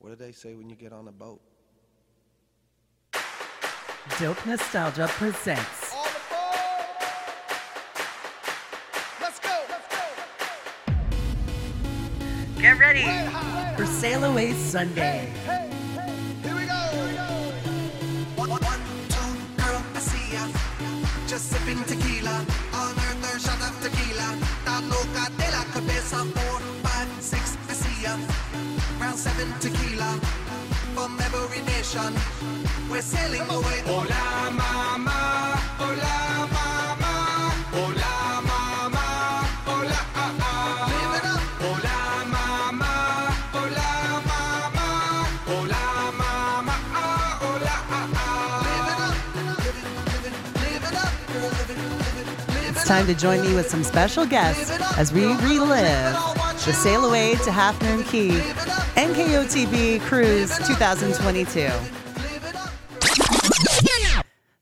What 0.00 0.18
do 0.18 0.24
they 0.24 0.32
say 0.32 0.54
when 0.54 0.70
you 0.70 0.76
get 0.76 0.94
on 0.94 1.08
a 1.08 1.12
boat? 1.12 1.42
Dope 4.18 4.46
Nostalgia 4.46 5.06
presents 5.08 5.94
On 5.94 6.04
the 6.04 6.20
boat! 6.30 6.96
Let's 9.20 9.38
go! 9.40 9.54
Let's 9.68 9.86
go! 9.94 10.00
Get 12.62 12.78
Ready 12.78 13.04
Red 13.04 13.28
hot, 13.28 13.76
for 13.76 13.84
Sail 13.84 14.24
Away 14.24 14.54
Sunday. 14.54 15.30
Hey, 15.44 15.68
hey, 15.94 16.08
here 16.42 16.56
we 16.56 16.64
go! 16.64 16.72
Here 16.92 17.04
we! 17.04 17.18
One, 18.40 18.48
one, 18.48 18.80
two, 19.10 19.62
girl, 19.62 19.82
I 19.94 19.98
see 19.98 20.32
ya. 20.32 20.48
Just 21.28 21.50
sipping 21.50 21.84
tequila. 21.84 22.19
Round 29.10 29.18
seven, 29.18 29.52
tequila. 29.58 30.20
From 30.94 31.18
every 31.18 31.62
nation. 31.62 32.14
We're 32.88 33.02
sailing 33.02 33.42
away. 33.50 33.82
Hola, 33.84 34.52
mama. 34.52 35.58
Hola, 35.82 36.46
mama. 36.54 37.12
Hola, 37.74 38.12
mama. 38.50 39.06
Hola, 39.66 40.00
ah, 40.14 40.34
ah. 40.40 40.86
Live 40.94 41.14
it 41.18 41.26
up. 41.26 41.42
Hola, 41.58 41.98
mama. 42.34 42.92
Hola, 43.50 43.88
mama. 44.30 44.86
Hola, 45.50 45.82
mama. 46.20 46.74
Ah, 46.94 47.38
hola, 47.42 47.74
ah, 47.90 48.14
ah. 48.14 48.62
Live 48.66 48.88
it 48.92 49.00
up. 49.08 49.16
Live 49.34 49.74
it, 49.74 49.86
live 50.06 50.26
it, 50.28 50.34
live 50.62 50.84
it 50.86 50.96
up. 51.02 51.10
Girl, 51.32 51.50
live 51.58 51.70
it, 51.70 51.78
live 51.82 52.18
it, 52.20 52.26
live 52.54 52.76
It's 52.76 52.86
time 52.86 53.06
to 53.06 53.14
join 53.14 53.40
me 53.42 53.56
with 53.56 53.68
some 53.68 53.82
special 53.82 54.24
guests 54.24 54.70
as 54.96 55.12
we 55.12 55.26
relive 55.26 56.14
the 56.64 56.72
Sail 56.74 57.06
Away 57.06 57.34
to 57.42 57.50
Half 57.50 57.82
Moon 57.82 58.04
Cay 58.04 58.79
NKOTB 59.00 60.02
Cruise 60.02 60.54
2022. 60.66 61.70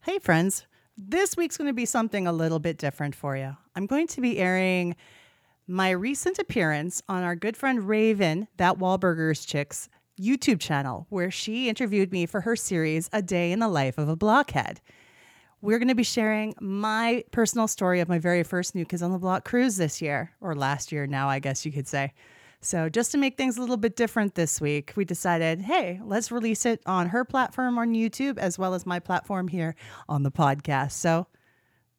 Hey, 0.03 0.21
friends. 0.21 0.65
This 0.97 1.37
week's 1.37 1.57
going 1.57 1.67
to 1.67 1.75
be 1.75 1.85
something 1.85 2.29
a 2.29 2.33
little 2.33 2.61
bit 2.61 2.79
different 2.79 3.17
for 3.17 3.37
you. 3.37 3.57
I'm 3.75 3.87
going 3.87 4.07
to 4.07 4.21
be 4.21 4.39
airing 4.39 4.95
my 5.67 5.91
recent 5.91 6.39
appearance 6.39 7.03
on 7.09 7.25
our 7.25 7.35
good 7.35 7.57
friend 7.57 7.89
Raven, 7.89 8.47
that 8.59 8.79
Wahlburgers 8.79 9.45
Chicks 9.45 9.89
YouTube 10.21 10.61
channel, 10.61 11.09
where 11.09 11.33
she 11.33 11.69
interviewed 11.69 12.13
me 12.13 12.25
for 12.25 12.43
her 12.43 12.55
series, 12.55 13.11
A 13.13 13.21
Day 13.21 13.51
in 13.51 13.59
the 13.59 13.67
Life 13.67 13.99
of 13.99 14.09
a 14.09 14.15
Blockhead. 14.15 14.81
We're 15.63 15.81
going 15.81 15.89
to 15.89 15.97
be 15.97 16.05
sharing 16.05 16.55
my 16.61 17.25
personal 17.33 17.67
story 17.67 17.99
of 17.99 18.09
my 18.09 18.21
very 18.21 18.45
first 18.45 18.77
New 18.77 18.85
Kids 18.85 19.03
on 19.03 19.11
the 19.11 19.19
Block 19.19 19.45
cruise 19.45 19.79
this 19.79 20.01
year, 20.01 20.31
or 20.41 20.55
last 20.55 20.93
year 20.93 21.09
now, 21.09 21.29
I 21.29 21.41
guess 21.41 21.67
you 21.67 21.73
could 21.73 21.89
say. 21.89 22.13
So, 22.61 22.89
just 22.89 23.13
to 23.13 23.19
make 23.19 23.37
things 23.37 23.57
a 23.57 23.61
little 23.61 23.77
bit 23.77 23.95
different 23.95 24.35
this 24.35 24.61
week, 24.61 24.93
we 24.97 25.05
decided, 25.05 25.61
hey, 25.61 26.01
let's 26.05 26.33
release 26.33 26.67
it 26.67 26.81
on 26.87 27.09
her 27.09 27.25
platform 27.25 27.79
on 27.79 27.95
YouTube 27.95 28.37
as 28.37 28.59
well 28.59 28.75
as 28.75 28.85
my 28.85 28.99
platform 28.99 29.47
here 29.47 29.77
on 30.09 30.25
the 30.25 30.33
podcast. 30.33 30.93
So, 30.93 31.29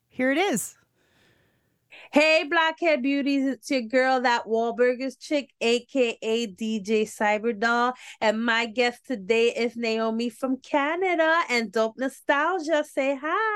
here 0.10 0.32
it 0.32 0.38
is. 0.38 0.76
Hey, 2.12 2.44
Blockhead 2.50 3.02
Beauties, 3.02 3.46
it's 3.46 3.72
your 3.72 3.82
girl, 3.82 4.22
that 4.22 4.46
Wahlburgers 4.46 5.18
chick, 5.20 5.52
aka 5.62 6.48
DJ 6.48 7.04
Cyberdoll. 7.04 7.94
And 8.20 8.44
my 8.44 8.66
guest 8.66 9.06
today 9.08 9.50
is 9.50 9.76
Naomi 9.76 10.30
from 10.30 10.58
Canada 10.58 11.42
and 11.50 11.72
Dope 11.72 11.98
Nostalgia. 11.98 12.84
Say 12.84 13.18
hi. 13.22 13.49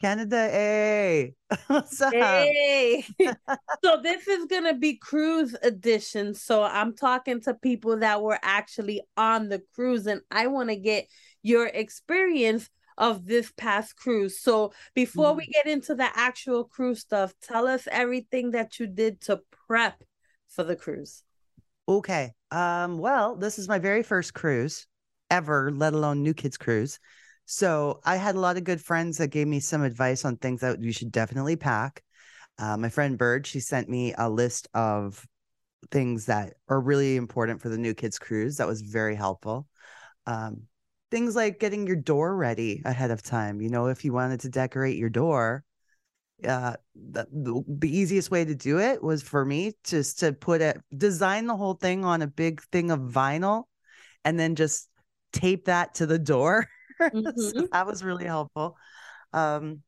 Canada, 0.00 0.36
hey. 0.36 1.34
What's 1.68 2.00
up? 2.00 2.12
Hey. 2.12 3.04
so, 3.84 4.00
this 4.02 4.28
is 4.28 4.46
going 4.46 4.64
to 4.64 4.74
be 4.74 4.96
cruise 4.96 5.56
edition. 5.62 6.34
So, 6.34 6.62
I'm 6.62 6.94
talking 6.94 7.40
to 7.42 7.54
people 7.54 7.98
that 7.98 8.22
were 8.22 8.38
actually 8.42 9.00
on 9.16 9.48
the 9.48 9.62
cruise, 9.74 10.06
and 10.06 10.20
I 10.30 10.48
want 10.48 10.68
to 10.68 10.76
get 10.76 11.06
your 11.42 11.66
experience 11.66 12.68
of 12.98 13.26
this 13.26 13.52
past 13.56 13.96
cruise. 13.96 14.40
So 14.40 14.72
before 14.94 15.34
we 15.34 15.46
get 15.46 15.66
into 15.66 15.94
the 15.94 16.08
actual 16.14 16.64
cruise 16.64 17.00
stuff, 17.00 17.34
tell 17.42 17.66
us 17.66 17.86
everything 17.90 18.52
that 18.52 18.78
you 18.78 18.86
did 18.86 19.20
to 19.22 19.40
prep 19.66 20.02
for 20.48 20.64
the 20.64 20.76
cruise. 20.76 21.22
Okay. 21.88 22.32
Um, 22.50 22.98
well, 22.98 23.36
this 23.36 23.58
is 23.58 23.68
my 23.68 23.78
very 23.78 24.02
first 24.02 24.34
cruise 24.34 24.86
ever, 25.30 25.70
let 25.72 25.92
alone 25.92 26.22
new 26.22 26.34
kids 26.34 26.56
cruise. 26.56 26.98
So 27.46 28.00
I 28.04 28.16
had 28.16 28.34
a 28.34 28.40
lot 28.40 28.56
of 28.56 28.64
good 28.64 28.80
friends 28.80 29.18
that 29.18 29.28
gave 29.28 29.46
me 29.46 29.60
some 29.60 29.84
advice 29.84 30.24
on 30.24 30.36
things 30.36 30.60
that 30.60 30.82
you 30.82 30.92
should 30.92 31.12
definitely 31.12 31.54
pack. 31.54 32.02
Uh, 32.58 32.76
my 32.76 32.88
friend 32.88 33.16
Bird, 33.16 33.46
she 33.46 33.60
sent 33.60 33.88
me 33.88 34.14
a 34.18 34.28
list 34.28 34.66
of 34.74 35.24
things 35.92 36.26
that 36.26 36.54
are 36.68 36.80
really 36.80 37.14
important 37.14 37.62
for 37.62 37.68
the 37.68 37.78
new 37.78 37.94
kids 37.94 38.18
cruise. 38.18 38.56
That 38.56 38.66
was 38.66 38.82
very 38.82 39.14
helpful. 39.14 39.68
Um, 40.26 40.62
things 41.12 41.36
like 41.36 41.60
getting 41.60 41.86
your 41.86 41.96
door 41.96 42.34
ready 42.36 42.82
ahead 42.84 43.12
of 43.12 43.22
time. 43.22 43.60
You 43.60 43.70
know, 43.70 43.86
if 43.86 44.04
you 44.04 44.12
wanted 44.12 44.40
to 44.40 44.48
decorate 44.48 44.96
your 44.96 45.10
door, 45.10 45.62
uh 46.46 46.74
the, 46.94 47.26
the, 47.66 47.88
easiest 47.88 48.30
way 48.30 48.44
to 48.44 48.54
do 48.54 48.78
it 48.78 49.02
was 49.02 49.22
for 49.22 49.42
me 49.42 49.72
just 49.84 50.18
to 50.18 50.34
put 50.34 50.60
it 50.60 50.78
design 50.94 51.46
the 51.46 51.56
whole 51.56 51.72
thing 51.72 52.04
on 52.04 52.20
a 52.20 52.26
big 52.26 52.60
thing 52.64 52.90
of 52.90 53.00
vinyl 53.00 53.62
and 54.22 54.38
then 54.38 54.54
just 54.54 54.90
tape 55.32 55.64
that 55.64 55.94
to 55.94 56.04
the 56.04 56.18
door 56.18 56.68
so 57.36 57.52
Mhm. 57.52 57.68
that 57.72 57.86
was 57.86 58.02
really 58.04 58.24
helpful 58.24 58.76
um 59.32 59.82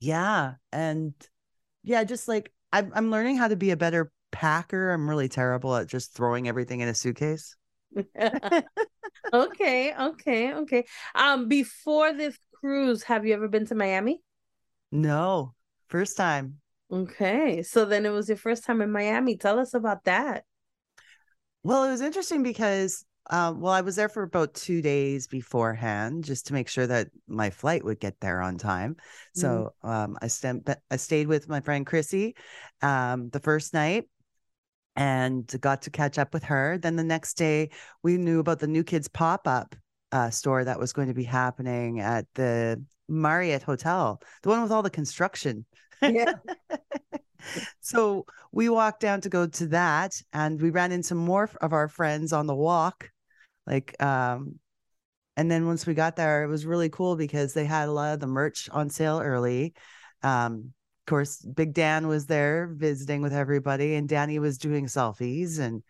yeah 0.00 0.54
and 0.72 1.14
yeah 1.84 2.04
just 2.04 2.28
like 2.28 2.52
I'm, 2.72 2.92
I'm 2.94 3.10
learning 3.10 3.36
how 3.38 3.48
to 3.48 3.56
be 3.56 3.70
a 3.70 3.76
better 3.76 4.12
packer 4.32 4.92
i'm 4.92 5.08
really 5.08 5.28
terrible 5.28 5.76
at 5.76 5.88
just 5.88 6.14
throwing 6.14 6.48
everything 6.48 6.80
in 6.80 6.88
a 6.88 6.94
suitcase 6.94 7.56
okay, 9.34 9.94
okay, 9.94 10.54
okay. 10.54 10.84
Um, 11.14 11.48
before 11.48 12.12
this 12.12 12.38
cruise, 12.54 13.02
have 13.04 13.26
you 13.26 13.34
ever 13.34 13.48
been 13.48 13.66
to 13.66 13.74
Miami? 13.74 14.22
no 14.92 15.54
first 15.88 16.16
time 16.16 16.60
Okay, 16.92 17.62
so 17.62 17.84
then 17.86 18.04
it 18.06 18.10
was 18.10 18.28
your 18.28 18.36
first 18.36 18.64
time 18.64 18.82
in 18.82 18.92
Miami. 18.92 19.36
Tell 19.36 19.58
us 19.58 19.72
about 19.74 20.04
that. 20.04 20.44
Well, 21.62 21.84
it 21.84 21.90
was 21.90 22.00
interesting 22.00 22.42
because, 22.42 23.04
uh, 23.30 23.54
well, 23.56 23.72
I 23.72 23.80
was 23.80 23.96
there 23.96 24.08
for 24.08 24.22
about 24.22 24.54
two 24.54 24.82
days 24.82 25.26
beforehand 25.26 26.24
just 26.24 26.48
to 26.48 26.52
make 26.52 26.68
sure 26.68 26.86
that 26.86 27.08
my 27.28 27.50
flight 27.50 27.84
would 27.84 28.00
get 28.00 28.20
there 28.20 28.40
on 28.40 28.58
time. 28.58 28.96
So 29.34 29.74
um, 29.82 30.18
I, 30.20 30.26
st- 30.26 30.68
I 30.90 30.96
stayed 30.96 31.28
with 31.28 31.48
my 31.48 31.60
friend 31.60 31.86
Chrissy 31.86 32.34
um, 32.82 33.30
the 33.30 33.40
first 33.40 33.74
night 33.74 34.08
and 34.96 35.50
got 35.60 35.82
to 35.82 35.90
catch 35.90 36.18
up 36.18 36.34
with 36.34 36.44
her. 36.44 36.78
Then 36.78 36.96
the 36.96 37.04
next 37.04 37.34
day, 37.34 37.70
we 38.02 38.18
knew 38.18 38.40
about 38.40 38.58
the 38.58 38.66
New 38.66 38.84
Kids 38.84 39.08
pop 39.08 39.46
up 39.46 39.74
uh, 40.10 40.30
store 40.30 40.64
that 40.64 40.78
was 40.78 40.92
going 40.92 41.08
to 41.08 41.14
be 41.14 41.24
happening 41.24 42.00
at 42.00 42.26
the 42.34 42.84
Marriott 43.08 43.62
Hotel, 43.62 44.20
the 44.42 44.48
one 44.48 44.62
with 44.62 44.72
all 44.72 44.82
the 44.82 44.90
construction. 44.90 45.64
Yeah. 46.02 46.34
so 47.80 48.24
we 48.52 48.68
walked 48.68 49.00
down 49.00 49.20
to 49.20 49.28
go 49.28 49.46
to 49.46 49.66
that 49.68 50.20
and 50.32 50.60
we 50.60 50.70
ran 50.70 50.92
into 50.92 51.14
more 51.14 51.48
of 51.60 51.72
our 51.72 51.88
friends 51.88 52.32
on 52.32 52.46
the 52.46 52.54
walk 52.54 53.10
like 53.66 54.00
um 54.02 54.58
and 55.36 55.50
then 55.50 55.66
once 55.66 55.86
we 55.86 55.94
got 55.94 56.16
there 56.16 56.44
it 56.44 56.48
was 56.48 56.66
really 56.66 56.88
cool 56.90 57.16
because 57.16 57.54
they 57.54 57.64
had 57.64 57.88
a 57.88 57.92
lot 57.92 58.14
of 58.14 58.20
the 58.20 58.26
merch 58.26 58.68
on 58.70 58.90
sale 58.90 59.20
early. 59.20 59.74
Um 60.22 60.72
of 61.02 61.10
course 61.10 61.38
big 61.40 61.74
dan 61.74 62.06
was 62.06 62.26
there 62.26 62.72
visiting 62.76 63.22
with 63.22 63.32
everybody 63.32 63.96
and 63.96 64.08
danny 64.08 64.38
was 64.38 64.56
doing 64.56 64.86
selfies 64.86 65.58
and 65.58 65.82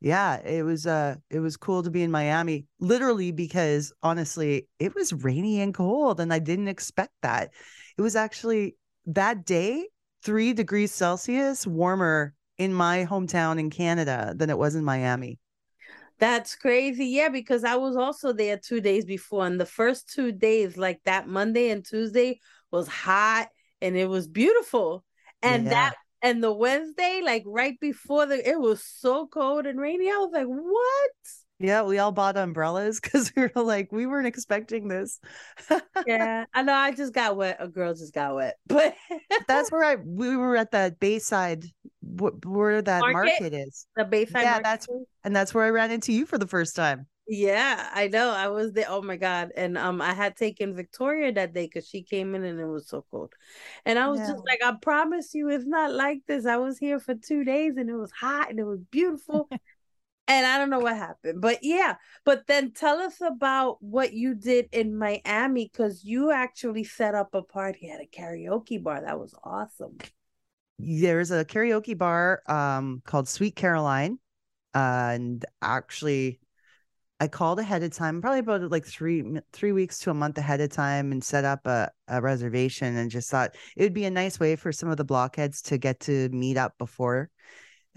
yeah 0.00 0.36
it 0.36 0.62
was 0.62 0.86
uh 0.86 1.16
it 1.28 1.40
was 1.40 1.58
cool 1.58 1.82
to 1.82 1.90
be 1.90 2.02
in 2.02 2.10
miami 2.10 2.64
literally 2.80 3.30
because 3.30 3.92
honestly 4.02 4.66
it 4.78 4.94
was 4.94 5.12
rainy 5.12 5.60
and 5.60 5.74
cold 5.74 6.18
and 6.18 6.32
i 6.32 6.38
didn't 6.38 6.68
expect 6.68 7.12
that. 7.22 7.50
It 7.96 8.02
was 8.02 8.16
actually 8.16 8.76
that 9.06 9.44
day 9.44 9.86
three 10.22 10.52
degrees 10.52 10.92
celsius 10.92 11.66
warmer 11.66 12.34
in 12.58 12.72
my 12.72 13.04
hometown 13.04 13.58
in 13.58 13.70
canada 13.70 14.32
than 14.36 14.50
it 14.50 14.58
was 14.58 14.74
in 14.74 14.84
miami 14.84 15.38
That's 16.18 16.56
crazy. 16.56 17.06
Yeah, 17.06 17.28
because 17.28 17.62
I 17.64 17.76
was 17.76 17.96
also 17.96 18.32
there 18.32 18.58
two 18.58 18.80
days 18.80 19.04
before, 19.04 19.46
and 19.46 19.60
the 19.60 19.66
first 19.66 20.12
two 20.12 20.32
days, 20.32 20.76
like 20.76 21.00
that 21.04 21.28
Monday 21.28 21.70
and 21.70 21.84
Tuesday, 21.84 22.40
was 22.70 22.88
hot 22.88 23.48
and 23.80 23.96
it 23.96 24.08
was 24.08 24.26
beautiful. 24.26 25.04
And 25.42 25.66
Yeah. 25.66 25.70
that 25.70 25.94
and 26.20 26.42
the 26.42 26.52
Wednesday, 26.52 27.20
like 27.24 27.44
right 27.46 27.78
before 27.80 28.26
the 28.26 28.48
it 28.48 28.58
was 28.60 28.82
so 28.82 29.28
cold 29.28 29.66
and 29.66 29.80
rainy. 29.80 30.10
I 30.10 30.16
was 30.16 30.30
like, 30.32 30.46
what? 30.46 31.12
Yeah 31.58 31.82
we 31.82 31.98
all 31.98 32.12
bought 32.12 32.36
umbrellas 32.36 33.00
because 33.02 33.32
we 33.34 33.42
were 33.42 33.62
like 33.62 33.90
we 33.92 34.06
weren't 34.06 34.26
expecting 34.26 34.88
this 34.88 35.20
Yeah. 36.06 36.44
I 36.54 36.62
know 36.62 36.72
I 36.74 36.92
just 36.92 37.12
got 37.12 37.36
wet. 37.36 37.56
A 37.58 37.68
girl 37.68 37.92
just 37.94 38.14
got 38.14 38.34
wet. 38.36 38.56
But 38.68 38.94
that's 39.46 39.70
where 39.70 39.84
i 39.84 39.96
we 39.96 40.36
were 40.36 40.56
at 40.56 40.70
that 40.72 41.00
bayside 41.00 41.64
where 42.02 42.80
that 42.82 43.00
Market? 43.00 43.12
market 43.40 43.54
is 43.54 43.86
the 43.96 44.04
Bayside 44.04 44.42
Yeah, 44.42 44.50
Market 44.52 44.64
that's- 44.64 44.88
and 45.24 45.34
that's 45.36 45.52
where 45.52 45.64
i 45.64 45.70
ran 45.70 45.90
into 45.90 46.12
you 46.12 46.24
for 46.26 46.38
the 46.38 46.46
first 46.46 46.74
time 46.76 47.06
Yeah, 47.30 47.90
I 47.92 48.08
know. 48.08 48.30
I 48.30 48.48
was 48.48 48.72
there. 48.72 48.86
Oh 48.88 49.02
my 49.02 49.16
God. 49.18 49.50
And 49.54 49.76
um 49.76 50.00
I 50.00 50.14
had 50.14 50.34
taken 50.34 50.74
Victoria 50.74 51.30
that 51.32 51.52
day 51.52 51.66
because 51.66 51.86
she 51.86 52.00
came 52.02 52.34
in 52.34 52.42
and 52.42 52.58
it 52.58 52.64
was 52.66 52.88
so 52.88 53.04
cold. 53.10 53.34
And 53.84 53.98
I 53.98 54.08
was 54.08 54.20
just 54.20 54.42
like, 54.50 54.62
I 54.64 54.72
promise 54.80 55.34
you 55.34 55.50
it's 55.50 55.66
not 55.66 55.92
like 55.92 56.20
this. 56.26 56.46
I 56.46 56.56
was 56.56 56.78
here 56.78 56.98
for 56.98 57.14
two 57.14 57.44
days 57.44 57.76
and 57.76 57.90
it 57.90 57.96
was 57.96 58.12
hot 58.12 58.48
and 58.48 58.58
it 58.58 58.64
was 58.64 58.80
beautiful. 58.90 59.46
And 60.28 60.46
I 60.46 60.58
don't 60.58 60.70
know 60.70 60.78
what 60.78 60.96
happened. 60.96 61.40
But 61.40 61.58
yeah, 61.62 61.96
but 62.24 62.46
then 62.46 62.72
tell 62.72 62.98
us 62.98 63.20
about 63.20 63.82
what 63.82 64.12
you 64.12 64.34
did 64.34 64.68
in 64.72 64.96
Miami 64.96 65.70
because 65.72 66.04
you 66.04 66.30
actually 66.30 66.84
set 66.84 67.14
up 67.14 67.34
a 67.34 67.42
party 67.42 67.90
at 67.90 68.00
a 68.00 68.06
karaoke 68.06 68.80
bar. 68.80 69.00
That 69.00 69.18
was 69.18 69.34
awesome. 69.42 69.96
There's 70.78 71.32
a 71.32 71.44
karaoke 71.44 71.98
bar 71.98 72.42
um 72.46 73.02
called 73.04 73.28
Sweet 73.28 73.56
Caroline. 73.56 74.18
Uh, 74.74 75.10
and 75.14 75.44
actually 75.62 76.40
I 77.20 77.26
called 77.26 77.58
ahead 77.58 77.82
of 77.82 77.92
time, 77.92 78.20
probably 78.20 78.40
about 78.40 78.70
like 78.70 78.84
three 78.84 79.24
three 79.52 79.72
weeks 79.72 79.98
to 80.00 80.10
a 80.10 80.14
month 80.14 80.38
ahead 80.38 80.60
of 80.60 80.70
time, 80.70 81.10
and 81.10 81.24
set 81.24 81.44
up 81.44 81.66
a, 81.66 81.90
a 82.06 82.20
reservation, 82.20 82.96
and 82.96 83.10
just 83.10 83.28
thought 83.28 83.56
it 83.76 83.82
would 83.82 83.94
be 83.94 84.04
a 84.04 84.10
nice 84.10 84.38
way 84.38 84.54
for 84.54 84.70
some 84.70 84.88
of 84.88 84.98
the 84.98 85.04
blockheads 85.04 85.62
to 85.62 85.78
get 85.78 86.00
to 86.00 86.28
meet 86.28 86.56
up 86.56 86.78
before, 86.78 87.28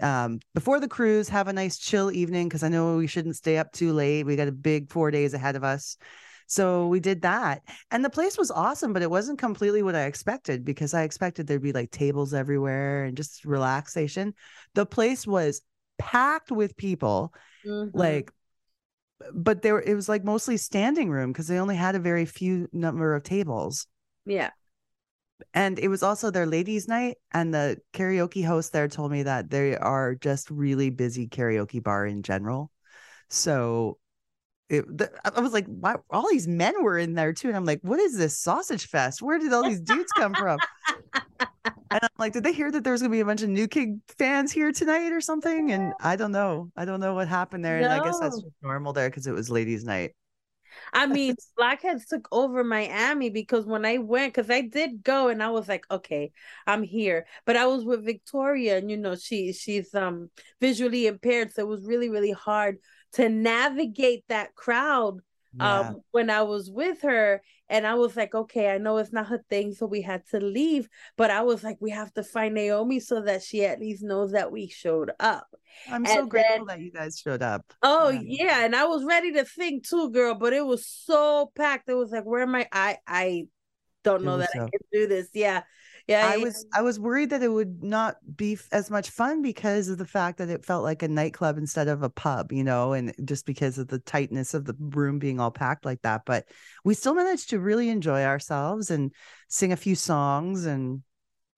um, 0.02 0.40
before 0.54 0.80
the 0.80 0.88
cruise, 0.88 1.28
have 1.28 1.48
a 1.48 1.52
nice 1.52 1.78
chill 1.78 2.10
evening 2.10 2.48
because 2.48 2.62
I 2.62 2.68
know 2.68 2.96
we 2.96 3.06
shouldn't 3.06 3.36
stay 3.36 3.58
up 3.58 3.72
too 3.72 3.92
late. 3.92 4.24
We 4.24 4.36
got 4.36 4.48
a 4.48 4.52
big 4.52 4.90
four 4.90 5.10
days 5.10 5.34
ahead 5.34 5.56
of 5.56 5.64
us, 5.64 5.96
so 6.46 6.88
we 6.88 7.00
did 7.00 7.22
that, 7.22 7.62
and 7.90 8.04
the 8.04 8.10
place 8.10 8.36
was 8.36 8.50
awesome, 8.50 8.92
but 8.92 9.02
it 9.02 9.10
wasn't 9.10 9.38
completely 9.38 9.82
what 9.82 9.94
I 9.94 10.04
expected 10.04 10.64
because 10.64 10.92
I 10.92 11.02
expected 11.04 11.46
there'd 11.46 11.62
be 11.62 11.72
like 11.72 11.90
tables 11.90 12.34
everywhere 12.34 13.04
and 13.04 13.16
just 13.16 13.44
relaxation. 13.44 14.34
The 14.74 14.84
place 14.86 15.26
was 15.26 15.62
packed 15.98 16.50
with 16.50 16.76
people 16.76 17.32
Mhm. 17.64 17.90
like 17.94 18.32
but 19.32 19.62
there 19.62 19.80
it 19.80 19.94
was 19.94 20.08
like 20.08 20.24
mostly 20.24 20.56
standing 20.56 21.10
room 21.10 21.32
because 21.32 21.46
they 21.46 21.58
only 21.58 21.76
had 21.76 21.94
a 21.94 22.00
very 22.00 22.24
few 22.24 22.68
number 22.72 23.14
of 23.14 23.22
tables 23.22 23.86
yeah. 24.24 24.50
And 25.54 25.78
it 25.78 25.88
was 25.88 26.02
also 26.02 26.30
their 26.30 26.46
ladies 26.46 26.88
night 26.88 27.16
and 27.32 27.52
the 27.52 27.78
karaoke 27.92 28.44
host 28.44 28.72
there 28.72 28.88
told 28.88 29.10
me 29.10 29.22
that 29.24 29.50
they 29.50 29.76
are 29.76 30.14
just 30.14 30.50
really 30.50 30.90
busy 30.90 31.28
karaoke 31.28 31.82
bar 31.82 32.06
in 32.06 32.22
general. 32.22 32.70
So 33.28 33.98
it 34.68 34.86
the, 34.96 35.10
i 35.24 35.40
was 35.40 35.52
like 35.52 35.66
why 35.66 35.96
all 36.10 36.28
these 36.30 36.48
men 36.48 36.82
were 36.82 36.96
in 36.96 37.14
there 37.14 37.32
too 37.32 37.48
and 37.48 37.56
i'm 37.56 37.66
like 37.66 37.80
what 37.82 38.00
is 38.00 38.16
this 38.16 38.38
sausage 38.38 38.86
fest? 38.86 39.22
Where 39.22 39.38
did 39.38 39.52
all 39.52 39.62
these 39.62 39.80
dudes 39.80 40.10
come 40.12 40.34
from? 40.34 40.58
And 41.90 42.00
i'm 42.02 42.08
like 42.18 42.32
did 42.32 42.42
they 42.42 42.54
hear 42.54 42.70
that 42.70 42.84
there 42.84 42.92
was 42.94 43.02
gonna 43.02 43.12
be 43.12 43.20
a 43.20 43.24
bunch 43.24 43.42
of 43.42 43.50
new 43.50 43.68
king 43.68 44.00
fans 44.16 44.50
here 44.50 44.72
tonight 44.72 45.12
or 45.12 45.20
something? 45.20 45.72
And 45.72 45.92
i 46.00 46.16
don't 46.16 46.32
know. 46.32 46.70
I 46.74 46.86
don't 46.86 47.00
know 47.00 47.14
what 47.14 47.28
happened 47.28 47.64
there 47.64 47.76
and 47.76 47.92
i 47.92 48.02
guess 48.02 48.18
that's 48.18 48.40
just 48.40 48.54
normal 48.62 48.94
there 48.94 49.10
because 49.10 49.26
it 49.26 49.32
was 49.32 49.50
ladies 49.50 49.84
night 49.84 50.12
I 50.92 51.06
mean, 51.06 51.34
Blockheads 51.56 52.06
took 52.06 52.28
over 52.32 52.64
Miami 52.64 53.30
because 53.30 53.66
when 53.66 53.84
I 53.84 53.98
went, 53.98 54.34
because 54.34 54.50
I 54.50 54.62
did 54.62 55.02
go 55.02 55.28
and 55.28 55.42
I 55.42 55.50
was 55.50 55.68
like, 55.68 55.84
okay, 55.90 56.32
I'm 56.66 56.82
here. 56.82 57.26
But 57.46 57.56
I 57.56 57.66
was 57.66 57.84
with 57.84 58.04
Victoria, 58.04 58.78
and 58.78 58.90
you 58.90 58.96
know, 58.96 59.16
she 59.16 59.52
she's 59.52 59.94
um 59.94 60.30
visually 60.60 61.06
impaired, 61.06 61.52
so 61.52 61.62
it 61.62 61.68
was 61.68 61.84
really, 61.84 62.08
really 62.08 62.32
hard 62.32 62.78
to 63.14 63.28
navigate 63.28 64.24
that 64.28 64.54
crowd 64.54 65.20
yeah. 65.54 65.80
um 65.80 66.00
when 66.10 66.30
I 66.30 66.42
was 66.42 66.70
with 66.70 67.02
her. 67.02 67.42
And 67.68 67.86
I 67.86 67.94
was 67.94 68.16
like, 68.16 68.34
okay, 68.34 68.70
I 68.70 68.76
know 68.76 68.98
it's 68.98 69.14
not 69.14 69.28
her 69.28 69.42
thing, 69.48 69.72
so 69.72 69.86
we 69.86 70.02
had 70.02 70.26
to 70.26 70.38
leave. 70.40 70.90
But 71.16 71.30
I 71.30 71.40
was 71.40 71.64
like, 71.64 71.78
we 71.80 71.90
have 71.90 72.12
to 72.14 72.22
find 72.22 72.52
Naomi 72.54 73.00
so 73.00 73.22
that 73.22 73.42
she 73.42 73.64
at 73.64 73.80
least 73.80 74.02
knows 74.02 74.32
that 74.32 74.52
we 74.52 74.68
showed 74.68 75.10
up. 75.18 75.46
i'm 75.90 76.04
so 76.04 76.26
grateful 76.26 76.66
then- 76.66 76.78
that 76.78 76.84
you 76.84 76.92
guys 76.92 77.18
showed 77.18 77.40
up 77.40 77.72
Oh 77.82 78.10
Yeah. 78.10 78.20
yeah, 78.44 78.64
and 78.66 78.76
I 78.76 78.84
was 78.84 79.04
ready 79.04 79.32
to 79.32 79.46
sing 79.46 79.80
too, 79.80 80.10
girl, 80.10 80.34
but 80.34 80.52
it 80.52 80.66
was 80.66 80.86
so 80.86 81.50
packed. 81.56 81.88
It 81.88 81.94
was 81.94 82.10
like, 82.10 82.24
where 82.24 82.42
am 82.42 82.54
I? 82.54 82.68
I 82.70 82.98
I 83.06 83.46
don't 84.04 84.24
know 84.24 84.36
that 84.36 84.50
I 84.54 84.58
can 84.58 84.70
do 84.92 85.06
this. 85.06 85.28
Yeah, 85.32 85.62
yeah. 86.12 86.30
I 86.32 86.36
was 86.38 86.64
I 86.74 86.82
was 86.82 86.98
worried 87.00 87.30
that 87.30 87.42
it 87.42 87.48
would 87.48 87.82
not 87.82 88.16
be 88.36 88.58
as 88.70 88.90
much 88.90 89.10
fun 89.10 89.42
because 89.42 89.88
of 89.88 89.98
the 89.98 90.04
fact 90.06 90.38
that 90.38 90.48
it 90.48 90.64
felt 90.64 90.84
like 90.84 91.02
a 91.02 91.08
nightclub 91.08 91.58
instead 91.58 91.88
of 91.88 92.02
a 92.02 92.10
pub, 92.10 92.52
you 92.52 92.64
know, 92.64 92.92
and 92.92 93.14
just 93.24 93.46
because 93.46 93.78
of 93.78 93.88
the 93.88 93.98
tightness 93.98 94.54
of 94.54 94.64
the 94.64 94.74
room 94.78 95.18
being 95.18 95.40
all 95.40 95.50
packed 95.50 95.84
like 95.84 96.02
that. 96.02 96.22
But 96.24 96.46
we 96.84 96.94
still 96.94 97.14
managed 97.14 97.50
to 97.50 97.60
really 97.60 97.88
enjoy 97.88 98.24
ourselves 98.24 98.90
and 98.90 99.12
sing 99.48 99.72
a 99.72 99.76
few 99.76 99.94
songs, 99.94 100.66
and 100.66 101.02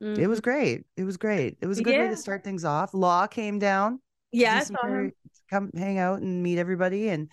it 0.01 0.27
was 0.27 0.41
Mhm. 0.41 0.45
great. 0.45 0.87
It 0.97 1.05
was 1.05 1.17
great. 1.17 1.59
It 1.61 1.67
was 1.67 1.79
a 1.79 1.83
good 1.83 1.99
way 1.99 2.09
to 2.09 2.17
start 2.17 2.45
things 2.45 2.65
off. 2.65 2.93
Law 2.95 3.27
came 3.27 3.59
down, 3.59 4.01
yeah. 4.33 4.55
do 4.55 4.61
I 4.61 4.65
some 4.65 4.77
saw 4.81 4.87
him. 4.87 4.93
kara- 4.93 5.13
come 5.51 5.71
hang 5.77 5.99
out 5.99 6.21
and 6.21 6.43
meet 6.43 6.59
everybody, 6.59 7.09
and 7.09 7.31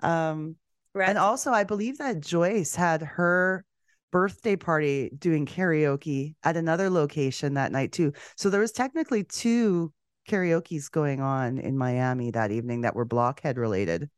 um, 0.00 0.56
Right. 0.94 1.08
and 1.08 1.16
also, 1.16 1.52
I 1.52 1.64
believe 1.64 1.98
that 1.98 2.20
Joyce 2.20 2.74
had 2.74 3.02
her 3.02 3.64
birthday 4.12 4.54
party 4.54 5.10
doing 5.18 5.46
karaoke 5.46 6.34
at 6.44 6.56
another 6.56 6.88
location 6.88 7.54
that 7.54 7.72
night 7.72 7.90
too. 7.90 8.12
So 8.36 8.50
there 8.50 8.60
was 8.60 8.70
technically 8.70 9.24
two 9.24 9.92
karaoke's 10.28 10.88
going 10.88 11.20
on 11.20 11.58
in 11.58 11.76
Miami 11.76 12.30
that 12.30 12.52
evening 12.52 12.82
that 12.82 12.94
were 12.94 13.04
blockhead 13.04 13.58
related. 13.58 14.08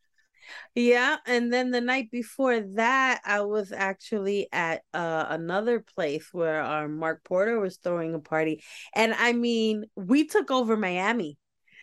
Yeah, 0.74 1.16
and 1.26 1.50
then 1.50 1.70
the 1.70 1.80
night 1.80 2.10
before 2.10 2.60
that, 2.74 3.22
I 3.24 3.40
was 3.42 3.72
actually 3.72 4.48
at 4.52 4.82
uh, 4.92 5.24
another 5.30 5.80
place 5.80 6.28
where 6.32 6.62
uh, 6.62 6.86
Mark 6.86 7.24
Porter 7.24 7.58
was 7.60 7.78
throwing 7.78 8.12
a 8.12 8.18
party, 8.18 8.62
and 8.94 9.14
I 9.14 9.32
mean, 9.32 9.86
we 9.94 10.26
took 10.26 10.50
over 10.50 10.76
Miami. 10.76 11.38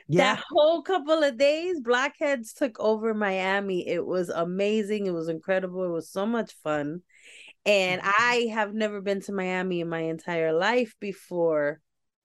Yeah. 0.07 0.35
That 0.35 0.43
whole 0.49 0.81
couple 0.83 1.23
of 1.23 1.37
days, 1.37 1.79
Blockheads 1.79 2.53
took 2.53 2.79
over 2.79 3.13
Miami. 3.13 3.87
It 3.87 4.05
was 4.05 4.29
amazing. 4.29 5.05
It 5.07 5.13
was 5.13 5.29
incredible. 5.29 5.85
It 5.85 5.89
was 5.89 6.09
so 6.09 6.25
much 6.25 6.53
fun. 6.63 7.01
And 7.65 8.01
Mhm. 8.01 8.13
I 8.17 8.49
have 8.53 8.73
never 8.73 9.01
been 9.01 9.21
to 9.21 9.31
Miami 9.33 9.81
in 9.81 9.89
my 9.89 9.99
entire 10.01 10.53
life 10.53 10.95
before 10.99 11.79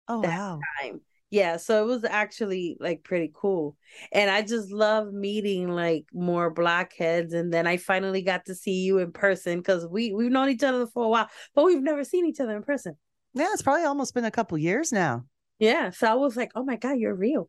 oh 0.08 0.20
that 0.20 0.30
wow. 0.30 0.60
time. 0.80 1.00
Yeah, 1.30 1.56
so 1.56 1.82
it 1.82 1.86
was 1.88 2.04
actually 2.04 2.76
like 2.78 3.02
pretty 3.02 3.32
cool. 3.34 3.76
And 4.12 4.30
I 4.30 4.42
just 4.42 4.70
love 4.70 5.12
meeting 5.12 5.68
like 5.68 6.06
more 6.12 6.50
blockheads. 6.50 7.34
And 7.34 7.52
then 7.52 7.66
I 7.66 7.78
finally 7.78 8.22
got 8.22 8.46
to 8.46 8.54
see 8.54 8.84
you 8.84 8.98
in 8.98 9.12
person 9.12 9.58
because 9.58 9.86
we, 9.86 10.12
we've 10.12 10.30
known 10.30 10.50
each 10.50 10.62
other 10.62 10.86
for 10.86 11.04
a 11.04 11.08
while, 11.08 11.28
but 11.54 11.64
we've 11.64 11.82
never 11.82 12.04
seen 12.04 12.26
each 12.26 12.40
other 12.40 12.56
in 12.56 12.62
person. 12.62 12.96
Yeah, 13.34 13.52
it's 13.52 13.62
probably 13.62 13.84
almost 13.84 14.14
been 14.14 14.24
a 14.24 14.30
couple 14.30 14.56
years 14.56 14.92
now. 14.92 15.24
Yeah. 15.58 15.90
So 15.90 16.06
I 16.06 16.14
was 16.14 16.36
like, 16.36 16.52
oh 16.54 16.64
my 16.64 16.76
God, 16.76 16.98
you're 16.98 17.14
real. 17.14 17.48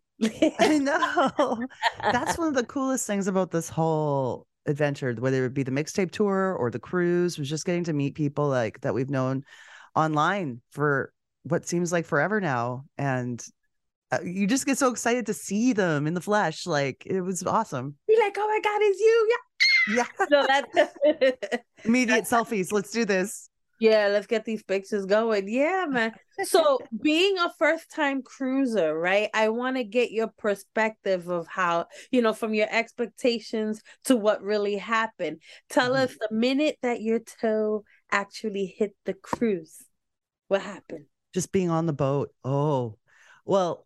I 0.60 0.78
know. 0.80 1.66
That's 2.12 2.38
one 2.38 2.48
of 2.48 2.54
the 2.56 2.66
coolest 2.66 3.06
things 3.06 3.28
about 3.28 3.52
this 3.52 3.70
whole 3.70 4.48
adventure, 4.68 5.14
whether 5.18 5.46
it 5.46 5.54
be 5.54 5.64
the 5.64 5.72
mixtape 5.72 6.12
tour 6.12 6.54
or 6.54 6.70
the 6.70 6.80
cruise, 6.80 7.38
was 7.40 7.50
just 7.50 7.66
getting 7.66 7.86
to 7.86 7.94
meet 7.94 8.16
people 8.16 8.48
like 8.48 8.82
that 8.82 8.94
we've 8.94 9.10
known 9.10 9.44
online 9.96 10.62
for 10.72 11.12
what 11.44 11.68
seems 11.68 11.92
like 11.92 12.06
forever 12.06 12.40
now. 12.40 12.86
And 12.98 13.44
uh, 14.12 14.20
you 14.24 14.48
just 14.48 14.66
get 14.66 14.78
so 14.78 14.90
excited 14.92 15.26
to 15.26 15.34
see 15.34 15.74
them 15.74 16.08
in 16.08 16.14
the 16.14 16.22
flesh. 16.22 16.66
Like 16.66 17.04
it 17.06 17.22
was 17.22 17.44
awesome. 17.44 17.96
Be 18.08 18.18
like, 18.20 18.36
oh 18.38 18.48
my 18.48 18.60
God, 18.64 18.80
it's 18.82 19.00
you. 19.00 19.30
Yeah. 19.30 19.38
Yeah. 19.90 20.06
So 20.30 20.46
that's 20.46 21.54
Immediate 21.86 22.26
selfies. 22.26 22.72
Let's 22.72 22.92
do 22.92 23.06
this. 23.06 23.50
Yeah, 23.80 24.08
let's 24.08 24.28
get 24.28 24.44
these 24.44 24.64
pictures 24.64 25.06
going. 25.06 25.48
Yeah, 25.48 25.86
man. 25.88 26.14
So, 26.44 26.80
being 27.02 27.38
a 27.38 27.52
first 27.60 27.92
time 27.92 28.24
cruiser, 28.24 28.98
right? 28.98 29.30
I 29.34 29.50
want 29.50 29.78
to 29.78 29.84
get 29.84 30.12
your 30.12 30.30
perspective 30.38 31.28
of 31.30 31.48
how, 31.48 31.86
you 32.12 32.22
know, 32.22 32.34
from 32.34 32.54
your 32.54 32.68
expectations 32.72 33.82
to 34.06 34.16
what 34.16 34.42
really 34.42 34.78
happened. 34.78 35.42
Tell 35.70 35.92
Mhm. 35.94 36.04
us 36.06 36.16
the 36.20 36.36
minute 36.36 36.78
that 36.82 37.02
your 37.02 37.20
toe 37.20 37.84
actually 38.12 38.66
hit 38.66 38.96
the 39.06 39.14
cruise. 39.14 39.84
What 40.48 40.62
happened? 40.62 41.06
Just 41.34 41.52
being 41.52 41.70
on 41.70 41.86
the 41.86 41.94
boat. 41.94 42.32
Oh, 42.44 42.98
well, 43.46 43.84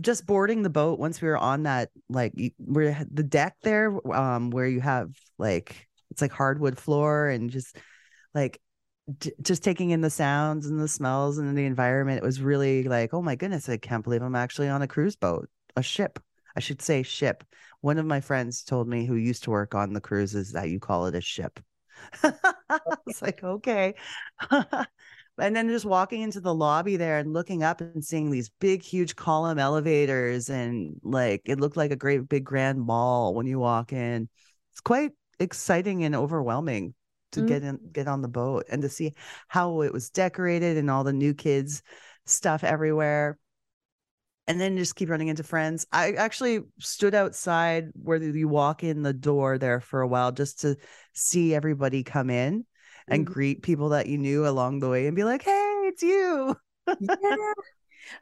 just 0.00 0.26
boarding 0.26 0.62
the 0.62 0.70
boat 0.70 0.98
once 0.98 1.20
we 1.20 1.28
were 1.28 1.36
on 1.36 1.64
that, 1.64 1.90
like 2.08 2.32
where 2.58 3.04
the 3.10 3.22
deck 3.22 3.56
there, 3.62 3.92
um, 4.14 4.50
where 4.50 4.66
you 4.66 4.80
have 4.80 5.10
like 5.38 5.88
it's 6.10 6.22
like 6.22 6.32
hardwood 6.32 6.78
floor 6.78 7.28
and 7.28 7.50
just 7.50 7.76
like 8.34 8.60
just 9.42 9.62
taking 9.62 9.90
in 9.90 10.00
the 10.00 10.10
sounds 10.10 10.66
and 10.66 10.80
the 10.80 10.88
smells 10.88 11.38
and 11.38 11.56
the 11.56 11.66
environment. 11.66 12.18
It 12.18 12.26
was 12.26 12.40
really 12.40 12.84
like, 12.84 13.12
oh 13.12 13.22
my 13.22 13.36
goodness, 13.36 13.68
I 13.68 13.76
can't 13.76 14.02
believe 14.02 14.22
I'm 14.22 14.36
actually 14.36 14.68
on 14.68 14.82
a 14.82 14.88
cruise 14.88 15.16
boat, 15.16 15.48
a 15.76 15.82
ship. 15.82 16.18
I 16.56 16.60
should 16.60 16.80
say 16.80 17.02
ship. 17.02 17.44
One 17.80 17.98
of 17.98 18.06
my 18.06 18.20
friends 18.20 18.62
told 18.62 18.88
me 18.88 19.04
who 19.04 19.16
used 19.16 19.44
to 19.44 19.50
work 19.50 19.74
on 19.74 19.92
the 19.92 20.00
cruises 20.00 20.52
that 20.52 20.70
you 20.70 20.80
call 20.80 21.06
it 21.06 21.14
a 21.14 21.20
ship. 21.20 21.60
I 22.22 22.78
was 23.06 23.20
like, 23.20 23.42
okay. 23.42 23.94
and 24.50 25.56
then 25.56 25.68
just 25.68 25.84
walking 25.84 26.22
into 26.22 26.40
the 26.40 26.54
lobby 26.54 26.96
there 26.96 27.18
and 27.18 27.32
looking 27.32 27.62
up 27.62 27.80
and 27.80 28.04
seeing 28.04 28.30
these 28.30 28.50
big, 28.60 28.82
huge 28.82 29.16
column 29.16 29.58
elevators 29.58 30.48
and 30.48 30.98
like 31.02 31.42
it 31.44 31.60
looked 31.60 31.76
like 31.76 31.90
a 31.90 31.96
great 31.96 32.28
big 32.28 32.44
grand 32.44 32.80
mall 32.80 33.34
when 33.34 33.46
you 33.46 33.58
walk 33.58 33.92
in. 33.92 34.28
It's 34.72 34.80
quite 34.80 35.12
exciting 35.38 36.04
and 36.04 36.14
overwhelming 36.14 36.94
to 37.34 37.42
Mm. 37.42 37.46
get 37.48 37.62
in 37.62 37.80
get 37.92 38.08
on 38.08 38.22
the 38.22 38.28
boat 38.28 38.66
and 38.70 38.82
to 38.82 38.88
see 38.88 39.14
how 39.48 39.82
it 39.82 39.92
was 39.92 40.10
decorated 40.10 40.76
and 40.76 40.90
all 40.90 41.04
the 41.04 41.12
new 41.12 41.34
kids 41.34 41.82
stuff 42.26 42.64
everywhere 42.64 43.38
and 44.46 44.60
then 44.60 44.76
just 44.76 44.94
keep 44.96 45.08
running 45.08 45.28
into 45.28 45.42
friends. 45.42 45.86
I 45.90 46.12
actually 46.12 46.60
stood 46.78 47.14
outside 47.14 47.90
where 47.94 48.22
you 48.22 48.46
walk 48.48 48.84
in 48.84 49.02
the 49.02 49.14
door 49.14 49.56
there 49.58 49.80
for 49.80 50.02
a 50.02 50.08
while 50.08 50.32
just 50.32 50.60
to 50.60 50.76
see 51.14 51.54
everybody 51.54 52.02
come 52.02 52.28
in 52.28 52.66
and 53.08 53.24
Mhm. 53.24 53.32
greet 53.32 53.62
people 53.62 53.90
that 53.90 54.06
you 54.06 54.18
knew 54.18 54.46
along 54.46 54.80
the 54.80 54.88
way 54.88 55.06
and 55.06 55.16
be 55.16 55.24
like, 55.24 55.42
"Hey, 55.42 55.82
it's 55.86 56.02
you." 56.02 56.56
yeah. 57.00 57.52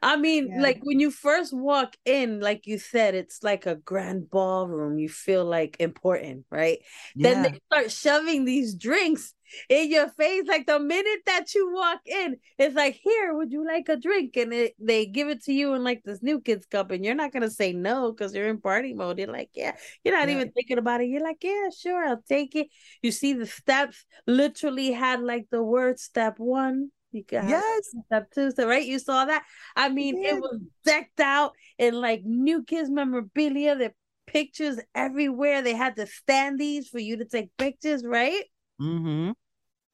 I 0.01 0.17
mean, 0.17 0.49
Yeah. 0.49 0.61
like 0.61 0.79
when 0.83 0.99
you 0.99 1.11
first 1.11 1.53
walk 1.53 1.95
in, 2.05 2.39
like 2.39 2.67
you 2.67 2.77
said, 2.77 3.15
it's 3.15 3.43
like 3.43 3.65
a 3.65 3.75
grand 3.75 4.29
ballroom. 4.29 4.99
You 4.99 5.09
feel 5.09 5.45
like 5.45 5.77
important, 5.79 6.45
right? 6.49 6.79
Then 7.15 7.41
they 7.41 7.59
start 7.71 7.91
shoving 7.91 8.45
these 8.45 8.75
drinks 8.75 9.33
in 9.69 9.91
your 9.91 10.09
face. 10.09 10.43
Like 10.47 10.65
the 10.65 10.79
minute 10.79 11.21
that 11.25 11.53
you 11.53 11.71
walk 11.73 11.99
in, 12.05 12.37
it's 12.57 12.75
like, 12.75 12.95
here, 12.95 13.33
would 13.35 13.51
you 13.51 13.65
like 13.65 13.89
a 13.89 13.97
drink? 13.97 14.35
And 14.37 14.53
it, 14.53 14.73
they 14.79 15.05
give 15.05 15.27
it 15.29 15.43
to 15.43 15.53
you 15.53 15.73
in 15.73 15.83
like 15.83 16.01
this 16.03 16.23
new 16.23 16.41
kids 16.41 16.65
cup, 16.65 16.91
and 16.91 17.03
you're 17.05 17.15
not 17.15 17.31
gonna 17.31 17.49
say 17.49 17.73
no 17.73 18.11
because 18.11 18.33
you're 18.33 18.47
in 18.49 18.61
party 18.61 18.93
mode. 18.93 19.19
You're 19.19 19.27
like, 19.27 19.51
yeah, 19.53 19.75
you're 20.03 20.17
not 20.17 20.27
Yeah. 20.27 20.35
even 20.35 20.51
thinking 20.51 20.77
about 20.77 21.01
it. 21.01 21.07
You're 21.07 21.23
like, 21.23 21.43
yeah, 21.43 21.69
sure, 21.77 22.07
I'll 22.07 22.23
take 22.27 22.55
it. 22.55 22.67
You 23.01 23.11
see 23.11 23.33
the 23.33 23.45
steps 23.47 24.05
literally 24.27 24.91
had 24.91 25.21
like 25.21 25.47
the 25.51 25.63
word 25.63 25.99
step 25.99 26.39
one. 26.39 26.91
You 27.13 27.23
have 27.37 27.49
Yes. 27.49 27.95
step 28.05 28.31
two, 28.33 28.51
so 28.51 28.67
right? 28.67 28.85
You 28.85 28.99
saw 28.99 29.25
that? 29.25 29.43
I 29.75 29.89
mean, 29.89 30.15
it 30.17 30.35
was 30.35 30.59
decked 30.85 31.19
out 31.19 31.53
in 31.77 31.93
like 31.93 32.23
new 32.23 32.63
kids 32.63 32.89
memorabilia. 32.89 33.75
The 33.75 33.93
pictures 34.25 34.79
everywhere. 34.95 35.61
They 35.61 35.73
had 35.73 35.95
the 35.95 36.07
standees 36.07 36.87
for 36.87 36.99
you 36.99 37.17
to 37.17 37.25
take 37.25 37.55
pictures, 37.57 38.03
right? 38.05 38.43
Mm-hmm. 38.81 39.31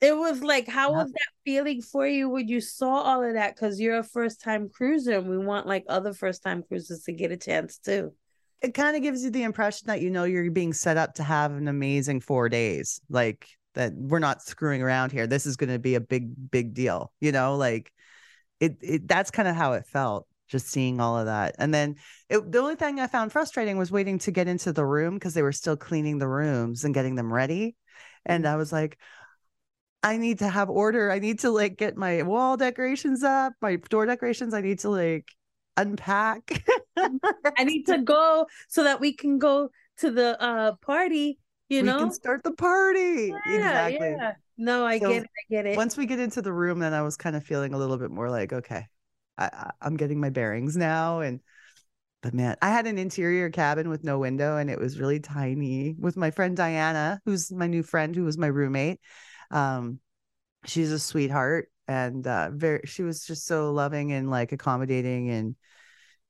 It 0.02 0.16
was 0.18 0.42
like, 0.42 0.68
how 0.68 0.92
Yep. 0.94 1.04
was 1.04 1.12
that 1.12 1.28
feeling 1.46 1.82
for 1.82 2.08
you 2.08 2.30
when 2.30 2.48
you 2.48 2.62
saw 2.62 3.02
all 3.02 3.24
of 3.24 3.34
that? 3.34 3.56
Because 3.56 3.82
you're 3.82 3.98
a 3.98 4.04
first 4.04 4.42
time 4.42 4.70
cruiser, 4.70 5.18
and 5.18 5.30
we 5.30 5.38
want 5.38 5.68
like 5.68 5.84
other 5.90 6.14
first 6.14 6.42
time 6.42 6.64
cruisers 6.64 7.04
to 7.04 7.12
get 7.12 7.32
a 7.32 7.38
chance 7.38 7.78
too. 7.78 8.14
It 8.62 8.74
kind 8.74 8.96
of 8.96 9.02
gives 9.02 9.24
you 9.24 9.30
the 9.30 9.44
impression 9.44 9.88
that 9.88 10.02
you 10.02 10.10
know 10.10 10.24
you're 10.24 10.52
being 10.52 10.74
set 10.74 10.98
up 10.98 11.16
to 11.16 11.24
have 11.24 11.52
an 11.52 11.68
amazing 11.68 12.22
four 12.22 12.50
days. 12.50 13.02
Like 13.10 13.48
that 13.76 13.94
we're 13.94 14.20
not 14.20 14.42
screwing 14.42 14.82
around 14.82 15.12
here. 15.12 15.28
This 15.28 15.46
is 15.46 15.56
going 15.56 15.70
to 15.70 15.80
be 15.80 15.96
a 15.96 16.02
big, 16.02 16.52
big 16.52 16.74
deal. 16.74 17.12
You 17.20 17.32
know, 17.32 17.56
like 17.56 17.92
it. 18.60 18.78
it 18.82 19.08
that's 19.08 19.32
kind 19.32 19.48
of 19.48 19.56
how 19.56 19.74
it 19.74 19.86
felt. 19.86 20.28
Just 20.48 20.68
seeing 20.68 21.00
all 21.00 21.16
of 21.16 21.28
that, 21.28 21.56
and 21.60 21.72
then 21.72 21.98
it, 22.28 22.52
the 22.52 22.58
only 22.58 22.76
thing 22.76 23.00
I 23.00 23.06
found 23.06 23.32
frustrating 23.32 23.78
was 23.78 23.92
waiting 23.92 24.18
to 24.20 24.32
get 24.32 24.48
into 24.48 24.74
the 24.74 24.84
room 24.84 25.14
because 25.14 25.36
they 25.36 25.44
were 25.44 25.52
still 25.52 25.78
cleaning 25.78 26.18
the 26.18 26.28
rooms 26.28 26.84
and 26.84 26.92
getting 26.92 27.14
them 27.14 27.32
ready, 27.32 27.76
and 28.26 28.48
I 28.48 28.56
was 28.56 28.72
like. 28.72 28.98
I 30.02 30.16
need 30.16 30.40
to 30.40 30.48
have 30.48 30.70
order. 30.70 31.12
I 31.12 31.20
need 31.20 31.40
to 31.40 31.50
like 31.50 31.76
get 31.76 31.98
my 31.98 32.24
wall 32.24 32.56
decorations 32.56 33.22
up, 33.22 33.52
my 33.62 33.76
door 33.76 34.06
decorations. 34.06 34.54
I 34.54 34.62
need 34.62 34.80
to 34.80 34.90
like 34.90 35.28
unpack. 35.80 36.64
I 36.98 37.64
need 37.64 37.86
to 37.88 37.98
go 38.04 38.48
so 38.68 38.84
that 38.84 39.00
we 39.00 39.14
can 39.14 39.40
go 39.40 39.72
to 39.98 40.12
the 40.12 40.42
uh 40.42 40.74
party. 40.82 41.40
You 41.70 41.82
we 41.84 41.88
know, 41.88 42.00
can 42.00 42.12
start 42.12 42.44
the 42.44 42.54
party. 42.54 43.28
Yeah, 43.48 43.88
exactly. 43.88 44.16
yeah. 44.18 44.34
No, 44.58 44.86
I 44.86 45.00
So 45.00 45.10
get 45.10 45.24
it. 45.24 45.30
I 45.38 45.54
get 45.54 45.66
it. 45.66 45.78
Once 45.78 45.96
we 45.96 46.06
get 46.06 46.20
into 46.20 46.42
the 46.42 46.52
room, 46.52 46.80
then 46.80 46.94
I 46.94 47.02
was 47.02 47.16
kind 47.16 47.36
of 47.36 47.44
feeling 47.44 47.74
a 47.74 47.78
little 47.78 47.98
bit 47.98 48.12
more 48.12 48.30
like, 48.30 48.52
okay, 48.52 48.88
I, 49.38 49.46
I, 49.46 49.72
I'm 49.82 49.96
getting 49.96 50.20
my 50.20 50.30
bearings 50.30 50.76
now. 50.76 51.22
And 51.22 51.40
but 52.22 52.34
man, 52.34 52.58
I 52.62 52.70
had 52.70 52.88
an 52.88 52.98
interior 52.98 53.50
cabin 53.50 53.88
with 53.88 54.04
no 54.04 54.20
window, 54.20 54.58
and 54.58 54.70
it 54.70 54.80
was 54.80 55.00
really 55.00 55.20
tiny. 55.20 55.96
With 55.98 56.18
my 56.18 56.32
friend 56.32 56.58
Diana, 56.58 57.22
who's 57.26 57.52
my 57.52 57.68
new 57.68 57.84
friend, 57.84 58.16
who 58.16 58.24
was 58.24 58.38
my 58.38 58.48
roommate. 58.48 59.00
Um, 59.52 60.00
she's 60.66 60.92
a 60.92 61.00
sweetheart, 61.00 61.70
and 61.88 62.26
uh, 62.28 62.50
very. 62.52 62.82
She 62.86 63.04
was 63.04 63.26
just 63.26 63.46
so 63.46 63.72
loving 63.72 64.12
and 64.12 64.30
like 64.30 64.52
accommodating, 64.52 65.30
and 65.30 65.56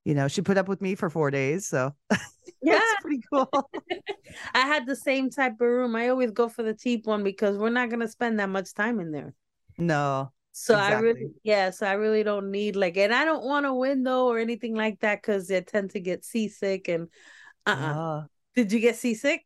you 0.09 0.15
know, 0.15 0.27
she 0.27 0.41
put 0.41 0.57
up 0.57 0.67
with 0.67 0.81
me 0.81 0.95
for 0.95 1.07
four 1.11 1.29
days, 1.29 1.67
so 1.67 1.93
yeah, 2.63 2.79
that's 2.79 2.95
pretty 2.95 3.21
cool. 3.31 3.47
I 4.55 4.61
had 4.61 4.87
the 4.87 4.95
same 4.95 5.29
type 5.29 5.53
of 5.53 5.67
room. 5.67 5.95
I 5.95 6.09
always 6.09 6.31
go 6.31 6.49
for 6.49 6.63
the 6.63 6.73
cheap 6.73 7.05
one 7.05 7.23
because 7.23 7.57
we're 7.59 7.69
not 7.69 7.89
gonna 7.91 8.07
spend 8.07 8.39
that 8.39 8.49
much 8.49 8.73
time 8.73 8.99
in 8.99 9.11
there. 9.11 9.35
no, 9.77 10.31
So 10.51 10.75
I 10.75 10.93
really, 10.93 11.21
Exactly. 11.21 11.41
yeah, 11.43 11.69
so 11.69 11.85
I 11.85 11.93
really 11.93 12.23
don't 12.23 12.49
need 12.49 12.75
like, 12.75 12.97
and 12.97 13.13
I 13.13 13.23
don't 13.23 13.43
want 13.45 13.67
a 13.67 13.73
window 13.73 14.25
or 14.25 14.39
anything 14.39 14.75
like 14.75 14.99
that 15.01 15.21
because 15.21 15.49
I 15.51 15.59
tend 15.61 15.91
to 15.91 15.99
get 15.99 16.25
seasick. 16.25 16.87
And 16.87 17.07
uh, 17.67 17.69
uh 17.69 17.93
Ah. 17.93 18.27
did 18.55 18.71
you 18.71 18.79
get 18.79 18.95
seasick? 18.95 19.45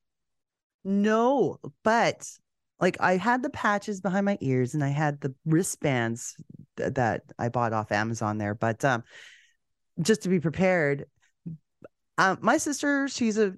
No, 0.84 1.60
but 1.84 2.27
like 2.79 2.98
I 3.00 3.17
had 3.17 3.43
the 3.43 3.50
patches 3.50 4.01
behind 4.01 4.25
my 4.25 4.38
ears 4.41 4.74
and 4.74 4.84
I 4.84 4.89
had 4.89 5.22
the 5.22 5.34
wristbands 5.46 6.36
th- 6.77 6.93
that 6.96 7.24
I 7.39 7.50
bought 7.50 7.74
off 7.74 7.91
Amazon 7.91 8.38
there. 8.38 8.55
But 8.55 8.84
um, 8.84 9.03
just 10.02 10.24
to 10.24 10.30
be 10.30 10.40
prepared, 10.40 11.06
um, 12.18 12.38
my 12.42 12.58
sister, 12.58 13.08
she's 13.08 13.38
a 13.38 13.54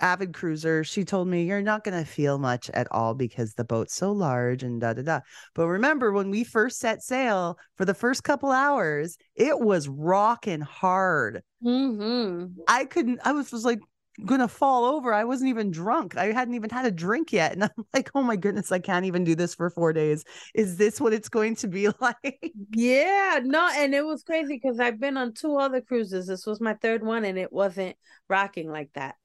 avid 0.00 0.34
cruiser. 0.34 0.84
She 0.84 1.04
told 1.04 1.28
me 1.28 1.44
you're 1.44 1.62
not 1.62 1.84
gonna 1.84 2.04
feel 2.04 2.38
much 2.38 2.70
at 2.70 2.88
all 2.90 3.14
because 3.14 3.54
the 3.54 3.64
boat's 3.64 3.94
so 3.94 4.12
large 4.12 4.62
and 4.62 4.80
da 4.80 4.92
da 4.92 5.02
da. 5.02 5.20
But 5.54 5.68
remember 5.68 6.12
when 6.12 6.30
we 6.30 6.44
first 6.44 6.78
set 6.80 7.02
sail 7.02 7.58
for 7.76 7.84
the 7.84 7.94
first 7.94 8.24
couple 8.24 8.50
hours, 8.50 9.16
it 9.34 9.58
was 9.58 9.88
rocking 9.88 10.60
hard. 10.60 11.42
Mm-hmm. 11.64 12.60
I 12.68 12.84
couldn't, 12.84 13.20
I 13.24 13.32
was, 13.32 13.52
was 13.52 13.64
like 13.64 13.80
gonna 14.24 14.48
fall 14.48 14.84
over. 14.84 15.12
I 15.12 15.24
wasn't 15.24 15.50
even 15.50 15.70
drunk. 15.70 16.16
I 16.16 16.26
hadn't 16.32 16.54
even 16.54 16.70
had 16.70 16.86
a 16.86 16.90
drink 16.90 17.32
yet. 17.32 17.52
And 17.52 17.64
I'm 17.78 17.86
like, 17.92 18.10
oh 18.14 18.22
my 18.22 18.36
goodness, 18.36 18.72
I 18.72 18.78
can't 18.78 19.06
even 19.06 19.24
do 19.24 19.34
this 19.34 19.54
for 19.54 19.70
four 19.70 19.92
days. 19.92 20.24
Is 20.54 20.76
this 20.76 21.00
what 21.00 21.12
it's 21.12 21.28
going 21.28 21.56
to 21.56 21.68
be 21.68 21.88
like? 22.00 22.54
Yeah, 22.72 23.40
no, 23.42 23.68
and 23.74 23.94
it 23.94 24.04
was 24.04 24.22
crazy 24.22 24.54
because 24.62 24.78
I've 24.78 25.00
been 25.00 25.16
on 25.16 25.32
two 25.32 25.56
other 25.56 25.80
cruises. 25.80 26.26
This 26.28 26.46
was 26.46 26.60
my 26.60 26.74
third 26.74 27.02
one, 27.02 27.24
and 27.24 27.36
it 27.38 27.52
wasn't 27.52 27.96
rocking 28.28 28.70
like 28.70 28.92
that. 28.94 29.16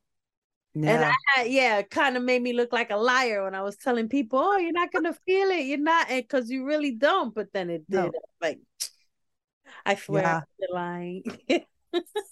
And 0.85 1.03
Yeah. 1.03 1.11
I, 1.37 1.43
yeah, 1.43 1.81
kind 1.83 2.17
of 2.17 2.23
made 2.23 2.41
me 2.41 2.53
look 2.53 2.73
like 2.73 2.91
a 2.91 2.97
liar 2.97 3.43
when 3.43 3.55
I 3.55 3.61
was 3.63 3.77
telling 3.77 4.09
people, 4.09 4.39
"Oh, 4.39 4.57
you're 4.57 4.71
not 4.73 4.91
gonna 4.93 5.13
feel 5.25 5.49
it. 5.51 5.65
You're 5.67 5.77
not," 5.79 6.09
because 6.09 6.49
you 6.49 6.65
really 6.65 6.93
don't. 6.95 7.33
But 7.35 7.53
then 7.53 7.69
it 7.69 7.89
did. 7.91 8.11
No. 8.11 8.15
Like, 8.41 8.59
I 9.85 9.95
swear, 9.95 10.37
Yeah. 10.37 10.41
you're 10.59 10.73
lying. 10.73 11.23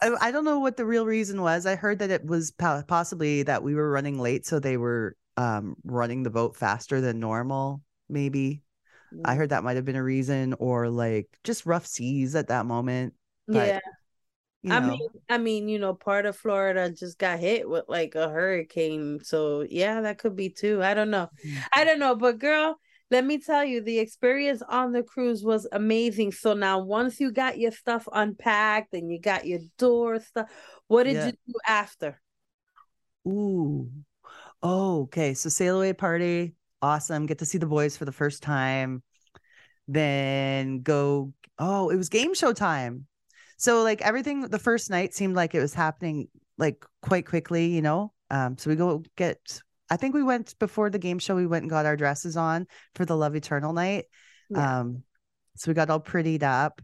I, 0.01 0.11
I 0.21 0.31
don't 0.31 0.45
know 0.45 0.59
what 0.59 0.77
the 0.77 0.85
real 0.85 1.05
reason 1.05 1.41
was. 1.41 1.65
I 1.65 1.75
heard 1.75 1.99
that 1.99 2.11
it 2.11 2.25
was 2.25 2.51
possibly 2.51 3.43
that 3.43 3.63
we 3.63 3.75
were 3.75 3.89
running 3.89 4.19
late, 4.19 4.45
so 4.45 4.59
they 4.59 4.77
were 4.77 5.15
um 5.37 5.75
running 5.83 6.23
the 6.23 6.29
boat 6.29 6.55
faster 6.55 7.01
than 7.01 7.19
normal. 7.19 7.81
Maybe 8.09 8.61
I 9.23 9.33
Mm. 9.33 9.37
heard 9.37 9.49
that 9.49 9.63
might 9.63 9.75
have 9.75 9.85
been 9.85 9.95
a 9.95 10.03
reason, 10.03 10.53
or 10.59 10.89
like 10.89 11.27
just 11.43 11.65
rough 11.65 11.85
seas 11.85 12.35
at 12.35 12.47
that 12.49 12.65
moment. 12.65 13.13
but, 13.47 13.55
yeah, 13.67 13.79
You 14.63 14.73
I 14.73 14.79
mean, 14.81 15.09
I 15.29 15.37
mean, 15.37 15.69
you 15.69 15.79
know, 15.79 15.93
part 15.93 16.25
of 16.25 16.35
Florida 16.35 16.91
just 16.91 17.17
got 17.17 17.39
hit 17.39 17.69
with 17.69 17.85
like 17.87 18.15
a 18.15 18.29
hurricane, 18.29 19.19
so 19.23 19.61
yeah, 19.69 20.01
that 20.01 20.17
could 20.19 20.35
be 20.35 20.49
too. 20.49 20.83
I 20.83 20.93
don't 20.93 21.09
know. 21.09 21.29
Mhm. 21.45 21.63
I 21.75 21.83
don't 21.85 21.99
know, 21.99 22.15
but 22.15 22.39
girl, 22.39 22.79
let 23.09 23.25
me 23.25 23.39
tell 23.39 23.63
you, 23.63 23.81
the 23.81 23.99
experience 23.99 24.61
on 24.61 24.91
the 24.91 25.03
cruise 25.03 25.43
was 25.43 25.67
amazing. 25.71 26.31
So 26.33 26.53
now, 26.53 26.79
once 26.79 27.19
you 27.19 27.31
got 27.31 27.57
your 27.57 27.71
stuff 27.71 28.07
unpacked 28.11 28.93
and 28.93 29.11
you 29.11 29.19
got 29.19 29.45
your 29.47 29.59
door 29.77 30.19
stuff, 30.19 30.49
what 30.87 31.03
did 31.03 31.15
Yeah. 31.15 31.27
you 31.27 31.31
do 31.47 31.53
after? 31.65 32.21
Ooh. 33.27 33.89
Oh, 34.63 35.03
okay. 35.03 35.33
So 35.33 35.49
sail 35.49 35.77
away 35.77 35.93
party. 35.93 36.55
Awesome. 36.81 37.25
Get 37.25 37.39
to 37.39 37.45
see 37.45 37.57
the 37.57 37.65
boys 37.65 37.97
for 37.97 38.05
the 38.05 38.11
first 38.11 38.43
time. 38.43 39.03
Then 39.87 40.81
go. 40.81 41.33
Oh, 41.59 41.89
it 41.89 41.95
was 41.95 42.09
game 42.09 42.33
show 42.33 42.53
time. 42.53 43.07
So 43.57 43.83
like 43.83 44.01
everything 44.01 44.41
the 44.41 44.59
first 44.59 44.89
night 44.89 45.13
seemed 45.13 45.35
like 45.35 45.55
it 45.55 45.59
was 45.61 45.73
happening 45.73 46.27
like 46.57 46.85
quite 47.01 47.25
quickly, 47.25 47.67
you 47.67 47.81
know. 47.81 48.13
Um, 48.29 48.57
so 48.57 48.69
we 48.69 48.75
go 48.75 49.03
get 49.15 49.61
I 49.89 49.97
think 49.97 50.13
we 50.15 50.23
went 50.23 50.57
before 50.59 50.89
the 50.89 50.99
game 50.99 51.19
show, 51.19 51.35
we 51.35 51.47
went 51.47 51.63
and 51.63 51.69
got 51.69 51.85
our 51.85 51.95
dresses 51.97 52.35
on 52.37 52.67
for 52.95 53.05
the 53.05 53.15
Love 53.15 53.35
Eternal 53.35 53.73
night. 53.73 54.05
Yeah. 54.49 54.79
Um, 54.79 55.03
so 55.55 55.71
we 55.71 55.75
got 55.75 55.89
all 55.89 55.99
prettied 55.99 56.43
up. 56.43 56.81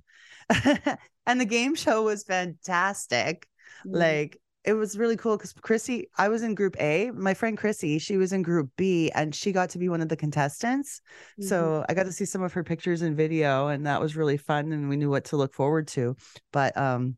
and 1.25 1.39
the 1.39 1.45
game 1.45 1.75
show 1.75 2.03
was 2.03 2.23
fantastic 2.23 3.47
Mm. 3.85 3.97
like 3.99 4.39
it 4.63 4.73
was 4.73 4.97
really 4.97 5.17
cool 5.17 5.35
because 5.35 5.51
Chrissy, 5.53 6.07
I 6.17 6.29
was 6.29 6.41
in 6.43 6.55
group 6.55 6.75
A. 6.79 7.11
My 7.11 7.33
friend 7.33 7.57
Chrissy, 7.57 7.99
she 7.99 8.15
was 8.15 8.31
in 8.31 8.43
group 8.43 8.69
B 8.77 9.11
and 9.13 9.35
she 9.35 9.51
got 9.51 9.71
to 9.71 9.77
be 9.77 9.89
one 9.89 9.99
of 10.01 10.07
the 10.07 10.15
contestants. 10.15 11.01
Mhm. 11.37 11.49
So 11.49 11.85
I 11.89 11.93
got 11.93 12.03
to 12.03 12.13
see 12.13 12.23
some 12.25 12.43
of 12.43 12.53
her 12.53 12.63
pictures 12.63 13.01
and 13.01 13.17
video, 13.17 13.67
and 13.67 13.85
that 13.87 13.99
was 13.99 14.15
really 14.15 14.37
fun. 14.37 14.71
And 14.71 14.87
we 14.87 14.95
knew 14.95 15.09
what 15.09 15.25
to 15.25 15.37
look 15.37 15.53
forward 15.53 15.87
to. 15.89 16.15
But 16.53 16.77
um 16.77 17.17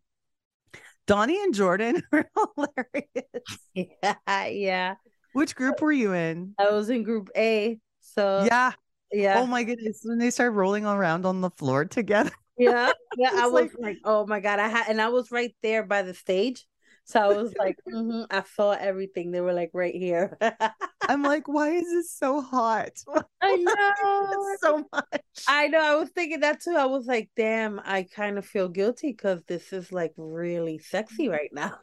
Donnie 1.08 1.42
and 1.44 1.54
Jordan 1.54 2.02
were 2.12 2.28
hilarious. 2.56 3.60
yeah, 3.76 4.48
yeah. 4.48 4.96
Which 5.36 5.56
group 5.56 5.82
were 5.82 5.92
you 5.92 6.14
in? 6.14 6.56
I 6.58 6.72
was 6.72 6.90
in 6.90 7.04
group 7.04 7.30
A, 7.36 7.78
so 8.00 8.46
yeah. 8.50 8.72
yeah, 9.12 9.40
Oh 9.40 9.46
my 9.46 9.64
goodness. 9.64 10.00
When 10.04 10.18
they 10.18 10.30
started 10.30 10.52
rolling 10.52 10.86
around 10.86 11.26
on 11.26 11.42
the 11.42 11.50
floor 11.52 11.84
together. 11.84 12.32
yeah, 12.58 12.92
yeah. 13.18 13.32
I 13.34 13.48
was 13.48 13.74
like- 13.74 13.80
like, 13.80 13.98
oh 14.06 14.26
my 14.26 14.40
god, 14.40 14.60
I 14.60 14.70
had, 14.70 14.88
and 14.90 15.02
I 15.02 15.10
was 15.10 15.32
right 15.32 15.54
there 15.62 15.84
by 15.84 16.04
the 16.04 16.14
stage, 16.14 16.66
so 17.04 17.20
I 17.20 17.28
was 17.28 17.54
like, 17.60 17.76
mhm, 17.86 18.26
I 18.32 18.44
saw 18.56 18.72
everything. 18.72 19.32
They 19.32 19.42
were 19.42 19.52
like 19.52 19.72
right 19.74 19.94
here. 19.94 20.38
I'm 21.08 21.22
like, 21.22 21.50
why 21.50 21.72
is 21.72 21.84
this 21.84 22.12
so 22.14 22.40
hot? 22.42 22.92
I 23.42 23.56
know. 23.58 24.56
so 24.62 24.86
much. 24.92 25.22
I 25.50 25.68
know. 25.68 25.82
I 25.82 25.96
was 25.96 26.10
thinking 26.12 26.40
that 26.40 26.62
too. 26.62 26.76
I 26.78 26.86
was 26.86 27.08
like, 27.08 27.30
damn, 27.36 27.82
I 27.84 28.04
kind 28.04 28.38
of 28.38 28.46
feel 28.46 28.70
guilty 28.70 29.12
because 29.12 29.44
this 29.48 29.74
is 29.74 29.92
like 29.92 30.14
really 30.18 30.80
sexy 30.80 31.28
right 31.28 31.52
now. 31.52 31.78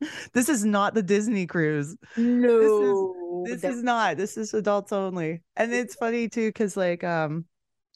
this 0.32 0.48
is 0.48 0.64
not 0.64 0.94
the 0.94 1.02
Disney 1.02 1.46
cruise. 1.46 1.96
no, 2.16 3.44
this 3.44 3.64
is 3.64 3.82
not 3.82 4.16
this 4.16 4.36
is 4.36 4.52
adults 4.54 4.92
only 4.92 5.42
and 5.56 5.72
it's 5.72 5.94
funny 5.94 6.28
too 6.28 6.48
because 6.48 6.76
like 6.76 7.02
um 7.04 7.44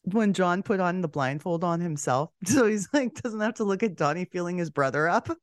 when 0.05 0.33
John 0.33 0.63
put 0.63 0.81
on 0.81 1.01
the 1.01 1.09
blindfold 1.09 1.63
on 1.65 1.81
himself. 1.81 2.31
So 2.47 2.67
he's 2.67 2.89
like 2.93 3.15
doesn't 3.23 3.41
have 3.41 3.55
to 3.55 3.65
look 3.65 3.83
at 3.83 3.97
Donnie 3.97 4.25
feeling 4.25 4.59
his 4.59 4.71
brother 4.71 5.09
up. 5.09 5.29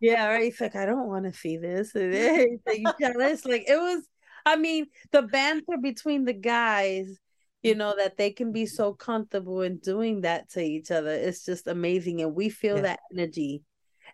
Yeah, 0.00 0.26
right. 0.26 0.44
He's 0.44 0.60
like, 0.60 0.76
I 0.76 0.84
don't 0.84 1.08
want 1.08 1.24
to 1.24 1.32
see 1.32 1.56
this. 1.56 1.94
And 1.94 2.12
then 2.12 2.58
you 2.76 2.92
jealous? 3.00 3.46
Like 3.46 3.64
it 3.66 3.78
was. 3.78 4.02
I 4.44 4.56
mean, 4.56 4.86
the 5.10 5.22
banter 5.22 5.78
between 5.80 6.24
the 6.24 6.34
guys. 6.34 7.18
You 7.62 7.74
know 7.74 7.94
that 7.96 8.16
they 8.16 8.30
can 8.30 8.52
be 8.52 8.66
so 8.66 8.92
comfortable 8.92 9.62
in 9.62 9.78
doing 9.78 10.20
that 10.20 10.50
to 10.50 10.60
each 10.60 10.90
other. 10.90 11.10
It's 11.10 11.44
just 11.44 11.66
amazing, 11.66 12.20
and 12.20 12.34
we 12.34 12.48
feel 12.48 12.76
Yeah. 12.76 12.82
that 12.82 13.00
energy, 13.12 13.62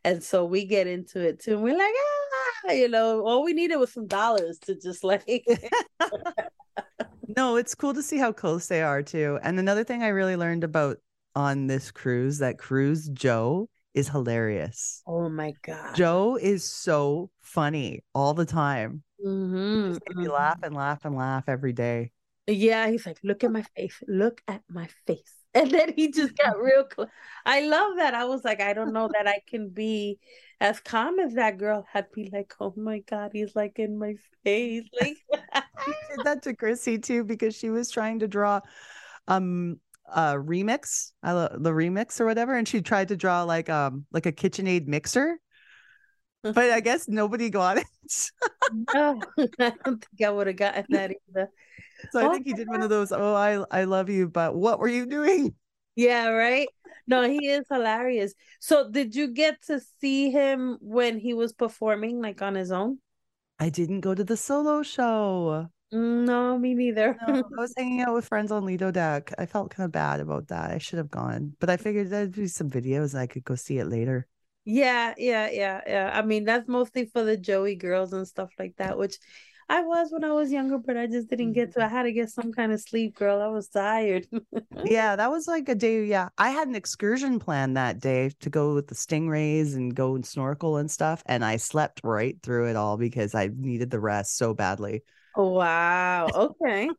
and 0.04 0.23
so 0.23 0.44
we 0.44 0.64
get 0.64 0.87
into 0.87 1.21
it 1.21 1.40
too. 1.40 1.54
And 1.54 1.62
we're 1.62 1.78
like, 1.78 1.94
ah, 2.68 2.73
you 2.73 2.88
know, 2.88 3.26
all 3.26 3.44
we 3.44 3.52
needed 3.52 3.76
was 3.76 3.92
some 3.92 4.06
dollars 4.06 4.59
to 4.61 4.75
just 4.75 5.04
like. 5.04 5.26
No, 7.37 7.56
it's 7.56 7.75
cool 7.75 7.94
to 7.94 8.02
see 8.02 8.18
how 8.18 8.32
close 8.32 8.66
they 8.66 8.82
are 8.82 9.02
too. 9.02 9.38
And 9.42 9.59
another 9.59 9.85
thing 9.85 10.02
I 10.02 10.09
really 10.09 10.37
learned 10.37 10.64
about 10.64 10.99
on 11.35 11.66
this 11.66 11.90
cruise, 11.90 12.38
that 12.38 12.59
cruise 12.59 13.09
Joe 13.09 13.68
is 13.94 14.09
hilarious. 14.09 15.02
oh 15.06 15.28
my 15.28 15.52
god. 15.62 15.94
Joe 15.94 16.37
is 16.37 16.64
so 16.64 17.30
funny 17.40 18.04
all 18.14 18.35
the 18.35 18.44
time. 18.44 19.02
Mm-hmm. 19.25 19.90
Just 19.90 20.02
made 20.09 20.16
me 20.16 20.26
mhm. 20.26 20.32
laugh 20.35 20.59
and 20.62 20.75
laugh 20.75 21.04
and 21.04 21.14
laugh 21.14 21.44
every 21.49 21.73
day. 21.73 22.12
Yeah, 22.47 22.88
he's 22.90 23.06
like, 23.06 23.18
look 23.23 23.44
at 23.44 23.52
my 23.52 23.64
face, 23.76 24.02
look 24.09 24.42
at 24.49 24.62
my 24.68 24.88
face. 25.06 25.35
And 25.54 25.71
then 25.71 25.92
he 25.94 26.11
just 26.11 26.37
got 26.37 26.59
real 26.59 26.85
close. 26.85 27.09
I 27.44 27.66
love 27.66 27.97
that. 27.97 28.14
I 28.14 28.25
was 28.25 28.42
like, 28.42 28.61
I 28.61 28.73
don't 28.73 28.92
know 28.92 29.11
that 29.12 29.28
I 29.28 29.40
can 29.47 29.68
be 29.68 30.18
as 30.61 30.80
calm 30.80 31.18
as 31.18 31.35
that 31.35 31.59
girl. 31.59 31.87
I'd 31.92 32.11
be 32.12 32.30
like, 32.32 32.54
oh 32.59 32.73
my 32.76 33.00
God, 33.00 33.32
he's 33.35 33.54
like 33.54 33.78
in 33.78 33.99
my 33.99 34.14
face. 34.44 34.85
Like, 35.00 35.64
He 35.85 35.92
did 36.11 36.25
that 36.25 36.42
to 36.44 36.54
Chrissy 36.54 36.99
too 36.99 37.25
because 37.25 37.54
she 37.54 37.68
was 37.68 37.90
trying 37.90 38.21
to 38.21 38.28
draw 38.28 38.61
um 39.28 39.78
a 40.06 40.35
remix, 40.35 41.12
I 41.23 41.32
lo- 41.32 41.56
the 41.59 41.71
remix 41.71 42.21
or 42.21 42.26
whatever, 42.26 42.54
and 42.54 42.66
she 42.66 42.80
tried 42.80 43.09
to 43.09 43.16
draw 43.16 43.42
like 43.44 43.68
um 43.68 44.06
like 44.12 44.26
a 44.26 44.32
KitchenAid 44.32 44.87
mixer. 44.87 45.38
But 46.42 46.71
I 46.71 46.80
guess 46.80 47.09
nobody 47.09 47.50
got 47.50 47.78
it. 47.78 47.87
no, 48.94 49.21
I 49.59 49.73
don't 49.85 50.04
think 50.04 50.23
I 50.25 50.30
would 50.30 50.47
have 50.49 50.56
gotten 50.56 50.87
that 50.90 51.12
either. 51.28 51.49
So 52.11 52.18
I 52.21 52.28
Oh 52.28 52.28
think 52.28 52.47
he 52.47 52.54
did 52.54 52.68
one 52.68 52.82
of 52.82 52.90
those, 52.90 53.12
oh, 53.12 53.35
I 53.35 53.64
I 53.71 53.85
love 53.85 54.09
you, 54.11 54.28
but 54.28 54.54
what 54.54 54.78
were 54.78 54.88
you 54.88 55.06
doing? 55.06 55.54
Yeah, 55.94 56.28
right. 56.28 56.68
No, 57.06 57.23
he 57.28 57.49
is 57.49 57.66
hilarious. 57.71 58.35
So, 58.61 58.90
did 58.90 59.14
you 59.14 59.28
get 59.28 59.62
to 59.62 59.80
see 60.00 60.30
him 60.30 60.78
when 60.80 61.18
he 61.18 61.35
was 61.35 61.52
performing, 61.52 62.21
like 62.23 62.40
on 62.42 62.54
his 62.54 62.71
own? 62.73 62.99
I 63.59 63.71
didn't 63.71 64.00
go 64.02 64.14
to 64.14 64.25
the 64.25 64.37
solo 64.37 64.82
show. 64.82 65.71
Mm, 65.92 66.25
No, 66.26 66.59
me 66.59 66.75
neither. 66.75 67.18
No, 67.21 67.26
I 67.56 67.61
was 67.61 67.73
hanging 67.76 68.00
out 68.00 68.14
with 68.14 68.26
friends 68.28 68.50
on 68.50 68.64
Lido 68.64 68.90
Deck. 68.90 69.32
I 69.38 69.47
felt 69.47 69.71
kind 69.71 69.85
of 69.85 69.92
bad 69.92 70.21
about 70.21 70.49
that. 70.49 70.71
I 70.71 70.78
should 70.78 70.99
have 70.99 71.11
gone, 71.11 71.54
but 71.61 71.71
I 71.71 71.76
figured 71.76 72.11
there'd 72.11 72.32
be 72.32 72.49
some 72.49 72.71
videos 72.71 73.12
and 73.14 73.21
I 73.21 73.26
could 73.26 73.44
go 73.44 73.54
see 73.54 73.78
it 73.78 73.87
later. 73.87 74.26
Yeah, 74.64 75.14
yeah, 75.18 75.50
yeah, 75.50 75.80
yeah. 75.87 76.11
I 76.14 76.23
mean, 76.23 76.44
that's 76.44 76.68
mostly 76.68 77.06
for 77.06 77.25
the 77.25 77.37
Joey 77.37 77.75
girls 77.75 78.12
and 78.12 78.26
stuff 78.28 78.50
like 78.59 78.76
that, 78.76 78.97
which 78.97 79.18
I 79.73 79.81
was 79.81 80.12
when 80.12 80.23
I 80.23 80.33
was 80.33 80.52
younger, 80.52 80.76
but 80.76 80.99
I 80.99 81.07
just 81.07 81.31
didn't 81.31 81.55
get 81.55 81.73
to. 81.73 81.81
I 81.81 81.85
mm-hmm. 81.87 81.97
had 81.97 82.02
to 82.02 82.12
get 82.12 82.29
some 82.29 82.52
kind 82.52 82.73
of 82.73 82.81
sleep, 82.83 83.14
girl. 83.14 83.41
I 83.41 83.47
was 83.47 83.69
tired. 83.69 84.26
Yeah, 84.85 85.17
that 85.17 85.31
was 85.31 85.47
like 85.47 85.69
a 85.69 85.75
day. 85.75 86.05
Yeah, 86.05 86.29
I 86.37 86.50
had 86.50 86.67
an 86.67 86.75
excursion 86.75 87.38
plan 87.38 87.75
that 87.75 88.00
day 88.00 88.33
to 88.41 88.50
go 88.50 88.75
with 88.75 88.88
the 88.88 88.95
stingrays 88.95 89.75
and 89.75 89.95
go 89.95 90.14
and 90.14 90.26
snorkel 90.26 90.76
and 90.76 90.91
stuff, 90.91 91.23
and 91.26 91.45
I 91.45 91.57
slept 91.57 92.00
right 92.05 92.37
through 92.43 92.69
it 92.69 92.76
all 92.76 92.97
because 92.97 93.35
I 93.35 93.49
needed 93.55 93.91
the 93.91 94.00
rest 94.00 94.37
so 94.37 94.52
badly. 94.52 95.05
Wow. 95.37 96.29
Okay. 96.35 96.91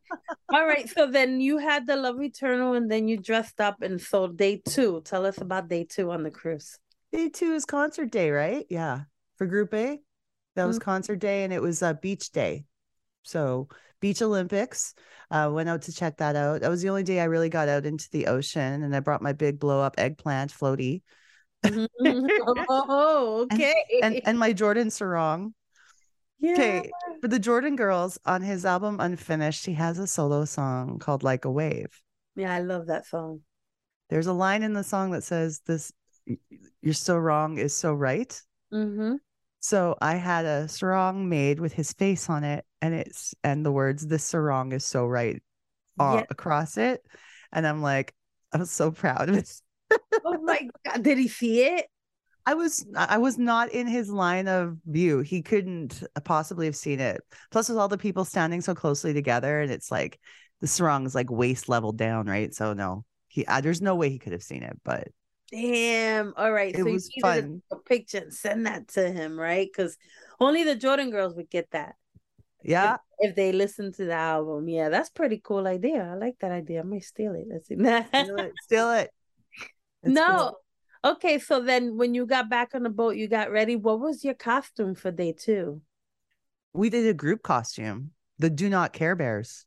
All 0.52 0.66
right. 0.66 0.88
So 0.88 1.08
then 1.10 1.40
you 1.40 1.58
had 1.58 1.86
the 1.86 1.94
Love 1.94 2.20
Eternal 2.20 2.72
and 2.74 2.90
then 2.90 3.06
you 3.06 3.16
dressed 3.16 3.60
up. 3.60 3.82
And 3.82 4.00
so 4.00 4.26
day 4.26 4.60
two, 4.66 5.02
tell 5.04 5.24
us 5.26 5.38
about 5.38 5.68
day 5.68 5.84
two 5.84 6.10
on 6.10 6.24
the 6.24 6.30
cruise. 6.30 6.78
Day 7.12 7.28
two 7.28 7.52
is 7.52 7.64
concert 7.64 8.10
day, 8.10 8.30
right? 8.30 8.66
Yeah, 8.68 9.02
for 9.36 9.46
Group 9.46 9.74
A, 9.74 10.00
that 10.56 10.64
was 10.66 10.78
Mm. 10.78 10.82
concert 10.82 11.16
day, 11.16 11.44
and 11.44 11.52
it 11.52 11.62
was 11.62 11.82
uh, 11.82 11.94
beach 11.94 12.30
day. 12.30 12.64
So 13.22 13.68
Beach 14.00 14.20
Olympics. 14.22 14.94
Uh, 15.30 15.50
went 15.52 15.68
out 15.68 15.82
to 15.82 15.92
check 15.92 16.18
that 16.18 16.36
out. 16.36 16.60
That 16.60 16.68
was 16.70 16.82
the 16.82 16.90
only 16.90 17.02
day 17.02 17.18
I 17.18 17.24
really 17.24 17.48
got 17.48 17.68
out 17.68 17.86
into 17.86 18.08
the 18.12 18.26
ocean, 18.26 18.82
and 18.82 18.94
I 18.94 19.00
brought 19.00 19.22
my 19.22 19.32
big 19.32 19.58
blow 19.58 19.80
up 19.80 19.94
eggplant 19.98 20.52
floaty 20.52 21.02
oh, 21.64 23.46
okay. 23.52 23.74
and 24.02 24.20
and 24.24 24.38
my 24.38 24.52
Jordan 24.52 24.90
sarong. 24.90 25.54
yeah. 26.38 26.52
Okay, 26.52 26.90
for 27.20 27.28
the 27.28 27.38
Jordan 27.38 27.74
Girls 27.74 28.18
on 28.26 28.42
his 28.42 28.64
album 28.64 28.98
Unfinished, 29.00 29.64
he 29.66 29.72
has 29.74 29.98
a 29.98 30.06
solo 30.06 30.44
song 30.44 30.98
called 30.98 31.22
Like 31.22 31.44
a 31.46 31.50
Wave. 31.50 32.00
Yeah, 32.36 32.52
I 32.52 32.60
love 32.60 32.86
that 32.88 33.06
song. 33.06 33.40
There's 34.10 34.26
a 34.26 34.32
line 34.34 34.62
in 34.62 34.74
the 34.74 34.84
song 34.84 35.12
that 35.12 35.24
says, 35.24 35.62
"This, 35.66 35.90
you're 36.82 36.92
so 36.94 37.16
wrong 37.16 37.56
is 37.58 37.72
so 37.74 37.94
right." 37.94 38.40
Mm-hmm. 38.72 39.14
So 39.64 39.96
I 39.98 40.16
had 40.16 40.44
a 40.44 40.68
sarong 40.68 41.30
made 41.30 41.58
with 41.58 41.72
his 41.72 41.94
face 41.94 42.28
on 42.28 42.44
it, 42.44 42.66
and 42.82 42.92
it's 42.92 43.34
and 43.42 43.64
the 43.64 43.72
words 43.72 44.06
"This 44.06 44.22
sarong 44.22 44.72
is 44.72 44.84
so 44.84 45.06
right" 45.06 45.42
all 45.98 46.16
Yeah. 46.16 46.26
across 46.28 46.76
it, 46.76 47.02
and 47.50 47.66
I'm 47.66 47.80
like, 47.80 48.14
I 48.52 48.58
was 48.58 48.70
so 48.70 48.90
proud 48.90 49.30
of 49.30 49.36
it. 49.36 49.50
Oh 50.24 50.38
my 50.42 50.68
God. 50.84 51.02
Did 51.02 51.16
he 51.18 51.28
see 51.28 51.62
it? 51.64 51.86
I 52.46 52.54
was 52.54 52.84
I 52.94 53.18
was 53.18 53.38
not 53.38 53.70
in 53.70 53.86
his 53.86 54.10
line 54.10 54.48
of 54.48 54.76
view. 54.84 55.20
He 55.20 55.40
couldn't 55.40 56.02
possibly 56.24 56.66
have 56.66 56.76
seen 56.76 57.00
it. 57.00 57.22
Plus, 57.50 57.68
with 57.70 57.78
all 57.78 57.88
the 57.88 57.96
people 57.96 58.24
standing 58.26 58.60
so 58.60 58.74
closely 58.74 59.14
together, 59.14 59.62
and 59.62 59.72
it's 59.72 59.90
like 59.90 60.20
the 60.60 60.66
sarong 60.66 61.06
is 61.06 61.14
like 61.14 61.30
waist 61.30 61.68
level 61.70 61.92
down, 61.92 62.26
right? 62.26 62.54
So 62.54 62.74
no, 62.74 63.06
he 63.28 63.46
uh, 63.46 63.62
there's 63.62 63.80
no 63.80 63.94
way 63.94 64.10
he 64.10 64.18
could 64.18 64.32
have 64.32 64.42
seen 64.42 64.62
it. 64.62 64.78
But 64.84 65.08
Damn. 65.50 66.34
All 66.36 66.52
right. 66.52 66.74
It 66.74 66.78
so 66.78 66.84
was 66.84 67.10
fun. 67.20 67.62
a 67.70 67.76
picture 67.76 68.18
and 68.18 68.32
send 68.32 68.66
that 68.66 68.88
to 68.88 69.10
him, 69.10 69.38
right? 69.38 69.68
Because 69.70 69.96
only 70.40 70.64
the 70.64 70.74
Jordan 70.74 71.10
girls 71.10 71.34
would 71.36 71.50
get 71.50 71.70
that. 71.72 71.96
yeah, 72.62 72.96
if 73.18 73.36
they 73.36 73.52
listen 73.52 73.92
to 73.92 74.04
the 74.04 74.14
album. 74.14 74.68
Yeah, 74.68 74.88
that's 74.88 75.10
pretty 75.10 75.40
cool 75.42 75.66
idea. 75.66 76.10
I 76.12 76.14
like 76.16 76.36
that 76.40 76.52
idea. 76.52 76.80
I 76.80 76.84
might 76.84 77.04
steal 77.04 77.34
it. 77.34 77.46
Let's 77.50 77.68
see. 77.68 77.76
steal 77.76 78.36
it, 78.36 78.52
steal 78.62 78.90
it. 78.92 79.10
It's 80.02 80.12
no. 80.12 80.38
cool. 80.38 81.12
Okay, 81.12 81.38
so 81.38 81.60
then 81.60 81.98
when 81.98 82.14
you 82.14 82.24
got 82.24 82.48
back 82.48 82.70
on 82.74 82.82
the 82.82 82.88
boat, 82.90 83.16
you 83.16 83.28
got 83.28 83.50
ready. 83.50 83.76
What 83.76 84.00
was 84.00 84.24
your 84.24 84.32
costume 84.32 84.94
for 84.94 85.10
day 85.10 85.32
two? 85.32 85.82
we 86.74 86.90
did 86.90 87.06
a 87.06 87.14
group 87.14 87.42
costume. 87.42 88.10
The 88.38 88.50
Do 88.50 88.68
Not 88.68 88.92
Care 88.92 89.14
Bears. 89.14 89.64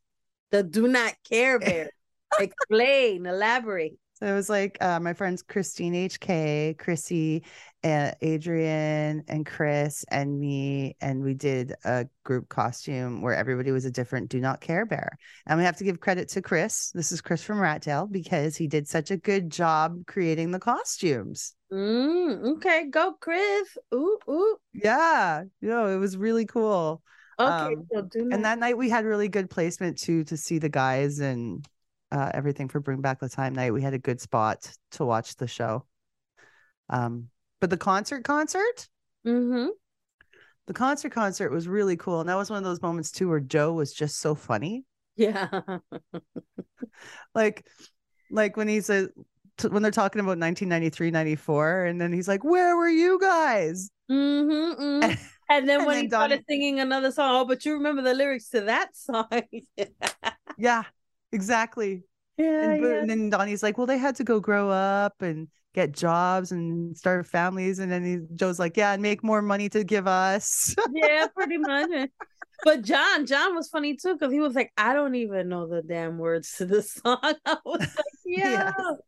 The 0.50 0.62
Do 0.62 0.86
Not 0.86 1.14
Care 1.28 1.58
Bear. 1.58 1.90
Explain, 2.38 3.26
elaborate. 3.26 3.94
So 4.18 4.26
it 4.26 4.34
was 4.34 4.50
like 4.50 4.78
uh, 4.80 4.98
my 4.98 5.12
friends 5.12 5.42
Christine 5.42 5.94
HK, 5.94 6.74
Chrissy, 6.76 7.44
uh, 7.84 8.10
Adrian, 8.20 9.22
and 9.28 9.46
Chris, 9.46 10.04
and 10.10 10.40
me. 10.40 10.96
And 11.00 11.22
we 11.22 11.34
did 11.34 11.74
a 11.84 12.08
group 12.24 12.48
costume 12.48 13.22
where 13.22 13.34
everybody 13.36 13.70
was 13.70 13.84
a 13.84 13.92
different 13.92 14.28
Do 14.28 14.40
Not 14.40 14.60
Care 14.60 14.86
Bear. 14.86 15.16
And 15.46 15.56
we 15.56 15.64
have 15.64 15.76
to 15.76 15.84
give 15.84 16.00
credit 16.00 16.28
to 16.30 16.42
Chris. 16.42 16.90
This 16.96 17.12
is 17.12 17.20
Chris 17.20 17.44
from 17.44 17.60
Ratdale 17.60 18.10
because 18.10 18.56
he 18.56 18.66
did 18.66 18.88
such 18.88 19.12
a 19.12 19.16
good 19.16 19.50
job 19.50 20.04
creating 20.08 20.50
the 20.50 20.58
costumes. 20.58 21.54
Mm, 21.72 22.56
okay, 22.56 22.86
go, 22.90 23.12
Chris. 23.20 23.78
Ooh, 23.94 24.18
ooh. 24.28 24.56
Yeah, 24.74 25.44
you 25.60 25.68
know, 25.68 25.86
it 25.86 25.98
was 25.98 26.16
really 26.16 26.46
cool. 26.46 27.02
Okay, 27.38 27.74
Um, 27.74 27.86
so 27.92 28.02
do. 28.02 28.30
And 28.32 28.44
that 28.44 28.58
night 28.58 28.76
we 28.76 28.90
had 28.90 29.04
really 29.04 29.28
good 29.28 29.48
placement 29.48 29.96
too 29.96 30.24
to 30.24 30.36
see 30.36 30.58
the 30.58 30.68
guys 30.68 31.20
and 31.20 31.64
uh, 32.10 32.30
everything 32.34 32.68
for 32.68 32.80
Bring 32.80 33.00
Back 33.00 33.20
the 33.20 33.28
Time 33.28 33.54
night. 33.54 33.72
We 33.72 33.82
had 33.82 33.94
a 33.94 33.98
good 33.98 34.20
spot 34.20 34.70
to 34.92 35.04
watch 35.04 35.36
the 35.36 35.46
show. 35.46 35.84
Um, 36.88 37.28
but 37.60 37.70
the 37.70 37.76
concert 37.76 38.24
concert, 38.24 38.88
mm-hmm. 39.26 39.68
the 40.66 40.74
concert 40.74 41.12
concert 41.12 41.50
was 41.50 41.68
really 41.68 41.96
cool. 41.96 42.20
And 42.20 42.28
that 42.28 42.36
was 42.36 42.50
one 42.50 42.58
of 42.58 42.64
those 42.64 42.82
moments 42.82 43.10
too 43.10 43.28
where 43.28 43.40
Joe 43.40 43.72
was 43.72 43.92
just 43.92 44.18
so 44.18 44.34
funny. 44.34 44.84
Yeah. 45.16 45.60
Like, 47.34 47.64
like 48.30 48.56
when 48.56 48.66
he's 48.66 48.86
said 48.86 49.10
t- 49.58 49.68
when 49.68 49.82
they're 49.82 49.92
talking 49.92 50.20
about 50.20 50.38
1993, 50.38 51.10
94, 51.10 51.84
and 51.84 52.00
then 52.00 52.12
he's 52.12 52.28
like, 52.28 52.44
Where 52.44 52.76
were 52.76 52.88
you 52.88 53.20
guys? 53.20 53.90
Mm-hmm, 54.10 54.82
mm-hmm. 54.82 55.24
And 55.50 55.66
then 55.66 55.78
And 55.78 55.86
when 55.86 55.94
then 55.96 56.04
he 56.04 56.10
started 56.10 56.44
singing 56.46 56.78
another 56.78 57.10
song, 57.10 57.36
oh, 57.36 57.44
but 57.46 57.64
you 57.64 57.72
remember 57.74 58.02
the 58.02 58.12
lyrics 58.12 58.50
to 58.50 58.62
that 58.62 58.94
song. 58.94 59.28
Yeah, 60.58 60.82
exactly. 61.32 62.04
yeah, 62.36 62.72
and, 62.72 62.82
yeah. 62.82 63.00
and 63.00 63.10
then 63.10 63.30
Donnie's 63.30 63.62
like, 63.62 63.78
well, 63.78 63.86
they 63.86 63.98
had 63.98 64.16
to 64.16 64.24
go 64.24 64.40
grow 64.40 64.70
up 64.70 65.20
and 65.22 65.48
get 65.74 65.92
jobs 65.92 66.52
and 66.52 66.96
start 66.96 67.26
families. 67.26 67.78
And 67.78 67.90
then 67.90 68.04
he, 68.04 68.18
Joe's 68.36 68.58
like, 68.58 68.76
yeah, 68.76 68.92
and 68.92 69.02
make 69.02 69.22
more 69.24 69.42
money 69.42 69.68
to 69.70 69.84
give 69.84 70.06
us. 70.06 70.74
yeah, 70.84 71.26
pretty 71.34 71.58
much. 71.58 72.10
But 72.64 72.82
John, 72.82 73.26
John 73.26 73.54
was 73.54 73.68
funny 73.68 73.96
too 73.96 74.14
because 74.14 74.32
he 74.32 74.40
was 74.40 74.54
like, 74.54 74.72
I 74.76 74.94
don't 74.94 75.14
even 75.16 75.48
know 75.48 75.66
the 75.68 75.82
damn 75.82 76.18
words 76.18 76.54
to 76.56 76.66
the 76.66 76.82
song. 76.82 77.18
I 77.46 77.56
was 77.64 77.82
like, 77.96 78.06
yeah. 78.24 78.72
Yes. 78.72 78.98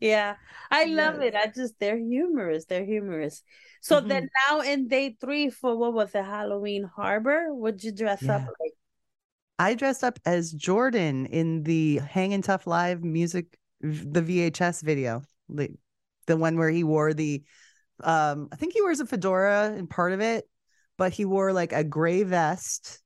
Yeah, 0.00 0.36
I 0.70 0.86
love 0.86 1.16
Yes. 1.16 1.22
it. 1.22 1.34
I 1.34 1.46
just 1.48 1.78
they're 1.80 1.98
humorous. 1.98 2.66
They're 2.66 2.84
humorous. 2.84 3.42
So 3.80 4.00
Mm-hmm. 4.00 4.08
then 4.08 4.28
now 4.48 4.60
in 4.60 4.88
day 4.88 5.16
three 5.20 5.50
for 5.50 5.76
what 5.76 5.94
was 5.94 6.14
it, 6.14 6.24
Halloween 6.24 6.84
Harbor? 6.84 7.54
Would 7.54 7.82
you 7.84 7.92
dress 7.92 8.28
up 8.28 8.44
like? 8.60 8.74
I 9.58 9.74
dressed 9.74 10.04
up 10.04 10.18
as 10.24 10.52
Jordan 10.52 11.26
in 11.26 11.62
the 11.62 11.98
Hangin' 11.98 12.42
Tough 12.42 12.66
Live 12.66 13.02
music, 13.02 13.58
the 13.80 14.22
VHS 14.22 14.82
video, 14.82 15.22
the, 15.48 15.70
the 16.26 16.36
one 16.36 16.56
where 16.56 16.70
he 16.70 16.84
wore 16.84 17.14
the, 17.14 17.42
um, 18.02 18.48
I 18.52 18.56
think 18.56 18.74
he 18.74 18.82
wears 18.82 19.00
a 19.00 19.06
fedora 19.06 19.74
in 19.74 19.86
part 19.86 20.12
of 20.12 20.20
it, 20.20 20.44
but 20.98 21.12
he 21.12 21.24
wore 21.24 21.52
like 21.52 21.72
a 21.72 21.84
gray 21.84 22.22
vest, 22.22 23.02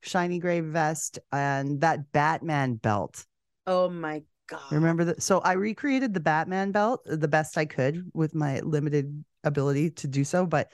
shiny 0.00 0.38
gray 0.38 0.60
vest, 0.60 1.18
and 1.30 1.80
that 1.82 2.10
Batman 2.12 2.74
belt. 2.74 3.24
Oh 3.66 3.88
my 3.88 4.22
god. 4.48 4.72
Remember 4.72 5.04
that? 5.04 5.22
So 5.22 5.38
I 5.38 5.52
recreated 5.52 6.14
the 6.14 6.20
Batman 6.20 6.72
belt 6.72 7.02
the 7.04 7.28
best 7.28 7.56
I 7.56 7.64
could 7.64 8.10
with 8.12 8.34
my 8.34 8.60
limited 8.60 9.24
ability 9.44 9.90
to 9.90 10.08
do 10.08 10.24
so, 10.24 10.46
but 10.46 10.68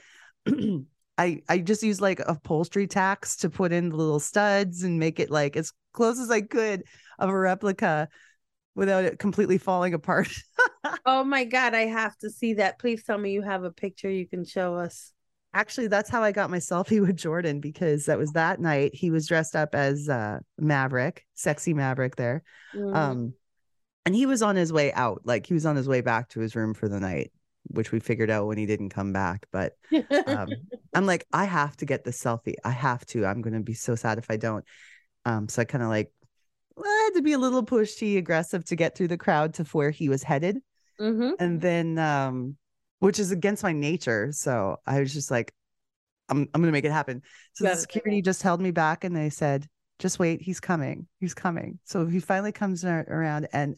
I 1.19 1.43
I 1.49 1.59
just 1.59 1.83
used 1.83 2.01
like 2.01 2.21
upholstery 2.21 2.87
tacks 2.87 3.37
to 3.39 3.51
put 3.51 3.73
in 3.73 3.91
the 3.91 3.97
little 3.97 4.21
studs 4.21 4.85
and 4.85 4.99
make 4.99 5.21
it 5.21 5.31
like 5.31 5.57
as 5.57 5.73
close 5.93 6.19
as 6.19 6.31
I 6.31 6.41
could 6.41 6.85
of 7.19 7.29
a 7.29 7.37
replica 7.37 8.09
without 8.75 9.05
it 9.05 9.19
completely 9.19 9.59
falling 9.59 9.93
apart. 9.93 10.29
Oh 11.05 11.25
my 11.25 11.45
god, 11.45 11.75
I 11.75 11.87
have 11.87 12.17
to 12.19 12.31
see 12.31 12.55
that. 12.55 12.79
Please 12.79 13.03
tell 13.03 13.19
me 13.19 13.33
you 13.33 13.43
have 13.43 13.65
a 13.65 13.71
picture 13.71 14.11
you 14.11 14.27
can 14.27 14.45
show 14.45 14.77
us. 14.77 15.13
Actually, 15.53 15.89
that's 15.89 16.09
how 16.09 16.23
I 16.23 16.33
got 16.33 16.51
my 16.51 16.59
selfie 16.59 17.01
with 17.01 17.17
Jordan 17.17 17.61
because 17.61 18.07
that 18.07 18.19
was 18.19 18.33
that 18.33 18.61
night 18.61 18.95
he 18.95 19.11
was 19.11 19.27
dressed 19.27 19.57
up 19.57 19.75
as 19.75 20.09
uh 20.09 20.39
Maverick, 20.59 21.27
sexy 21.35 21.75
Maverick 21.75 22.17
there. 22.17 22.43
Mhm. 22.75 22.95
Um 22.95 23.35
and 24.07 24.15
he 24.15 24.25
was 24.25 24.41
on 24.43 24.57
his 24.57 24.73
way 24.73 24.93
out, 24.93 25.23
like 25.25 25.47
he 25.47 25.55
was 25.55 25.67
on 25.67 25.77
his 25.77 25.89
way 25.89 26.01
back 26.01 26.29
to 26.31 26.41
his 26.41 26.55
room 26.57 26.75
for 26.75 26.89
the 26.89 27.01
night, 27.01 27.33
which 27.71 27.93
we 27.93 28.01
figured 28.01 28.31
out 28.31 28.47
when 28.47 28.59
he 28.59 28.67
didn't 28.67 28.91
come 28.91 29.13
back, 29.13 29.47
but 29.53 29.75
um, 30.27 30.49
I'm 30.95 31.07
like, 31.07 31.27
I 31.33 31.45
have 31.45 31.77
to 31.79 31.87
get 31.87 32.05
this 32.05 32.23
selfie. 32.23 32.55
I 32.65 32.71
have 32.71 33.05
to. 33.07 33.27
I'm 33.27 33.43
gonna 33.43 33.61
be 33.61 33.75
so 33.75 33.95
sad 33.95 34.19
if 34.19 34.31
I 34.31 34.37
don't. 34.37 34.65
Um, 35.25 35.49
so 35.49 35.63
I 35.63 35.65
kind 35.65 35.83
of 35.85 35.91
like 35.91 36.11
I 36.79 37.03
had 37.07 37.19
to 37.19 37.23
be 37.23 37.33
a 37.33 37.39
little 37.39 37.65
pushy, 37.65 38.19
aggressive 38.19 38.65
to 38.67 38.77
get 38.77 38.97
through 38.97 39.09
the 39.09 39.19
crowd 39.19 39.55
to 39.55 39.65
where 39.65 39.91
he 39.91 40.09
was 40.09 40.23
headed, 40.23 40.59
Mhm. 41.01 41.33
and 41.39 41.61
then 41.61 41.99
um, 41.99 42.57
which 43.01 43.19
is 43.19 43.31
against 43.31 43.63
my 43.63 43.73
nature. 43.73 44.31
So 44.33 44.79
I 44.87 45.01
was 45.01 45.13
just 45.13 45.31
like, 45.31 45.53
I'm 46.29 46.49
I'm 46.55 46.61
gonna 46.61 46.73
make 46.73 46.85
it 46.85 46.93
happen. 46.93 47.23
So 47.55 47.65
the 47.65 47.77
security 47.77 48.23
just 48.23 48.43
held 48.43 48.61
me 48.61 48.71
back, 48.71 49.05
and 49.05 49.15
they 49.15 49.31
said, 49.31 49.67
just 49.99 50.19
wait, 50.19 50.41
he's 50.41 50.61
coming, 50.61 51.09
he's 51.21 51.35
coming. 51.35 51.79
So 51.85 52.07
he 52.07 52.21
finally 52.21 52.53
comes 52.53 52.85
around, 52.85 53.49
and 53.53 53.77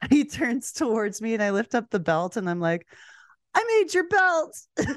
he 0.10 0.24
turns 0.24 0.72
towards 0.72 1.20
me, 1.20 1.34
and 1.34 1.42
I 1.42 1.50
lift 1.50 1.74
up 1.74 1.90
the 1.90 2.00
belt, 2.00 2.36
and 2.36 2.48
I'm 2.48 2.60
like, 2.60 2.86
I 3.54 3.80
made 3.80 3.94
your 3.94 4.08
belt. 4.08 4.56
and 4.78 4.88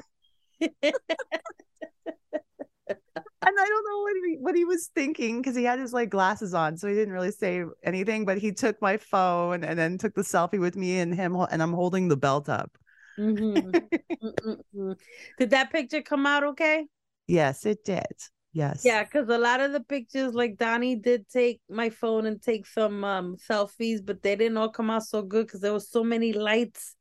I 3.42 3.66
don't 3.68 3.86
know 3.86 4.00
what 4.02 4.14
he 4.26 4.38
what 4.40 4.56
he 4.56 4.66
was 4.66 4.90
thinking 4.94 5.42
because 5.42 5.56
he 5.56 5.64
had 5.64 5.80
his 5.80 5.94
like 5.94 6.10
glasses 6.10 6.54
on, 6.54 6.78
so 6.78 6.88
he 6.88 6.94
didn't 6.94 7.14
really 7.14 7.32
say 7.32 7.64
anything. 7.84 8.26
But 8.26 8.38
he 8.38 8.52
took 8.52 8.82
my 8.82 8.98
phone 8.98 9.64
and 9.64 9.80
then 9.80 9.98
took 9.98 10.16
the 10.16 10.22
selfie 10.22 10.60
with 10.60 10.76
me 10.76 11.00
and 11.00 11.14
him, 11.14 11.36
and 11.36 11.62
I'm 11.62 11.74
holding 11.74 12.08
the 12.08 12.18
belt 12.18 12.50
up. 12.50 12.78
Mhm. 13.18 13.90
Mm-mm-mm. 14.24 14.96
Did 15.38 15.50
that 15.52 15.72
picture 15.72 16.02
come 16.02 16.26
out 16.26 16.44
okay? 16.44 16.86
yes, 17.28 17.66
it 17.66 17.86
did. 17.86 18.06
Yes. 18.54 18.84
Yeah, 18.84 19.04
because 19.04 19.28
a 19.30 19.38
lot 19.38 19.60
of 19.60 19.72
the 19.74 19.82
pictures, 19.82 20.34
like 20.34 20.58
Donnie 20.58 20.96
did 20.96 21.28
take 21.30 21.62
my 21.70 21.90
phone 21.90 22.26
and 22.26 22.42
take 22.42 22.66
some 22.66 23.04
um 23.04 23.36
selfies, 23.38 24.06
but 24.06 24.22
they 24.22 24.36
didn't 24.36 24.58
all 24.58 24.70
come 24.70 24.90
out 24.90 25.04
so 25.04 25.22
good 25.22 25.48
because 25.48 25.62
there 25.62 25.74
was 25.74 25.90
so 25.90 26.04
many 26.04 26.34
lights 26.34 26.96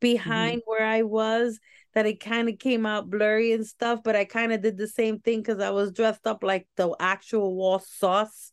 behind 0.00 0.62
where 0.64 0.86
I 0.86 1.02
was 1.02 1.58
that 1.94 2.06
it 2.06 2.20
kind 2.20 2.48
of 2.48 2.58
came 2.58 2.86
out 2.86 3.10
blurry 3.10 3.52
and 3.52 3.66
stuff. 3.66 4.00
But 4.02 4.16
I 4.16 4.24
kind 4.24 4.52
of 4.52 4.62
did 4.62 4.76
the 4.76 4.88
same 4.88 5.18
thing 5.20 5.40
because 5.40 5.60
I 5.60 5.70
was 5.70 5.92
dressed 5.92 6.26
up 6.26 6.42
like 6.42 6.66
the 6.76 6.94
actual 6.98 7.54
Wahl 7.54 7.80
sauce, 7.80 8.52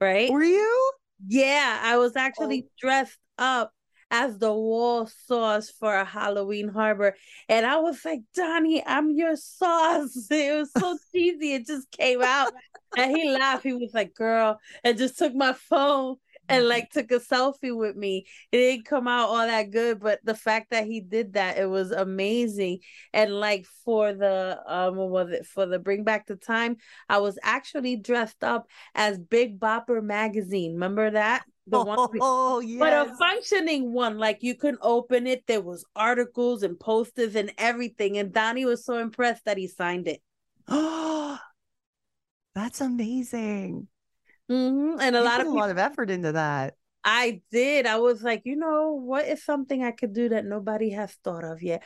right? 0.00 0.30
Were 0.30 0.44
you? 0.44 0.92
Yeah, 1.26 1.80
I 1.82 1.98
was 1.98 2.16
actually 2.16 2.66
dressed 2.78 3.18
up 3.38 3.72
as 4.12 4.38
the 4.38 4.52
Wahl 4.52 5.06
sauce 5.26 5.70
for 5.70 5.94
a 5.96 6.04
Halloween 6.04 6.68
Harbor. 6.68 7.16
And 7.48 7.64
I 7.66 7.78
was 7.78 8.04
like, 8.04 8.20
Donnie, 8.34 8.84
I'm 8.86 9.10
your 9.10 9.36
sauce. 9.36 10.28
It 10.30 10.54
was 10.56 10.70
so 10.78 10.98
cheesy. 11.14 11.54
It 11.54 11.66
just 11.66 11.90
came 11.90 12.22
out. 12.22 12.52
And 12.94 13.16
he 13.16 13.30
laughed. 13.30 13.64
He 13.64 13.72
was 13.72 13.90
like, 13.94 14.14
girl, 14.14 14.60
and 14.84 14.98
just 14.98 15.18
took 15.18 15.34
my 15.34 15.54
phone 15.54 16.16
and 16.50 16.68
like 16.68 16.90
took 16.90 17.10
a 17.10 17.20
selfie 17.20 17.74
with 17.74 17.96
me. 17.96 18.26
It 18.50 18.58
didn't 18.58 18.84
come 18.84 19.08
out 19.08 19.30
all 19.30 19.46
that 19.46 19.70
good, 19.70 20.00
but 20.00 20.20
the 20.24 20.34
fact 20.34 20.70
that 20.72 20.84
he 20.84 21.00
did 21.00 21.32
that, 21.32 21.56
it 21.56 21.70
was 21.70 21.90
amazing. 21.90 22.80
And 23.14 23.32
like 23.40 23.64
for 23.86 24.12
the 24.12 24.60
um 24.66 24.96
what 24.96 25.08
was 25.08 25.30
it 25.30 25.46
for 25.46 25.64
the 25.64 25.78
bring 25.78 26.04
back 26.04 26.26
the 26.26 26.36
time, 26.36 26.76
I 27.08 27.18
was 27.18 27.38
actually 27.42 27.96
dressed 27.96 28.44
up 28.44 28.66
as 28.94 29.18
Big 29.18 29.58
Bopper 29.58 30.02
magazine. 30.02 30.74
Remember 30.74 31.10
that? 31.12 31.44
The 31.66 31.82
one 31.84 32.08
we- 32.12 32.18
Oh, 32.20 32.60
yeah. 32.60 32.78
but 32.78 32.92
a 32.92 33.14
functioning 33.16 33.92
one, 33.92 34.18
like 34.18 34.42
you 34.42 34.54
can 34.56 34.78
open 34.80 35.26
it. 35.26 35.46
There 35.46 35.60
was 35.60 35.84
articles 35.94 36.62
and 36.62 36.78
posters 36.78 37.36
and 37.36 37.52
everything. 37.56 38.18
And 38.18 38.32
Donnie 38.32 38.64
was 38.64 38.84
so 38.84 38.98
impressed 38.98 39.44
that 39.44 39.56
he 39.58 39.68
signed 39.68 40.08
it. 40.08 40.20
Oh, 40.68 41.38
that's 42.54 42.80
amazing. 42.80 43.88
Mhm. 44.50 45.00
And 45.00 45.16
a 45.16 45.20
You 45.20 45.24
lot 45.24 45.40
of 45.40 45.46
a 45.46 45.50
lot 45.50 45.70
of 45.70 45.78
effort 45.78 46.10
into 46.10 46.32
that. 46.32 46.74
I 47.04 47.42
did. 47.50 47.86
I 47.86 47.98
was 47.98 48.22
like, 48.22 48.42
you 48.44 48.56
know, 48.56 48.92
what 48.92 49.26
is 49.26 49.44
something 49.44 49.82
I 49.82 49.90
could 49.92 50.12
do 50.12 50.28
that 50.30 50.44
nobody 50.44 50.90
has 50.90 51.12
thought 51.24 51.44
of 51.44 51.62
yet? 51.62 51.82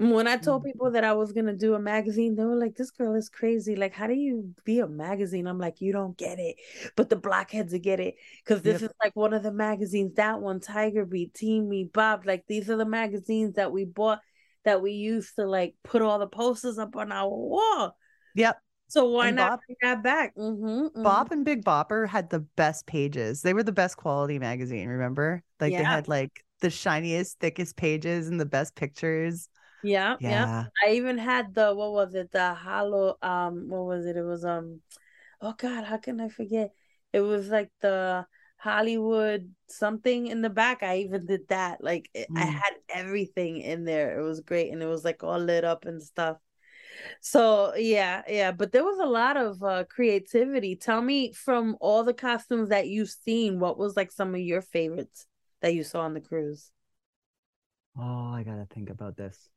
When 0.00 0.28
I 0.28 0.36
told 0.36 0.62
Mhm. 0.62 0.64
people 0.64 0.92
that 0.92 1.02
I 1.04 1.12
was 1.14 1.32
gonna 1.32 1.56
do 1.56 1.74
a 1.74 1.78
magazine, 1.80 2.36
they 2.36 2.44
were 2.44 2.54
like, 2.56 2.76
"This 2.76 2.90
girl 2.92 3.14
is 3.16 3.28
crazy. 3.28 3.74
Like, 3.74 3.92
how 3.92 4.06
do 4.06 4.14
you 4.14 4.54
be 4.64 4.78
a 4.78 4.86
magazine?" 4.86 5.46
I'm 5.48 5.58
like, 5.58 5.80
"You 5.80 5.92
don't 5.92 6.16
get 6.16 6.38
it, 6.38 6.56
but 6.96 7.08
the 7.10 7.16
blockheads 7.16 7.76
get 7.80 7.98
it 8.00 8.14
because 8.44 8.62
this 8.62 8.80
Yep. 8.80 8.90
is 8.90 8.96
like 9.02 9.16
one 9.16 9.32
of 9.34 9.42
the 9.42 9.52
magazines. 9.52 10.14
That 10.14 10.40
one, 10.40 10.60
Tiger 10.60 11.04
Beat, 11.04 11.34
Team 11.34 11.68
Me, 11.68 11.84
Bop. 11.84 12.26
Like, 12.26 12.46
these 12.46 12.70
are 12.70 12.76
the 12.76 12.84
magazines 12.86 13.54
that 13.54 13.72
we 13.72 13.84
bought 13.84 14.20
that 14.64 14.82
we 14.82 14.92
used 14.92 15.34
to 15.36 15.46
like 15.46 15.74
put 15.82 16.02
all 16.02 16.18
the 16.18 16.26
posters 16.28 16.78
up 16.78 16.94
on 16.96 17.10
our 17.12 17.28
wall. 17.28 17.96
Yep. 18.34 18.58
So 18.88 19.10
why 19.10 19.28
And 19.28 19.36
not 19.36 19.50
Bob- 19.52 19.60
bring 19.66 19.76
that 19.82 20.02
back? 20.02 20.34
Mm-hmm, 20.36 21.02
Bop 21.02 21.30
and 21.30 21.44
Big 21.44 21.64
Bopper 21.64 22.08
had 22.08 22.30
the 22.30 22.40
best 22.40 22.86
pages. 22.86 23.42
They 23.42 23.52
were 23.54 23.62
the 23.62 23.72
best 23.72 23.96
quality 23.96 24.38
magazine, 24.38 24.88
remember? 24.88 25.42
Like 25.60 25.76
they 25.76 25.82
had 25.84 26.08
like 26.08 26.44
the 26.60 26.70
shiniest, 26.70 27.38
thickest 27.40 27.76
pages 27.76 28.28
and 28.28 28.40
the 28.40 28.46
best 28.46 28.74
pictures. 28.74 29.48
Yeah, 29.82 30.16
yeah. 30.24 30.46
Yeah. 30.46 30.68
I 30.84 30.92
even 30.92 31.18
had 31.18 31.54
the 31.54 31.74
what 31.74 31.92
was 31.92 32.14
it? 32.14 32.30
The 32.32 32.54
hollow 32.54 33.16
um 33.22 33.68
what 33.68 33.84
was 33.86 34.06
it? 34.06 34.16
It 34.16 34.22
was 34.22 34.44
um 34.44 34.80
oh 35.40 35.54
god, 35.58 35.84
how 35.84 35.98
can 35.98 36.20
I 36.20 36.28
forget? 36.28 36.72
It 37.12 37.20
was 37.20 37.48
like 37.48 37.70
the 37.80 38.26
Hollywood 38.58 39.54
something 39.68 40.26
in 40.28 40.42
the 40.42 40.50
back. 40.50 40.82
I 40.82 40.98
even 40.98 41.26
did 41.26 41.48
that. 41.48 41.82
Like 41.82 42.10
it, 42.14 42.30
I 42.36 42.44
Mm. 42.44 42.52
had 42.64 42.74
everything 42.90 43.58
in 43.60 43.84
there. 43.84 44.18
It 44.18 44.22
was 44.24 44.40
great 44.40 44.72
and 44.72 44.82
it 44.82 44.86
was 44.86 45.04
like 45.04 45.22
all 45.24 45.38
lit 45.38 45.64
up 45.64 45.84
and 45.86 46.02
stuff. 46.02 46.38
So 47.20 47.74
yeah, 47.76 48.22
yeah, 48.28 48.52
but 48.52 48.72
there 48.72 48.84
was 48.84 48.98
a 49.00 49.06
lot 49.06 49.36
of 49.36 49.62
uh 49.62 49.84
creativity. 49.90 50.76
Tell 50.76 51.02
me 51.02 51.32
from 51.32 51.76
all 51.80 52.04
the 52.04 52.14
costumes 52.14 52.70
that 52.70 52.88
you've 52.88 53.10
seen, 53.10 53.60
what 53.60 53.78
was 53.78 53.96
like 53.96 54.12
some 54.12 54.34
of 54.34 54.40
your 54.40 54.62
favorites 54.62 55.26
that 55.62 55.74
you 55.74 55.84
saw 55.84 56.02
on 56.02 56.14
the 56.14 56.20
cruise? 56.20 56.70
Oh, 57.98 58.32
I 58.32 58.44
gotta 58.44 58.64
think 58.66 58.88
about 58.90 59.16
this. 59.16 59.50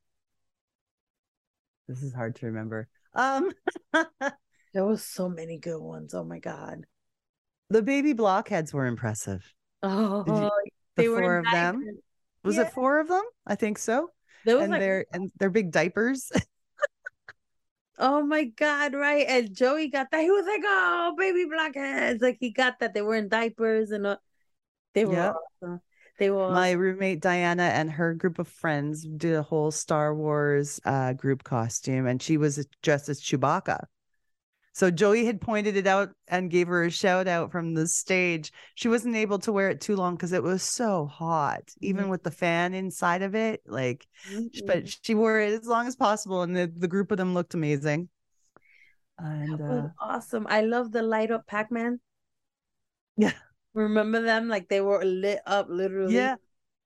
This 1.92 2.04
is 2.04 2.14
hard 2.14 2.36
to 2.38 2.46
remember. 2.48 2.88
Um 3.14 3.52
There 4.74 4.86
was 4.86 5.04
so 5.06 5.30
many 5.30 5.58
good 5.58 5.82
ones. 5.82 6.14
Oh 6.14 6.24
my 6.26 6.40
god. 6.40 6.86
the 7.70 7.82
baby 7.82 8.14
blockheads 8.14 8.74
were 8.74 8.86
impressive. 8.86 9.54
Oh, 9.84 10.24
The 10.24 10.52
they 10.96 11.08
were 11.10 11.20
four 11.22 11.38
of 11.38 11.46
them. 11.52 12.00
Was 12.44 12.58
Yeah. 12.58 12.64
it 12.64 12.74
four 12.74 13.00
of 13.00 13.08
them? 13.08 13.24
I 13.46 13.56
think 13.56 13.78
so. 13.78 14.12
Was 14.46 14.62
And 14.62 14.72
like, 14.72 14.82
their 14.82 15.06
and 15.14 15.32
their 15.40 15.50
big 15.50 15.72
diapers. 15.72 16.32
oh 17.98 18.24
my 18.24 18.46
god, 18.46 18.94
right? 18.94 19.26
And 19.28 19.54
Joey 19.56 19.90
got 19.90 20.12
that. 20.12 20.22
He 20.22 20.32
was 20.32 20.46
like, 20.46 20.62
"Oh, 20.66 21.16
baby 21.18 21.46
blockheads!" 21.46 22.22
Like 22.22 22.38
he 22.40 22.52
got 22.52 22.80
that. 22.80 22.94
They 22.94 23.02
were 23.02 23.16
in 23.16 23.30
diapers 23.30 23.92
and 23.92 24.06
uh, 24.08 24.18
they 24.94 25.06
were 25.06 25.14
Yeah. 25.14 25.34
awesome. 25.64 25.82
They 26.18 26.30
were 26.30 26.52
My 26.52 26.72
roommate 26.72 27.22
Diana 27.22 27.64
and 27.64 27.92
her 27.92 28.14
group 28.14 28.40
of 28.40 28.48
friends 28.48 29.04
did 29.04 29.36
a 29.36 29.42
whole 29.44 29.72
Star 29.72 30.14
Wars 30.14 30.80
uh, 30.86 31.14
group 31.14 31.44
costume, 31.44 32.08
and 32.08 32.22
she 32.22 32.38
was 32.38 32.66
dressed 32.82 33.10
as 33.10 33.22
Chewbacca. 33.22 33.86
So 34.74 34.90
Joey 34.90 35.26
had 35.26 35.42
pointed 35.42 35.76
it 35.76 35.86
out 35.86 36.12
and 36.30 36.50
gave 36.50 36.68
her 36.68 36.86
a 36.86 36.90
shout 36.90 37.28
out 37.28 37.52
from 37.52 37.74
the 37.74 37.88
stage. 37.88 38.54
She 38.76 38.88
wasn't 38.88 39.18
able 39.18 39.40
to 39.40 39.52
wear 39.52 39.70
it 39.70 39.82
too 39.82 39.98
long 39.98 40.16
because 40.16 40.32
it 40.32 40.44
was 40.44 40.64
so 40.64 41.08
hot, 41.08 41.64
even 41.82 42.06
Mhm. 42.06 42.10
with 42.10 42.24
the 42.24 42.32
fan 42.32 42.74
inside 42.74 43.22
of 43.22 43.36
it. 43.36 43.62
Like, 43.66 44.08
Mhm. 44.30 44.68
but 44.68 44.88
she 45.04 45.14
wore 45.14 45.40
it 45.40 45.60
as 45.60 45.68
long 45.68 45.88
as 45.88 45.96
possible, 45.98 46.42
and 46.44 46.56
the, 46.56 46.72
the 46.74 46.88
group 46.88 47.12
of 47.12 47.18
them 47.18 47.34
looked 47.34 47.54
amazing. 47.54 48.08
And 49.18 49.60
That 49.60 49.60
was 49.60 49.84
uh, 49.84 49.90
awesome. 50.00 50.48
I 50.50 50.62
love 50.62 50.92
the 50.92 51.02
light 51.02 51.32
up 51.32 51.48
Pac 51.48 51.70
Man. 51.70 52.00
Yeah. 53.18 53.34
Remember 53.74 54.22
them? 54.22 54.48
Like 54.48 54.70
they 54.70 54.82
were 54.82 55.04
lit 55.04 55.40
up, 55.46 55.68
literally. 55.70 56.14
yeah, 56.14 56.36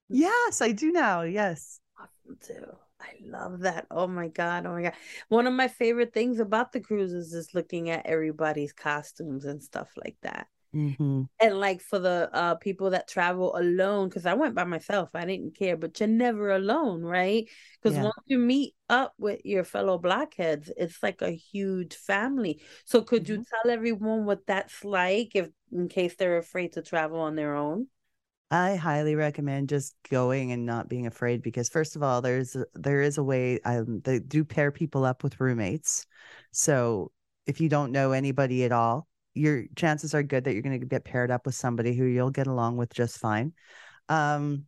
yes, 0.09 0.61
I 0.61 0.71
do 0.71 0.91
now. 0.91 1.21
Yes. 1.23 1.79
Awesome 1.99 2.37
too. 2.41 2.65
I 2.99 3.13
love 3.23 3.59
that. 3.61 3.87
Oh 3.91 4.07
my 4.07 4.27
god. 4.27 4.65
Oh 4.65 4.73
my 4.73 4.81
god. 4.83 4.93
One 5.29 5.47
of 5.47 5.53
my 5.53 5.67
favorite 5.67 6.13
things 6.13 6.39
about 6.39 6.71
the 6.71 6.79
cruises 6.79 7.33
is 7.33 7.53
looking 7.53 7.89
at 7.89 8.05
everybody's 8.05 8.73
costumes 8.73 9.45
and 9.45 9.61
stuff 9.63 9.91
like 9.97 10.17
that. 10.21 10.47
Mhm. 10.75 11.25
And 11.39 11.59
like 11.59 11.81
for 11.81 11.99
the 11.99 12.29
uh 12.33 12.55
people 12.55 12.91
that 12.91 13.09
travel 13.09 13.55
alone, 13.57 14.07
because 14.09 14.25
I 14.25 14.35
went 14.35 14.55
by 14.55 14.63
myself, 14.63 15.09
I 15.13 15.25
didn't 15.25 15.57
care, 15.57 15.75
but 15.75 15.99
you're 15.99 16.07
never 16.07 16.51
alone, 16.51 17.01
right? 17.03 17.49
Because 17.81 17.97
Yeah. 17.97 18.03
once 18.03 18.15
you 18.27 18.39
meet 18.39 18.75
up 18.89 19.13
with 19.17 19.41
your 19.45 19.65
fellow 19.65 19.97
blockheads, 19.97 20.71
it's 20.77 21.03
like 21.03 21.21
a 21.21 21.31
huge 21.31 21.95
family. 21.95 22.63
So 22.85 23.01
could 23.01 23.27
you 23.27 23.37
tell 23.43 23.69
everyone 23.71 24.25
what 24.25 24.45
that's 24.47 24.85
like 24.85 25.35
if 25.35 25.49
in 25.73 25.89
case 25.89 26.15
they're 26.15 26.37
afraid 26.37 26.73
to 26.73 26.81
travel 26.81 27.19
on 27.19 27.35
their 27.35 27.55
own? 27.55 27.87
I 28.51 28.75
highly 28.75 29.15
recommend 29.15 29.69
just 29.69 29.95
going 30.09 30.51
and 30.51 30.65
not 30.65 30.87
being 30.87 31.07
afraid 31.07 31.41
because 31.41 31.67
first 31.69 31.95
of 31.95 32.03
all, 32.03 32.21
there's 32.21 32.55
there 32.73 33.01
is 33.01 33.17
a 33.17 33.23
way 33.23 33.59
um, 33.61 34.01
they 34.01 34.19
do 34.19 34.45
pair 34.45 34.71
people 34.71 35.03
up 35.03 35.23
with 35.23 35.39
roommates. 35.39 36.05
So 36.51 37.11
if 37.47 37.59
you 37.59 37.69
don't 37.69 37.91
know 37.91 38.11
anybody 38.11 38.63
at 38.63 38.71
all, 38.71 39.07
your 39.35 39.65
chances 39.75 40.15
are 40.15 40.23
good 40.23 40.45
that 40.45 40.53
you're 40.53 40.63
going 40.63 40.79
to 40.79 40.85
get 40.85 41.05
paired 41.05 41.29
up 41.29 41.45
with 41.45 41.55
somebody 41.55 41.95
who 41.95 42.05
you'll 42.05 42.31
get 42.31 42.47
along 42.47 42.77
with 42.77 42.93
just 42.93 43.19
fine. 43.19 43.53
Um, 44.09 44.63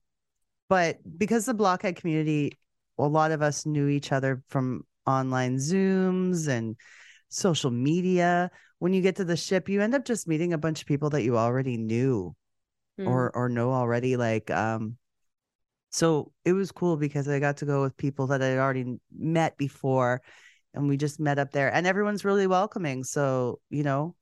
but 0.69 0.97
because 1.17 1.45
the 1.45 1.53
blockhead 1.53 1.95
community, 1.95 2.59
a 2.99 3.07
lot 3.07 3.31
of 3.31 3.41
us 3.41 3.65
knew 3.65 3.87
each 3.87 4.11
other 4.11 4.43
from 4.49 4.85
online 5.05 5.57
Zooms 5.57 6.47
and 6.47 6.75
social 7.29 7.71
media. 7.71 8.51
When 8.79 8.93
you 8.93 9.01
get 9.01 9.15
to 9.15 9.25
the 9.25 9.37
ship, 9.37 9.69
you 9.69 9.81
end 9.81 9.95
up 9.95 10.05
just 10.05 10.27
meeting 10.27 10.53
a 10.53 10.57
bunch 10.57 10.81
of 10.81 10.87
people 10.87 11.09
that 11.11 11.23
you 11.23 11.37
already 11.37 11.77
knew 11.77 12.35
Mm. 12.99 13.07
or 13.07 13.35
or 13.35 13.47
know 13.47 13.71
already 13.73 14.17
like 14.17 14.49
um 14.49 14.97
so 15.91 16.31
it 16.45 16.53
was 16.53 16.71
cool 16.71 16.97
because 16.97 17.27
i 17.27 17.39
got 17.39 17.57
to 17.57 17.65
go 17.65 17.83
with 17.83 17.95
people 17.95 18.27
that 18.27 18.41
i'd 18.41 18.57
already 18.57 18.99
met 19.15 19.55
before 19.57 20.21
and 20.73 20.87
we 20.87 20.97
just 20.97 21.19
met 21.19 21.37
up 21.37 21.51
there 21.51 21.71
and 21.71 21.85
everyone's 21.85 22.25
really 22.25 22.47
welcoming 22.47 23.03
so 23.03 23.59
you 23.69 23.83
know 23.83 24.15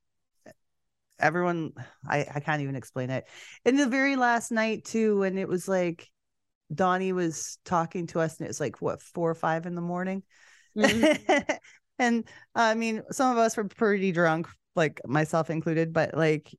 everyone 1.19 1.71
i 2.07 2.25
i 2.35 2.39
can't 2.39 2.61
even 2.61 2.75
explain 2.75 3.09
it 3.09 3.25
in 3.65 3.75
the 3.75 3.87
very 3.87 4.15
last 4.15 4.51
night 4.51 4.83
too 4.85 5.19
when 5.19 5.37
it 5.37 5.47
was 5.47 5.67
like 5.67 6.09
donnie 6.73 7.13
was 7.13 7.57
talking 7.65 8.07
to 8.07 8.19
us 8.19 8.37
and 8.37 8.45
it 8.45 8.49
was 8.49 8.59
like 8.59 8.81
what 8.81 9.01
four 9.01 9.29
or 9.29 9.35
five 9.35 9.65
in 9.65 9.75
the 9.75 9.81
morning 9.81 10.23
Mhm. 10.77 11.57
and 11.99 12.25
I 12.53 12.73
mean, 12.73 13.03
some 13.11 13.31
of 13.31 13.37
us 13.37 13.55
were 13.55 13.63
pretty 13.65 14.11
drunk, 14.11 14.47
like 14.75 14.99
myself 15.05 15.49
included, 15.49 15.93
but 15.93 16.13
like 16.15 16.53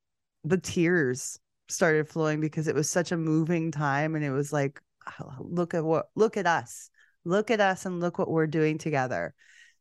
the 0.44 0.58
tears 0.58 1.38
started 1.68 2.08
flowing 2.08 2.40
because 2.40 2.68
it 2.68 2.74
was 2.74 2.88
such 2.88 3.12
a 3.12 3.16
moving 3.16 3.70
time. 3.70 4.14
And 4.14 4.24
it 4.24 4.30
was 4.30 4.52
like, 4.52 4.80
"Oh, 5.20 5.32
look 5.40 5.74
at 5.74 5.84
what, 5.84 6.06
look 6.14 6.36
at 6.36 6.46
us, 6.46 6.90
look 7.24 7.50
at 7.50 7.60
us, 7.60 7.84
and 7.86 8.00
look 8.00 8.18
what 8.18 8.30
we're 8.30 8.46
doing 8.46 8.78
together. 8.78 9.34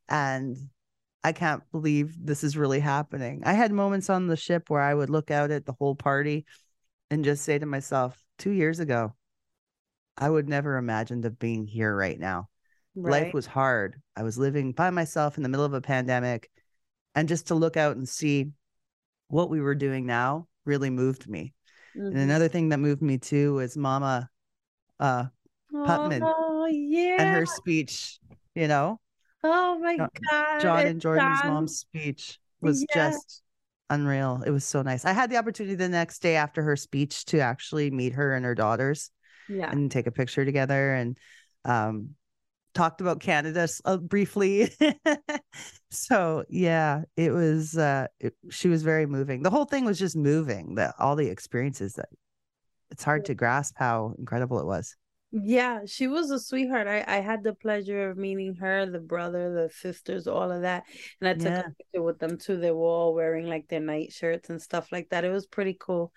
And 0.09 0.57
I 1.25 1.31
can't 1.31 1.63
believe 1.71 2.15
this 2.23 2.43
is 2.43 2.55
really 2.55 2.79
happening. 2.79 3.41
I 3.45 3.53
had 3.53 3.71
moments 3.71 4.11
on 4.11 4.27
the 4.27 4.37
ship 4.37 4.69
where 4.69 4.81
I 4.81 4.93
would 4.93 5.09
look 5.09 5.31
out 5.31 5.49
at 5.49 5.65
the 5.65 5.73
whole 5.73 5.95
party 5.95 6.45
and 7.09 7.25
just 7.25 7.43
say 7.43 7.57
to 7.57 7.65
myself, 7.65 8.23
two 8.37 8.51
years 8.51 8.79
ago, 8.79 9.15
I 10.15 10.29
would 10.29 10.47
never 10.47 10.77
imagined 10.77 11.25
of 11.25 11.39
being 11.39 11.65
here 11.65 11.95
right 11.95 12.19
now 12.19 12.49
life 12.95 13.33
was 13.33 13.47
hard. 13.47 13.99
I 14.15 14.21
was 14.21 14.37
living 14.37 14.71
by 14.71 14.91
myself 14.91 15.37
in 15.37 15.43
the 15.43 15.49
middle 15.49 15.65
of 15.65 15.73
a 15.73 15.81
pandemic. 15.81 16.49
And 17.15 17.27
just 17.27 17.47
to 17.47 17.55
look 17.55 17.75
out 17.75 17.95
and 17.97 18.07
see 18.07 18.51
what 19.27 19.49
we 19.49 19.61
were 19.61 19.75
doing 19.75 20.05
now 20.05 20.47
really 20.63 20.91
moved 20.91 21.27
me. 21.27 21.53
And 21.95 22.17
Mhm. 22.19 22.23
another 22.23 22.49
thing 22.49 22.69
that 22.69 22.77
moved 22.77 23.01
me 23.01 23.17
too 23.17 23.55
was 23.55 23.75
Mama 23.75 24.29
uh 24.99 25.25
Putman 25.73 26.21
Oh 26.37 26.67
yeah. 26.67 27.15
and 27.17 27.29
her 27.29 27.47
speech, 27.47 28.19
you 28.53 28.67
know, 28.67 28.99
Oh 29.47 29.77
my 29.79 29.97
god. 29.97 30.59
John 30.61 30.87
and 30.87 30.99
Jordan's 30.99 31.41
John. 31.41 31.53
mom's 31.53 31.77
speech 31.77 32.39
was 32.61 32.83
Yeah. 32.89 33.11
just 33.11 33.43
unreal. 33.91 34.41
It 34.45 34.49
was 34.49 34.65
so 34.65 34.81
nice. 34.81 35.05
I 35.05 35.13
had 35.13 35.29
the 35.29 35.37
opportunity 35.37 35.75
the 35.75 35.87
next 35.87 36.19
day 36.23 36.35
after 36.35 36.63
her 36.63 36.75
speech 36.75 37.25
to 37.25 37.39
actually 37.39 37.91
meet 37.91 38.13
her 38.13 38.33
and 38.33 38.43
her 38.45 38.55
daughters. 38.55 39.11
Yeah. 39.47 39.69
and 39.71 39.91
take 39.91 40.07
a 40.07 40.11
picture 40.11 40.43
together 40.43 40.95
and 40.95 41.15
um 41.65 42.15
talked 42.73 42.99
about 42.99 43.19
Canada 43.19 43.67
uh, 43.85 43.97
briefly. 43.97 44.71
so 45.91 46.43
yeah, 46.49 47.03
it 47.15 47.31
was 47.31 47.77
uh 47.77 48.07
it, 48.19 48.33
she 48.49 48.67
was 48.67 48.81
very 48.81 49.05
moving. 49.05 49.43
The 49.43 49.51
whole 49.51 49.65
thing 49.65 49.85
was 49.85 49.99
just 49.99 50.15
moving. 50.15 50.73
The 50.75 50.93
all 50.99 51.15
the 51.15 51.27
experiences 51.27 51.93
that 51.93 52.09
it's 52.89 53.03
hard 53.03 53.25
to 53.25 53.35
grasp 53.35 53.75
how 53.77 54.15
incredible 54.17 54.59
it 54.59 54.65
was. 54.65 54.95
Yeah, 55.43 55.81
she 55.85 56.07
was 56.07 56.31
a 56.31 56.39
sweetheart. 56.39 56.87
I, 56.87 57.03
I 57.05 57.19
had 57.19 57.43
the 57.43 57.53
pleasure 57.53 58.09
of 58.09 58.17
meeting 58.17 58.55
her, 58.55 58.85
the 58.85 58.99
brother, 58.99 59.53
the 59.53 59.69
sisters, 59.69 60.27
all 60.27 60.49
of 60.49 60.61
that. 60.61 60.83
And 61.19 61.27
I 61.27 61.33
took 61.33 61.51
Yeah. 61.51 61.59
a 61.59 61.71
picture 61.71 62.03
with 62.03 62.19
them 62.19 62.37
too. 62.37 62.57
They 62.57 62.71
were 62.71 62.85
all 62.85 63.13
wearing 63.13 63.47
like 63.47 63.67
their 63.67 63.81
night 63.81 64.13
shirts 64.13 64.49
and 64.49 64.61
stuff 64.61 64.93
like 64.93 65.09
that. 65.09 65.25
It 65.25 65.31
was 65.31 65.45
pretty 65.45 65.75
cool. 65.77 66.13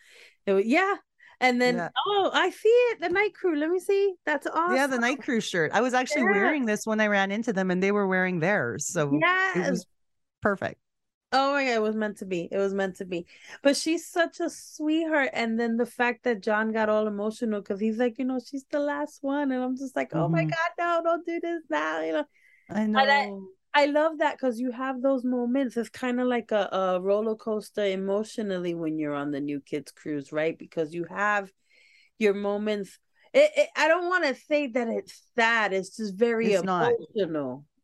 It 0.46 0.52
was, 0.52 0.66
yeah. 0.66 0.94
And 1.40 1.60
then, 1.60 1.76
Yeah. 1.76 1.88
oh, 2.06 2.30
I 2.32 2.50
see 2.50 2.68
it. 2.68 3.00
The 3.00 3.08
night 3.08 3.34
crew. 3.34 3.56
Let 3.56 3.70
me 3.70 3.80
see. 3.80 4.14
That's 4.24 4.46
awesome. 4.46 4.76
Yeah, 4.76 4.86
the 4.86 4.98
night 4.98 5.20
crew 5.20 5.40
shirt. 5.40 5.72
I 5.74 5.80
was 5.80 5.94
actually 5.94 6.22
Yeah. 6.22 6.30
wearing 6.32 6.64
this 6.66 6.86
when 6.86 7.00
I 7.00 7.08
ran 7.08 7.32
into 7.32 7.52
them 7.52 7.72
and 7.72 7.82
they 7.82 7.90
were 7.90 8.06
wearing 8.06 8.38
theirs. 8.38 8.86
So 8.86 9.18
it 9.54 9.70
was 9.70 9.84
perfect. 10.42 10.80
Oh 11.30 11.52
my 11.52 11.64
god, 11.64 11.72
it 11.72 11.82
was 11.82 11.94
meant 11.94 12.18
to 12.18 12.26
be. 12.26 12.48
It 12.50 12.56
was 12.56 12.72
meant 12.72 12.96
to 12.96 13.04
be. 13.04 13.26
But 13.62 13.76
she's 13.76 14.06
such 14.06 14.40
a 14.40 14.48
sweetheart. 14.48 15.30
And 15.34 15.60
then 15.60 15.76
the 15.76 15.84
fact 15.86 16.24
that 16.24 16.42
John 16.42 16.72
got 16.72 16.88
all 16.88 17.06
emotional 17.06 17.60
because 17.60 17.80
he's 17.80 17.98
like, 17.98 18.18
you 18.18 18.24
know, 18.24 18.40
she's 18.40 18.64
the 18.70 18.80
last 18.80 19.22
one. 19.22 19.52
And 19.52 19.62
I'm 19.62 19.76
just 19.76 19.94
like, 19.94 20.14
oh 20.14 20.28
my 20.28 20.44
Mhm. 20.44 20.50
god, 20.50 20.70
no, 20.78 21.00
don't 21.04 21.26
do 21.26 21.38
this 21.40 21.62
now. 21.68 22.00
You 22.00 22.12
know, 22.12 22.24
I 22.70 22.86
I- 22.94 23.26
know. 23.26 23.48
I 23.74 23.86
love 23.86 24.18
that 24.18 24.36
because 24.38 24.58
you 24.58 24.72
have 24.72 25.02
those 25.02 25.22
moments. 25.24 25.76
It's 25.76 25.90
kind 25.90 26.18
of 26.20 26.26
like 26.26 26.50
a, 26.50 26.68
a 26.72 27.00
roller 27.00 27.36
coaster 27.36 27.84
emotionally 27.84 28.74
when 28.74 28.98
you're 28.98 29.14
on 29.14 29.30
the 29.30 29.40
new 29.40 29.60
kids 29.60 29.92
cruise, 29.92 30.32
right? 30.32 30.58
Because 30.58 30.94
you 30.94 31.04
have 31.04 31.52
your 32.18 32.34
moments. 32.34 32.98
It, 33.34 33.50
it, 33.56 33.68
I 33.76 33.86
don't 33.88 34.08
want 34.08 34.24
to 34.24 34.34
say 34.34 34.68
that 34.68 34.88
it's 34.88 35.22
sad. 35.36 35.74
It's 35.74 35.96
just 35.96 36.14
very 36.14 36.52
It's 36.52 36.64
not. 36.64 36.94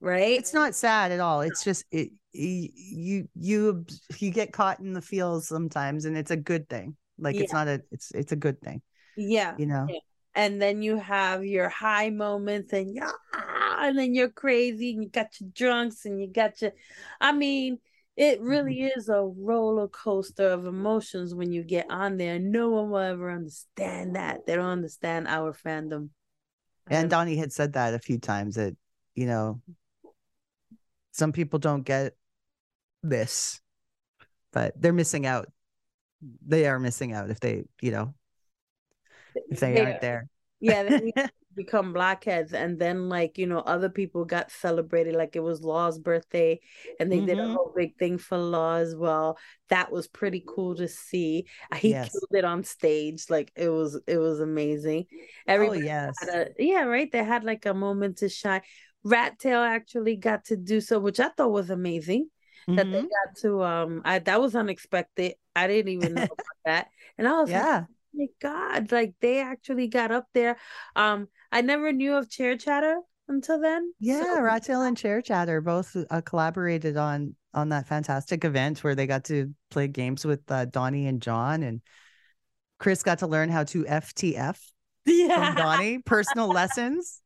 Right? 0.04 0.38
it's 0.38 0.54
not 0.54 0.74
sad 0.74 1.10
at 1.10 1.20
all 1.20 1.40
it's 1.40 1.64
just 1.64 1.84
it 1.90 2.10
you 2.32 3.28
you 3.34 3.86
you 4.18 4.30
get 4.30 4.52
caught 4.52 4.80
in 4.80 4.92
the 4.92 5.00
feels 5.00 5.46
sometimes 5.46 6.04
and 6.04 6.16
it's 6.16 6.30
a 6.32 6.36
good 6.36 6.68
thing 6.68 6.96
like 7.18 7.36
it's 7.36 7.52
not 7.52 7.68
a 7.68 7.80
it's 7.92 8.10
it's 8.10 8.32
a 8.32 8.36
good 8.36 8.60
thing 8.60 8.82
Yeah. 9.16 9.54
you 9.58 9.66
know 9.66 9.86
Yeah. 9.88 9.98
And 10.36 10.60
then 10.60 10.82
you 10.82 10.96
have 10.96 11.44
your 11.44 11.68
high 11.68 12.10
moments 12.10 12.72
and 12.72 12.92
yeah, 12.92 13.12
and 13.78 13.96
then 13.96 14.14
you're 14.14 14.30
crazy 14.30 14.90
and 14.92 15.04
you 15.04 15.08
got 15.08 15.28
your 15.40 15.48
drunks 15.54 16.06
and 16.06 16.20
you 16.20 16.26
got 16.26 16.60
your 16.60 16.72
I 17.20 17.30
mean, 17.30 17.78
it 18.16 18.38
mm-hmm. 18.38 18.48
really 18.48 18.82
is 18.82 19.08
a 19.08 19.22
roller 19.22 19.86
coaster 19.86 20.48
of 20.48 20.66
emotions 20.66 21.34
when 21.36 21.52
you 21.52 21.62
get 21.62 21.86
on 21.88 22.16
there. 22.16 22.40
No 22.40 22.70
one 22.70 22.90
will 22.90 22.98
ever 22.98 23.30
understand 23.30 24.16
that. 24.16 24.44
They 24.44 24.56
don't 24.56 24.64
understand 24.64 25.28
our 25.28 25.52
fandom. 25.52 26.08
and 26.88 27.08
donnie 27.08 27.36
had 27.36 27.52
said 27.52 27.74
that 27.74 27.94
a 27.94 27.98
few 27.98 28.18
times 28.18 28.56
that 28.56 28.74
you 29.14 29.26
know 29.26 29.60
some 31.14 31.32
people 31.32 31.60
don't 31.60 31.84
get 31.84 32.14
this 33.02 33.60
but 34.52 34.74
they're 34.80 34.92
missing 34.92 35.26
out 35.26 35.48
they 36.46 36.66
are 36.66 36.78
missing 36.78 37.12
out 37.12 37.30
if 37.30 37.40
they 37.40 37.64
you 37.82 37.90
know 37.90 38.14
if 39.50 39.60
they 39.60 39.74
They 39.74 39.80
aren't 39.80 40.00
there 40.00 40.28
yeah, 40.60 40.90
become 41.56 41.92
blockheads, 41.92 42.52
and 42.52 42.78
then 42.78 43.08
like 43.08 43.38
you 43.38 43.46
know, 43.46 43.60
other 43.60 43.88
people 43.88 44.24
got 44.24 44.50
celebrated. 44.50 45.14
Like 45.14 45.36
it 45.36 45.40
was 45.40 45.62
Law's 45.62 45.98
birthday, 45.98 46.60
and 46.98 47.12
they 47.12 47.20
did 47.20 47.38
a 47.38 47.42
Mhm. 47.42 47.52
whole 47.52 47.72
big 47.76 47.96
thing 47.98 48.18
for 48.18 48.38
Law 48.38 48.76
as 48.76 48.96
well. 48.96 49.38
That 49.70 49.92
was 49.92 50.08
pretty 50.08 50.44
cool 50.46 50.76
to 50.76 50.88
see. 50.88 51.46
He 51.76 51.94
Yes. 51.94 52.10
killed 52.12 52.30
it 52.32 52.44
on 52.44 52.64
stage. 52.64 53.26
Like 53.30 53.52
it 53.56 53.68
was, 53.68 54.00
it 54.06 54.18
was 54.18 54.40
amazing. 54.40 55.06
oh 55.58 55.72
yes 55.72 56.30
had 56.30 56.34
a 56.34 56.48
yeah, 56.58 56.82
right. 56.84 57.10
They 57.10 57.24
had 57.24 57.44
like 57.44 57.66
a 57.66 57.74
moment 57.74 58.18
to 58.18 58.28
shine. 58.28 58.62
Rat 59.04 59.38
Tail 59.38 59.60
actually 59.60 60.16
got 60.16 60.46
to 60.46 60.56
do 60.56 60.80
so, 60.80 60.98
which 60.98 61.20
I 61.20 61.28
thought 61.28 61.52
was 61.52 61.70
amazing. 61.70 62.30
That 62.66 62.90
they 62.90 63.02
Mhm. 63.02 63.08
got 63.10 63.36
to 63.42 63.62
um, 63.62 64.02
I 64.04 64.18
that 64.20 64.40
was 64.40 64.56
unexpected. 64.56 65.34
I 65.54 65.66
didn't 65.66 65.92
even 65.92 66.14
know 66.14 66.22
about 66.24 66.38
that, 66.64 66.88
and 67.18 67.28
I 67.28 67.40
was 67.40 67.50
like, 67.50 67.60
yeah 67.60 67.84
my 68.16 68.26
god 68.40 68.92
like 68.92 69.12
they 69.20 69.40
actually 69.40 69.88
got 69.88 70.12
up 70.12 70.28
there 70.34 70.56
um 70.94 71.26
i 71.50 71.60
never 71.62 71.90
knew 71.92 72.14
of 72.14 72.30
chair 72.30 72.56
chatter 72.56 73.00
until 73.26 73.60
then 73.60 73.92
Yeah, 73.98 74.22
So- 74.22 74.38
Rattail 74.40 74.86
and 74.86 74.96
Chair 74.96 75.20
Chatter 75.20 75.60
both 75.60 75.96
uh, 75.96 76.20
collaborated 76.20 76.96
on 76.96 77.34
on 77.52 77.70
that 77.70 77.88
fantastic 77.88 78.44
event 78.44 78.84
where 78.84 78.94
they 78.94 79.08
got 79.08 79.24
to 79.24 79.52
play 79.68 79.88
games 79.88 80.24
with 80.24 80.48
uh, 80.48 80.66
Donnie 80.66 81.08
and 81.08 81.20
John, 81.20 81.64
and 81.64 81.80
Chris 82.78 83.02
got 83.02 83.18
to 83.18 83.26
learn 83.26 83.48
how 83.48 83.64
to 83.64 83.84
FTF 83.84 84.58
from 85.04 85.14
yeah 85.14 85.54
Donnie, 85.56 85.98
personal 85.98 86.46
lessons. 86.46 87.20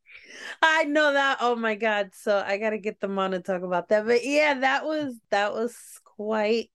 I 0.62 0.85
know 0.85 1.12
that 1.12 1.38
oh 1.40 1.54
my 1.57 1.74
god 1.74 2.11
so 2.14 2.42
i 2.46 2.57
gotta 2.59 2.78
get 2.78 3.00
them 3.00 3.18
on 3.18 3.35
and 3.35 3.44
talk 3.44 3.62
about 3.62 3.88
that 3.88 4.07
but 4.07 4.24
yeah 4.24 4.54
that 4.54 4.85
was 4.85 5.14
that 5.31 5.52
was 5.52 5.76
quite 6.04 6.70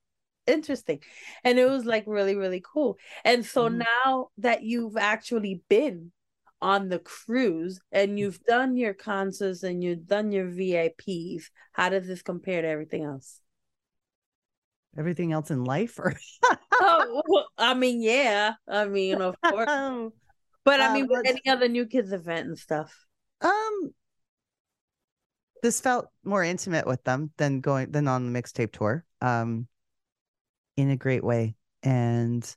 interesting 0.47 0.99
and 1.43 1.58
it 1.58 1.69
was 1.69 1.86
like 1.86 2.03
really 2.06 2.36
really 2.36 2.62
cool 2.73 2.97
and 3.23 3.45
so 3.45 3.69
Mhm. 3.69 3.84
now 4.06 4.27
that 4.39 4.63
you've 4.63 4.97
actually 4.97 5.62
been 5.69 6.12
on 6.62 6.88
the 6.89 6.99
cruise 6.99 7.79
and 7.91 8.17
you've 8.17 8.39
done 8.43 8.77
your 8.77 8.93
concerts 8.93 9.63
and 9.63 9.84
you've 9.84 10.08
done 10.08 10.32
your 10.32 10.45
VIPs, 10.47 11.43
how 11.73 11.89
does 11.89 12.08
this 12.08 12.21
compare 12.21 12.62
to 12.62 12.67
everything 12.69 13.03
else? 13.03 13.41
Everything 14.97 15.34
else 15.34 15.51
in 15.51 15.65
life, 15.65 15.99
or 15.99 16.13
oh, 16.79 17.21
well, 17.27 17.47
I 17.58 17.73
mean, 17.73 18.01
yeah. 18.01 18.53
I 18.67 18.86
mean, 18.86 19.21
of 19.21 19.36
course. 19.41 19.69
But 20.65 20.79
I 20.79 20.93
mean, 20.93 21.08
with 21.10 21.25
let's- 21.25 21.32
any 21.32 21.41
other 21.53 21.67
new 21.67 21.86
kids 21.86 22.13
event 22.13 22.47
and 22.47 22.58
stuff. 22.58 22.95
Um, 23.43 23.93
this 25.62 25.79
felt 25.82 26.10
more 26.23 26.43
intimate 26.43 26.88
with 26.88 27.03
them 27.03 27.32
than 27.38 27.62
going 27.62 27.91
than 27.91 28.08
on 28.08 28.32
the 28.32 28.41
mixtape 28.41 28.71
tour. 28.71 29.06
Um, 29.21 29.67
in 30.75 30.89
a 30.89 30.97
great 30.97 31.23
way, 31.23 31.56
and 31.84 32.56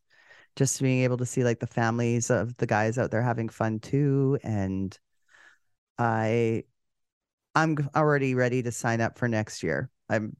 just 0.57 0.81
being 0.81 1.03
able 1.03 1.19
to 1.19 1.27
see 1.27 1.45
like 1.45 1.61
the 1.61 1.67
families 1.67 2.31
of 2.31 2.57
the 2.57 2.67
guys 2.67 2.99
out 2.99 3.11
there 3.11 3.23
having 3.23 3.49
fun 3.49 3.79
too, 3.79 4.39
and 4.43 4.99
I, 5.99 6.65
I'm 7.55 7.77
already 7.95 8.35
ready 8.35 8.63
to 8.63 8.73
sign 8.73 9.01
up 9.01 9.19
for 9.19 9.29
next 9.29 9.63
year. 9.63 9.91
I'm, 10.09 10.37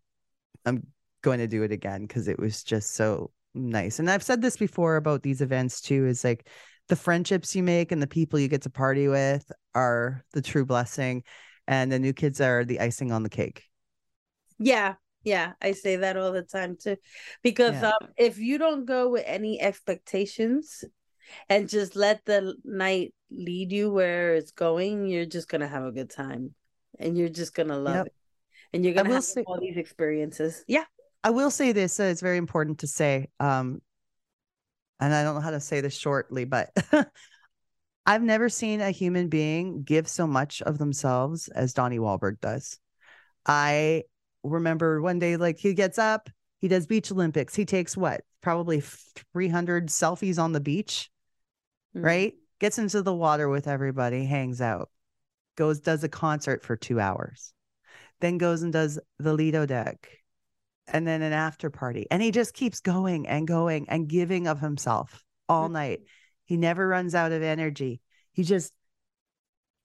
I'm 0.65 0.87
going 1.23 1.39
to 1.41 1.47
do 1.47 1.63
it 1.63 1.73
again 1.73 2.03
because 2.03 2.29
it 2.29 2.39
was 2.39 2.63
just 2.63 2.95
so 2.95 3.31
nice. 3.55 3.99
And 3.99 4.11
I've 4.11 4.23
said 4.23 4.43
this 4.43 4.57
before 4.57 4.97
about 4.97 5.23
these 5.23 5.41
events 5.41 5.81
too. 5.81 6.07
Is 6.07 6.25
like 6.25 6.49
the 6.89 6.97
friendships 6.97 7.57
you 7.57 7.63
make 7.63 7.93
and 7.93 8.01
the 8.01 8.07
people 8.07 8.39
you 8.39 8.49
get 8.49 8.63
to 8.63 8.71
party 8.71 9.09
with 9.09 9.51
are 9.75 10.25
the 10.33 10.43
true 10.43 10.65
blessing, 10.65 11.25
and 11.67 11.91
the 11.91 11.99
new 11.99 12.13
kids 12.13 12.41
are 12.41 12.65
the 12.65 12.81
icing 12.81 13.13
on 13.13 13.23
the 13.23 13.29
cake. 13.29 13.63
Yeah, 14.59 14.95
yeah, 15.25 15.53
I 15.61 15.73
say 15.73 15.97
that 15.97 16.17
all 16.17 16.33
the 16.33 16.43
time 16.43 16.77
too. 16.81 16.97
Because 17.43 17.75
Yeah. 17.75 17.89
um 17.91 18.09
if 18.17 18.39
you 18.39 18.59
don't 18.59 18.85
go 18.87 19.11
with 19.11 19.25
any 19.27 19.61
expectations 19.61 20.85
and 21.49 21.69
just 21.69 21.97
let 21.97 22.25
the 22.25 22.55
night 22.65 23.13
lead 23.31 23.73
you 23.73 23.91
where 23.91 24.35
it's 24.35 24.53
going, 24.53 25.07
you're 25.07 25.27
just 25.27 25.49
gonna 25.49 25.69
have 25.69 25.85
a 25.85 25.93
good 25.93 26.11
time. 26.11 26.55
And 26.99 27.19
you're 27.19 27.29
just 27.29 27.55
gonna 27.55 27.77
love 27.79 27.97
Yep. 27.97 28.07
it. 28.07 28.13
And 28.73 28.85
you're 28.85 28.95
gonna 28.95 29.13
have 29.15 29.25
say- 29.25 29.43
all 29.47 29.61
these 29.61 29.77
experiences. 29.77 30.65
Yeah. 30.69 30.85
I 31.25 31.31
will 31.31 31.51
say 31.51 31.73
this, 31.73 31.99
uh, 31.99 32.05
it's 32.05 32.21
very 32.23 32.37
important 32.39 32.79
to 32.79 32.87
say, 32.87 33.27
um, 33.41 33.83
and 35.01 35.15
I 35.15 35.23
don't 35.23 35.35
know 35.35 35.41
how 35.41 35.51
to 35.51 35.61
say 35.61 35.81
this 35.81 35.97
shortly, 35.97 36.45
but 36.45 36.71
I've 38.07 38.23
never 38.23 38.49
seen 38.49 38.81
a 38.81 38.91
human 38.91 39.29
being 39.29 39.83
give 39.83 40.09
so 40.09 40.27
much 40.27 40.63
of 40.63 40.79
themselves 40.79 41.49
as 41.49 41.73
Donnie 41.75 41.99
Wahlberg 41.99 42.41
does. 42.41 42.79
I 43.47 44.05
remember 44.43 45.01
one 45.03 45.19
day, 45.19 45.37
like 45.37 45.59
he 45.59 45.75
gets 45.75 45.99
up, 45.99 46.31
he 46.61 46.69
does 46.69 46.87
beach 46.87 47.11
Olympics. 47.11 47.55
He 47.55 47.65
takes 47.65 47.97
what, 47.97 48.23
probably 48.41 48.81
300 49.33 49.89
selfies 49.89 50.39
on 50.39 50.53
the 50.53 50.61
beach, 50.61 51.11
Mhm. 51.95 52.05
right? 52.05 52.35
Gets 52.61 52.79
into 52.79 53.03
the 53.03 53.15
water 53.15 53.49
with 53.49 53.67
everybody, 53.67 54.25
hangs 54.25 54.61
out, 54.61 54.91
goes, 55.57 55.81
does 55.81 56.05
a 56.05 56.09
concert 56.09 56.65
for 56.65 56.77
two 56.77 57.01
hours, 57.01 57.53
then 58.21 58.39
goes 58.39 58.63
and 58.63 58.73
does 58.73 58.99
the 59.19 59.35
Lido 59.35 59.67
deck, 59.67 60.09
and 60.89 61.07
then 61.07 61.23
an 61.23 61.33
after 61.33 61.71
party. 61.71 62.07
And 62.11 62.23
he 62.23 62.31
just 62.31 62.55
keeps 62.55 62.81
going 62.81 63.27
and 63.27 63.47
going 63.47 63.89
and 63.89 64.09
giving 64.09 64.47
of 64.47 64.61
himself 64.61 65.25
all 65.49 65.69
Mhm. 65.69 65.73
night. 65.73 66.01
He 66.45 66.57
never 66.57 66.87
runs 66.87 67.15
out 67.15 67.33
of 67.33 67.43
energy. 67.43 68.01
He 68.33 68.43
just 68.45 68.73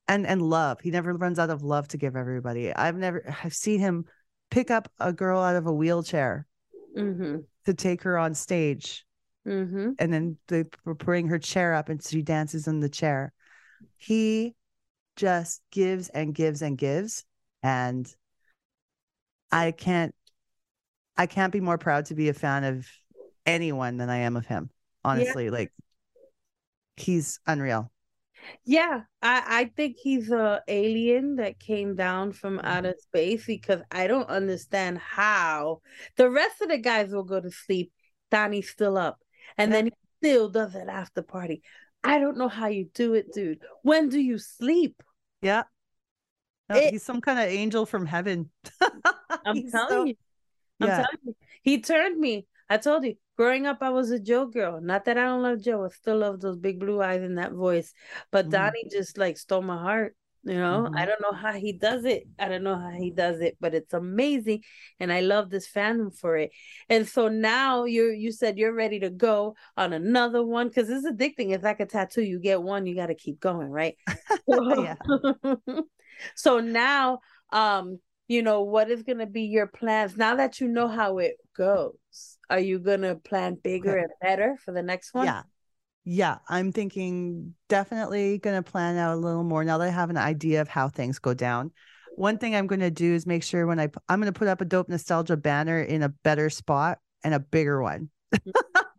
and 0.07 0.27
and 0.27 0.41
love. 0.41 0.81
He 0.81 0.91
never 0.91 1.13
runs 1.13 1.39
out 1.39 1.49
of 1.49 1.63
love 1.63 1.87
to 1.89 1.97
give 1.97 2.15
everybody. 2.15 2.73
I've 2.73 2.97
never 2.97 3.23
I've 3.43 3.53
seen 3.55 3.79
him 3.79 4.05
pick 4.49 4.69
up 4.69 4.91
a 4.99 5.13
girl 5.13 5.39
out 5.39 5.55
of 5.55 5.67
a 5.67 5.73
wheelchair 5.73 6.45
Mhm. 6.95 7.45
to 7.65 7.73
take 7.73 8.01
her 8.03 8.17
on 8.17 8.33
stage 8.33 9.05
Mhm. 9.45 9.95
and 9.97 10.11
then 10.13 10.37
they 10.47 10.65
bring 10.85 11.27
her 11.27 11.39
chair 11.39 11.73
up 11.73 11.87
and 11.89 12.03
she 12.03 12.21
dances 12.21 12.67
in 12.67 12.79
the 12.81 12.89
chair. 12.89 13.33
He 13.97 14.55
just 15.15 15.61
gives 15.71 16.09
and 16.09 16.35
gives 16.35 16.61
and 16.61 16.77
gives 16.77 17.25
and 17.63 18.13
I 19.51 19.71
can't 19.71 20.15
I 21.17 21.25
can't 21.25 21.53
be 21.53 21.59
more 21.59 21.77
proud 21.77 22.05
to 22.07 22.15
be 22.15 22.29
a 22.29 22.33
fan 22.33 22.63
of 22.63 22.87
anyone 23.45 23.97
than 23.97 24.09
I 24.09 24.17
am 24.17 24.35
of 24.35 24.45
him. 24.45 24.69
Honestly, 25.03 25.49
like 25.49 25.71
he's 26.97 27.39
unreal. 27.47 27.91
Yeah, 28.65 29.01
I 29.21 29.43
I 29.47 29.71
think 29.75 29.97
he's 30.01 30.31
a 30.31 30.61
alien 30.67 31.35
that 31.35 31.59
came 31.59 31.95
down 31.95 32.31
from 32.31 32.57
Mhm. 32.57 32.63
outer 32.65 32.95
space 32.99 33.45
because 33.45 33.81
I 33.91 34.07
don't 34.07 34.29
understand 34.29 34.97
how 34.97 35.81
the 36.17 36.29
rest 36.29 36.61
of 36.61 36.69
the 36.69 36.77
guys 36.77 37.11
will 37.11 37.23
go 37.23 37.39
to 37.39 37.51
sleep. 37.51 37.91
Donnie's 38.31 38.69
still 38.69 38.97
up, 38.97 39.19
and 39.57 39.71
then 39.73 39.85
he 39.87 39.91
still 40.19 40.49
does 40.49 40.73
it 40.75 40.87
after 40.87 41.21
party. 41.21 41.61
I 42.03 42.17
don't 42.17 42.37
know 42.37 42.47
how 42.47 42.67
you 42.67 42.85
do 42.93 43.13
it, 43.13 43.31
dude. 43.33 43.59
When 43.83 44.09
do 44.09 44.19
you 44.19 44.37
sleep? 44.39 45.03
Yeah. 45.41 45.63
No, 46.69 46.77
It- 46.77 46.91
he's 46.93 47.03
some 47.03 47.21
kind 47.21 47.37
of 47.39 47.45
angel 47.45 47.85
from 47.85 48.05
heaven. 48.05 48.49
I'm 49.45 49.69
telling 49.69 49.71
so- 49.71 50.05
you. 50.05 50.15
I'm 50.81 50.87
Yeah. 50.87 50.95
telling 50.97 51.19
you. 51.23 51.35
He 51.63 51.81
turned 51.81 52.19
me. 52.19 52.47
I 52.69 52.77
told 52.77 53.03
you, 53.03 53.15
growing 53.37 53.65
up, 53.67 53.79
I 53.81 53.89
was 53.89 54.11
a 54.11 54.19
Joe 54.19 54.45
girl. 54.45 54.79
Not 54.81 55.05
that 55.05 55.17
I 55.17 55.25
don't 55.25 55.43
love 55.43 55.61
Joe. 55.61 55.85
I 55.85 55.89
still 55.89 56.17
love 56.17 56.39
those 56.39 56.57
big 56.57 56.79
blue 56.79 57.01
eyes 57.01 57.21
and 57.21 57.37
that 57.37 57.51
voice. 57.51 57.93
But 58.31 58.45
Mhm. 58.47 58.51
Donnie 58.51 58.85
just 58.91 59.17
like 59.17 59.37
stole 59.37 59.61
my 59.61 59.77
heart. 59.77 60.15
You 60.43 60.55
know, 60.55 60.89
I 60.97 61.05
Mhm. 61.05 61.05
don't 61.05 61.21
know 61.21 61.33
how 61.33 61.51
he 61.53 61.71
does 61.73 62.03
it. 62.05 62.27
I 62.39 62.47
don't 62.47 62.63
know 62.63 62.75
how 62.75 62.89
he 62.89 63.11
does 63.11 63.41
it, 63.41 63.57
but 63.59 63.75
it's 63.75 63.93
amazing. 63.93 64.63
And 64.99 65.13
I 65.13 65.19
love 65.19 65.51
this 65.51 65.69
fandom 65.69 66.17
for 66.17 66.35
it. 66.35 66.51
And 66.89 67.07
so 67.07 67.27
now 67.27 67.83
you're 67.83 68.11
you 68.13 68.31
said 68.31 68.57
you're 68.57 68.73
ready 68.73 68.99
to 69.01 69.11
go 69.11 69.55
on 69.77 69.93
another 69.93 70.43
one 70.43 70.67
because 70.69 70.89
it's 70.89 71.05
addicting. 71.05 71.53
It's 71.53 71.63
like 71.63 71.79
a 71.79 71.85
tattoo. 71.85 72.23
You 72.23 72.39
get 72.39 72.63
one, 72.63 72.87
you 72.87 72.95
gotta 72.95 73.13
keep 73.15 73.39
going, 73.39 73.69
right? 73.69 73.95
Yeah. 74.47 74.95
so 76.35 76.59
now 76.59 77.19
um 77.51 77.99
you 78.31 78.41
know 78.41 78.61
what 78.61 78.89
is 78.89 79.03
going 79.03 79.17
to 79.17 79.25
be 79.25 79.43
your 79.43 79.67
plans 79.67 80.15
now 80.17 80.35
that 80.35 80.59
you 80.59 80.67
know 80.67 80.87
how 80.87 81.17
it 81.17 81.35
goes 81.55 82.37
are 82.49 82.59
you 82.59 82.79
going 82.79 83.01
to 83.01 83.15
plan 83.15 83.57
bigger 83.61 83.91
Okay. 83.91 84.01
and 84.03 84.11
better 84.21 84.57
for 84.63 84.71
the 84.73 84.81
next 84.81 85.13
one 85.13 85.25
Yeah. 85.25 85.43
Yeah. 86.03 86.37
I'm 86.49 86.71
thinking 86.71 87.53
definitely 87.69 88.37
going 88.39 88.61
to 88.61 88.71
plan 88.71 88.97
out 88.97 89.13
a 89.15 89.19
little 89.19 89.43
more 89.43 89.63
now 89.63 89.77
that 89.77 89.87
I 89.87 89.91
have 89.91 90.09
an 90.09 90.17
idea 90.17 90.61
of 90.61 90.67
how 90.67 90.89
things 90.89 91.19
go 91.19 91.33
down. 91.33 91.71
One 92.15 92.37
thing 92.37 92.55
I'm 92.55 92.67
going 92.67 92.79
to 92.81 92.91
do 92.91 93.13
is 93.13 93.25
make 93.25 93.43
sure 93.43 93.65
when 93.67 93.79
i 93.79 93.87
i'm 94.09 94.19
going 94.19 94.31
to 94.31 94.37
put 94.37 94.47
up 94.47 94.61
a 94.61 94.65
dope 94.65 94.89
nostalgia 94.89 95.37
banner 95.37 95.81
in 95.81 96.03
a 96.03 96.09
better 96.09 96.49
spot 96.49 96.99
and 97.23 97.33
a 97.33 97.39
bigger 97.39 97.81
one. 97.81 98.09
Mm, 98.47 98.53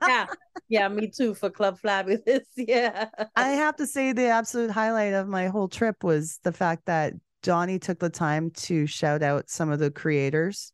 yeah 0.06 0.26
yeah 0.68 0.88
me 0.88 1.08
too 1.08 1.34
for 1.34 1.50
club 1.50 1.78
fabulous 1.78 2.46
yeah 2.56 3.08
I 3.36 3.48
have 3.50 3.76
to 3.76 3.86
say 3.86 4.12
the 4.12 4.26
absolute 4.26 4.70
highlight 4.70 5.14
of 5.14 5.28
my 5.28 5.48
whole 5.48 5.68
trip 5.68 6.04
was 6.04 6.38
the 6.42 6.52
fact 6.52 6.86
that 6.86 7.14
Johnny 7.42 7.78
took 7.78 7.98
the 7.98 8.10
time 8.10 8.50
to 8.52 8.86
shout 8.86 9.22
out 9.22 9.50
some 9.50 9.70
of 9.70 9.78
the 9.78 9.90
creators. 9.90 10.72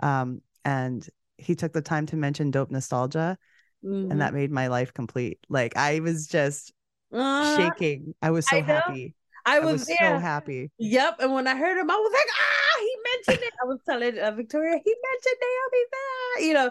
Um, 0.00 0.42
and 0.64 1.06
he 1.38 1.54
took 1.54 1.72
the 1.72 1.82
time 1.82 2.06
to 2.06 2.16
mention 2.16 2.50
dope 2.50 2.70
nostalgia, 2.70 3.38
Mhm. 3.82 4.10
and 4.10 4.20
that 4.20 4.34
made 4.34 4.50
my 4.50 4.68
life 4.68 4.92
complete. 4.92 5.38
Like 5.48 5.76
I 5.76 6.00
was 6.00 6.26
just 6.28 6.72
Uh, 7.12 7.42
shaking. 7.42 8.14
I 8.22 8.30
was 8.30 8.46
so 8.46 8.56
I 8.58 8.62
happy. 8.62 9.14
i 9.46 9.60
I 9.60 9.64
was, 9.64 9.80
was 9.80 9.88
so 9.98 10.18
happy. 10.18 10.70
yep 10.78 11.16
and 11.20 11.32
when 11.32 11.46
i 11.46 11.54
heard 11.56 11.78
him 11.78 11.90
i 11.90 11.94
was 11.96 12.12
like 12.12 12.26
ah 12.40 12.80
he 12.80 12.96
mentioned 13.12 13.42
it 13.48 13.54
i 13.62 13.66
was 13.66 13.78
telling 13.86 14.18
uh, 14.18 14.30
victoria 14.32 14.78
he 14.84 14.94
mentioned 15.10 15.36
naomi 15.42 15.84
there 15.92 16.46
you 16.48 16.54
know 16.54 16.70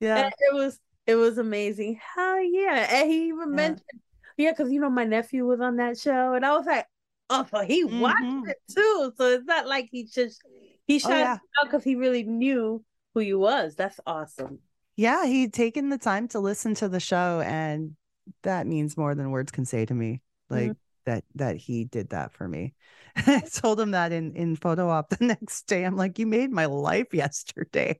Yeah. 0.00 0.16
And 0.16 0.32
it 0.38 0.54
was 0.54 0.80
it 1.06 1.16
was 1.16 1.38
amazing. 1.38 2.00
Hell 2.14 2.40
yeah. 2.44 2.86
And 2.90 3.10
he 3.10 3.28
even 3.28 3.50
Yeah. 3.50 3.56
mentioned 3.56 4.00
yeah, 4.38 4.52
because 4.52 4.72
you 4.72 4.80
know 4.80 4.90
my 4.90 5.04
nephew 5.04 5.46
was 5.46 5.60
on 5.60 5.76
that 5.76 5.98
show 5.98 6.34
and 6.34 6.44
I 6.46 6.56
was 6.56 6.66
like, 6.66 6.86
oh 7.30 7.46
he 7.66 7.84
watched 7.84 8.20
Mhm. 8.20 8.48
it 8.48 8.56
too. 8.70 9.12
So 9.16 9.28
it's 9.28 9.44
not 9.46 9.66
like 9.66 9.88
he 9.90 10.04
just 10.04 10.42
he 10.86 10.96
Oh, 11.04 11.08
shot 11.08 11.18
yeah. 11.18 11.32
out 11.34 11.40
because 11.64 11.84
he 11.84 11.94
really 11.94 12.22
knew 12.24 12.84
who 13.14 13.20
you 13.20 13.38
was. 13.38 13.74
That's 13.74 14.00
awesome. 14.06 14.60
Yeah, 14.96 15.26
he'd 15.26 15.52
taken 15.54 15.88
the 15.88 15.98
time 15.98 16.28
to 16.28 16.40
listen 16.40 16.74
to 16.76 16.88
the 16.88 17.00
show, 17.00 17.40
and 17.40 17.96
that 18.42 18.66
means 18.66 18.96
more 18.96 19.14
than 19.14 19.30
words 19.30 19.50
can 19.52 19.64
say 19.64 19.86
to 19.86 19.94
me. 19.94 20.20
Like 20.50 20.72
that 21.06 21.24
that 21.36 21.56
he 21.56 21.84
did 21.84 22.10
that 22.10 22.32
for 22.32 22.46
me. 22.46 22.74
I 23.16 23.40
told 23.52 23.80
him 23.80 23.92
that 23.92 24.12
in 24.12 24.34
in 24.36 24.56
photo 24.56 24.88
op 24.90 25.08
the 25.10 25.24
next 25.24 25.62
day. 25.66 25.84
I'm 25.84 25.96
like, 25.96 26.18
you 26.18 26.26
made 26.26 26.50
my 26.50 26.66
life 26.66 27.08
yesterday. 27.14 27.98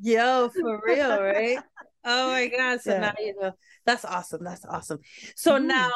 Yo, 0.00 0.48
for 0.48 0.80
real, 0.84 1.20
right? 1.22 1.58
Oh 2.04 2.30
my 2.30 2.46
god. 2.46 2.80
So 2.80 2.92
Yeah. 2.92 3.00
now 3.00 3.12
you 3.18 3.34
know 3.40 3.52
that's 3.84 4.04
awesome. 4.04 4.44
That's 4.44 4.64
awesome. 4.64 5.00
So 5.34 5.58
Mhm. 5.58 5.66
now 5.66 5.90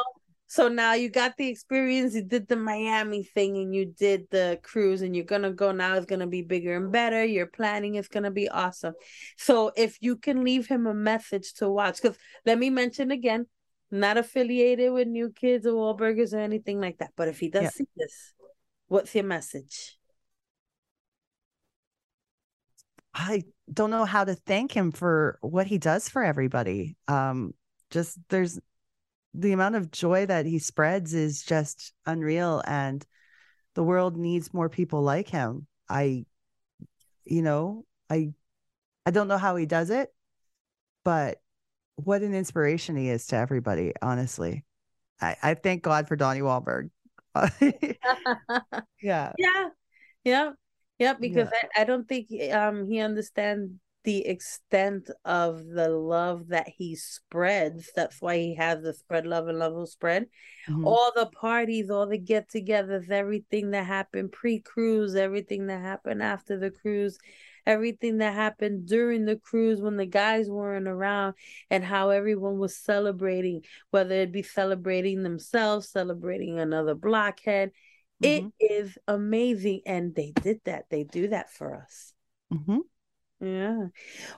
so 0.52 0.68
now 0.68 0.92
you 0.92 1.08
got 1.08 1.38
the 1.38 1.48
experience, 1.48 2.14
you 2.14 2.22
did 2.22 2.46
the 2.46 2.56
Miami 2.56 3.22
thing 3.22 3.56
and 3.56 3.74
you 3.74 3.86
did 3.86 4.28
the 4.30 4.60
cruise 4.62 5.00
and 5.00 5.16
you're 5.16 5.24
gonna 5.24 5.50
go 5.50 5.72
now 5.72 5.94
it's 5.94 6.04
gonna 6.04 6.26
be 6.26 6.42
bigger 6.42 6.76
and 6.76 6.92
better. 6.92 7.24
Your 7.24 7.46
planning 7.46 7.94
is 7.94 8.06
gonna 8.06 8.30
be 8.30 8.50
awesome. 8.50 8.92
So 9.38 9.72
if 9.78 9.96
you 10.02 10.16
can 10.16 10.44
leave 10.44 10.66
him 10.66 10.86
a 10.86 10.92
message 10.92 11.54
to 11.54 11.70
watch, 11.70 12.02
because 12.02 12.18
let 12.44 12.58
me 12.58 12.68
mention 12.68 13.10
again, 13.12 13.46
not 13.90 14.18
affiliated 14.18 14.92
with 14.92 15.08
New 15.08 15.30
Kids 15.30 15.66
or 15.66 15.72
Wahlburgers 15.72 16.34
or 16.34 16.40
anything 16.40 16.82
like 16.82 16.98
that. 16.98 17.12
But 17.16 17.28
if 17.28 17.40
he 17.40 17.48
does 17.48 17.62
Yeah. 17.62 17.70
see 17.70 17.86
this, 17.96 18.34
what's 18.88 19.14
your 19.14 19.24
message? 19.24 19.98
I 23.14 23.44
don't 23.72 23.90
know 23.90 24.04
how 24.04 24.24
to 24.24 24.34
thank 24.34 24.72
him 24.72 24.92
for 24.92 25.38
what 25.40 25.66
he 25.66 25.78
does 25.78 26.10
for 26.10 26.22
everybody. 26.22 26.98
Um, 27.08 27.54
just 27.88 28.18
there's 28.28 28.60
the 29.34 29.52
amount 29.52 29.76
of 29.76 29.90
joy 29.90 30.26
that 30.26 30.46
he 30.46 30.58
spreads 30.58 31.14
is 31.14 31.42
just 31.42 31.92
unreal 32.06 32.62
and 32.66 33.04
the 33.74 33.82
world 33.82 34.16
needs 34.16 34.52
more 34.52 34.68
people 34.68 35.02
like 35.02 35.28
him. 35.28 35.66
I 35.88 36.26
you 37.24 37.42
know, 37.42 37.84
I 38.10 38.32
I 39.06 39.10
don't 39.10 39.28
know 39.28 39.38
how 39.38 39.56
he 39.56 39.66
does 39.66 39.90
it, 39.90 40.12
but 41.04 41.40
what 41.96 42.22
an 42.22 42.34
inspiration 42.34 42.96
he 42.96 43.08
is 43.08 43.26
to 43.28 43.36
everybody, 43.36 43.92
honestly. 44.02 44.64
I, 45.20 45.36
I 45.42 45.54
thank 45.54 45.82
God 45.82 46.08
for 46.08 46.16
Donnie 46.16 46.40
Wahlberg. 46.40 46.90
yeah. 49.00 49.32
yeah 49.38 49.68
yeah 50.24 50.50
yeah 50.98 51.14
because 51.14 51.48
I, 51.48 51.82
I 51.82 51.84
don't 51.84 52.06
think 52.06 52.28
um 52.52 52.86
he 52.86 52.98
understands 52.98 53.72
the 54.04 54.26
extent 54.26 55.10
of 55.24 55.64
the 55.66 55.88
love 55.88 56.48
that 56.48 56.68
he 56.68 56.96
spreads 56.96 57.90
that's 57.94 58.20
why 58.20 58.36
he 58.36 58.54
has 58.54 58.82
the 58.82 58.92
spread 58.92 59.26
love 59.26 59.48
and 59.48 59.58
love 59.58 59.72
will 59.72 59.86
spread 59.86 60.26
Mhm. 60.68 60.86
all 60.86 61.12
the 61.14 61.26
parties 61.26 61.90
all 61.90 62.06
the 62.06 62.18
get-togethers 62.18 63.10
everything 63.10 63.70
that 63.70 63.86
happened 63.86 64.32
pre-cruise 64.32 65.14
everything 65.14 65.66
that 65.66 65.80
happened 65.80 66.22
after 66.22 66.58
the 66.58 66.70
cruise 66.70 67.18
everything 67.64 68.18
that 68.18 68.34
happened 68.34 68.86
during 68.86 69.24
the 69.24 69.36
cruise 69.36 69.80
when 69.80 69.96
the 69.96 70.06
guys 70.06 70.48
weren't 70.50 70.88
around 70.88 71.34
and 71.70 71.84
how 71.84 72.10
everyone 72.10 72.58
was 72.58 72.76
celebrating 72.76 73.64
whether 73.90 74.16
it 74.16 74.32
be 74.32 74.42
celebrating 74.42 75.22
themselves 75.22 75.88
celebrating 75.88 76.58
another 76.58 76.94
blockhead 76.94 77.70
it 78.20 78.44
Mhm. 78.44 78.52
is 78.60 78.98
amazing 79.06 79.80
and 79.86 80.14
they 80.14 80.32
did 80.32 80.60
that 80.64 80.86
they 80.90 81.04
do 81.04 81.28
that 81.28 81.50
for 81.50 81.74
us 81.74 82.12
Mhm. 82.52 82.80
Yeah 83.42 83.86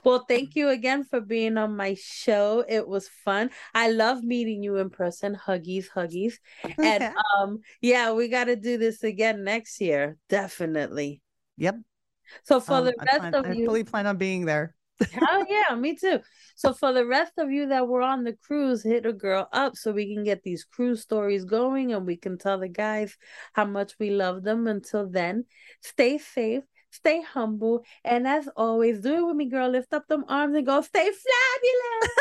well 0.03 0.25
thank 0.27 0.55
you 0.55 0.69
again 0.69 1.03
for 1.03 1.21
being 1.21 1.57
on 1.57 1.75
my 1.75 1.95
show 1.99 2.65
it 2.67 2.87
was 2.87 3.07
fun 3.07 3.51
i 3.75 3.89
love 3.91 4.23
meeting 4.23 4.63
you 4.63 4.77
in 4.77 4.89
person 4.89 5.35
huggies 5.35 5.85
huggies 5.95 6.33
and 6.81 7.03
um 7.39 7.59
yeah 7.81 8.11
we 8.13 8.27
got 8.27 8.45
to 8.45 8.55
do 8.55 8.77
this 8.79 9.03
again 9.03 9.43
next 9.43 9.79
year 9.81 10.17
definitely 10.29 11.21
Yep. 11.57 11.75
so 12.43 12.59
for 12.59 12.81
Um, 12.81 12.85
the 12.85 12.95
rest 13.05 13.19
plan, 13.19 13.33
of 13.33 13.45
I 13.45 13.55
you 13.55 13.65
fully 13.65 13.83
plan 13.83 14.07
on 14.07 14.17
being 14.17 14.45
there. 14.45 14.75
Oh 15.21 15.45
yeah, 15.49 15.75
me 15.75 15.95
too. 15.95 16.19
So 16.55 16.73
for 16.73 16.91
the 16.93 17.05
rest 17.05 17.33
of 17.37 17.51
you 17.51 17.67
that 17.67 17.87
were 17.87 18.01
on 18.01 18.23
the 18.23 18.33
cruise, 18.33 18.83
hit 18.83 19.05
a 19.05 19.13
girl 19.13 19.47
up 19.53 19.75
so 19.75 19.91
we 19.91 20.13
can 20.13 20.23
get 20.23 20.43
these 20.43 20.63
cruise 20.65 21.01
stories 21.01 21.45
going 21.45 21.93
and 21.93 22.05
we 22.05 22.17
can 22.17 22.37
tell 22.37 22.59
the 22.59 22.67
guys 22.67 23.15
how 23.53 23.65
much 23.65 23.93
we 23.99 24.09
love 24.11 24.43
them. 24.43 24.67
Until 24.67 25.07
then, 25.09 25.45
stay 25.81 26.17
safe, 26.17 26.63
stay 26.95 27.21
humble, 27.21 27.83
and 28.03 28.27
as 28.27 28.47
always, 28.55 29.01
do 29.01 29.13
it 29.15 29.25
with 29.27 29.35
me, 29.35 29.45
girl. 29.45 29.69
Lift 29.69 29.93
up 29.93 30.07
them 30.07 30.25
arms 30.27 30.55
and 30.55 30.65
go, 30.65 30.81
stay 30.81 31.09
fabulous. 31.09 32.11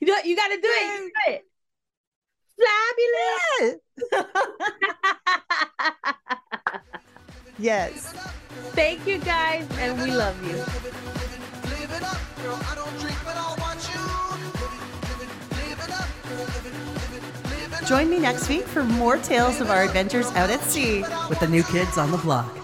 you 0.00 0.06
know, 0.08 0.18
you 0.24 0.36
gotta 0.36 0.56
do 0.56 0.68
it. 0.68 1.00
You 1.00 1.12
do 1.26 1.32
it. 1.32 1.44
Fabulous. 3.60 4.80
Yes. 7.60 8.14
Thank 8.72 9.06
you 9.06 9.18
guys, 9.18 9.66
and 9.78 10.00
we 10.00 10.10
love 10.10 10.34
you. 10.46 10.56
Join 17.86 18.08
me 18.08 18.18
next 18.18 18.48
week 18.48 18.62
for 18.62 18.84
more 18.84 19.18
tales 19.18 19.60
of 19.60 19.70
our 19.70 19.82
adventures 19.82 20.30
out 20.32 20.48
at 20.48 20.62
sea 20.62 21.02
with 21.28 21.40
the 21.40 21.48
new 21.48 21.62
kids 21.64 21.98
on 21.98 22.10
the 22.10 22.18
block. 22.18 22.59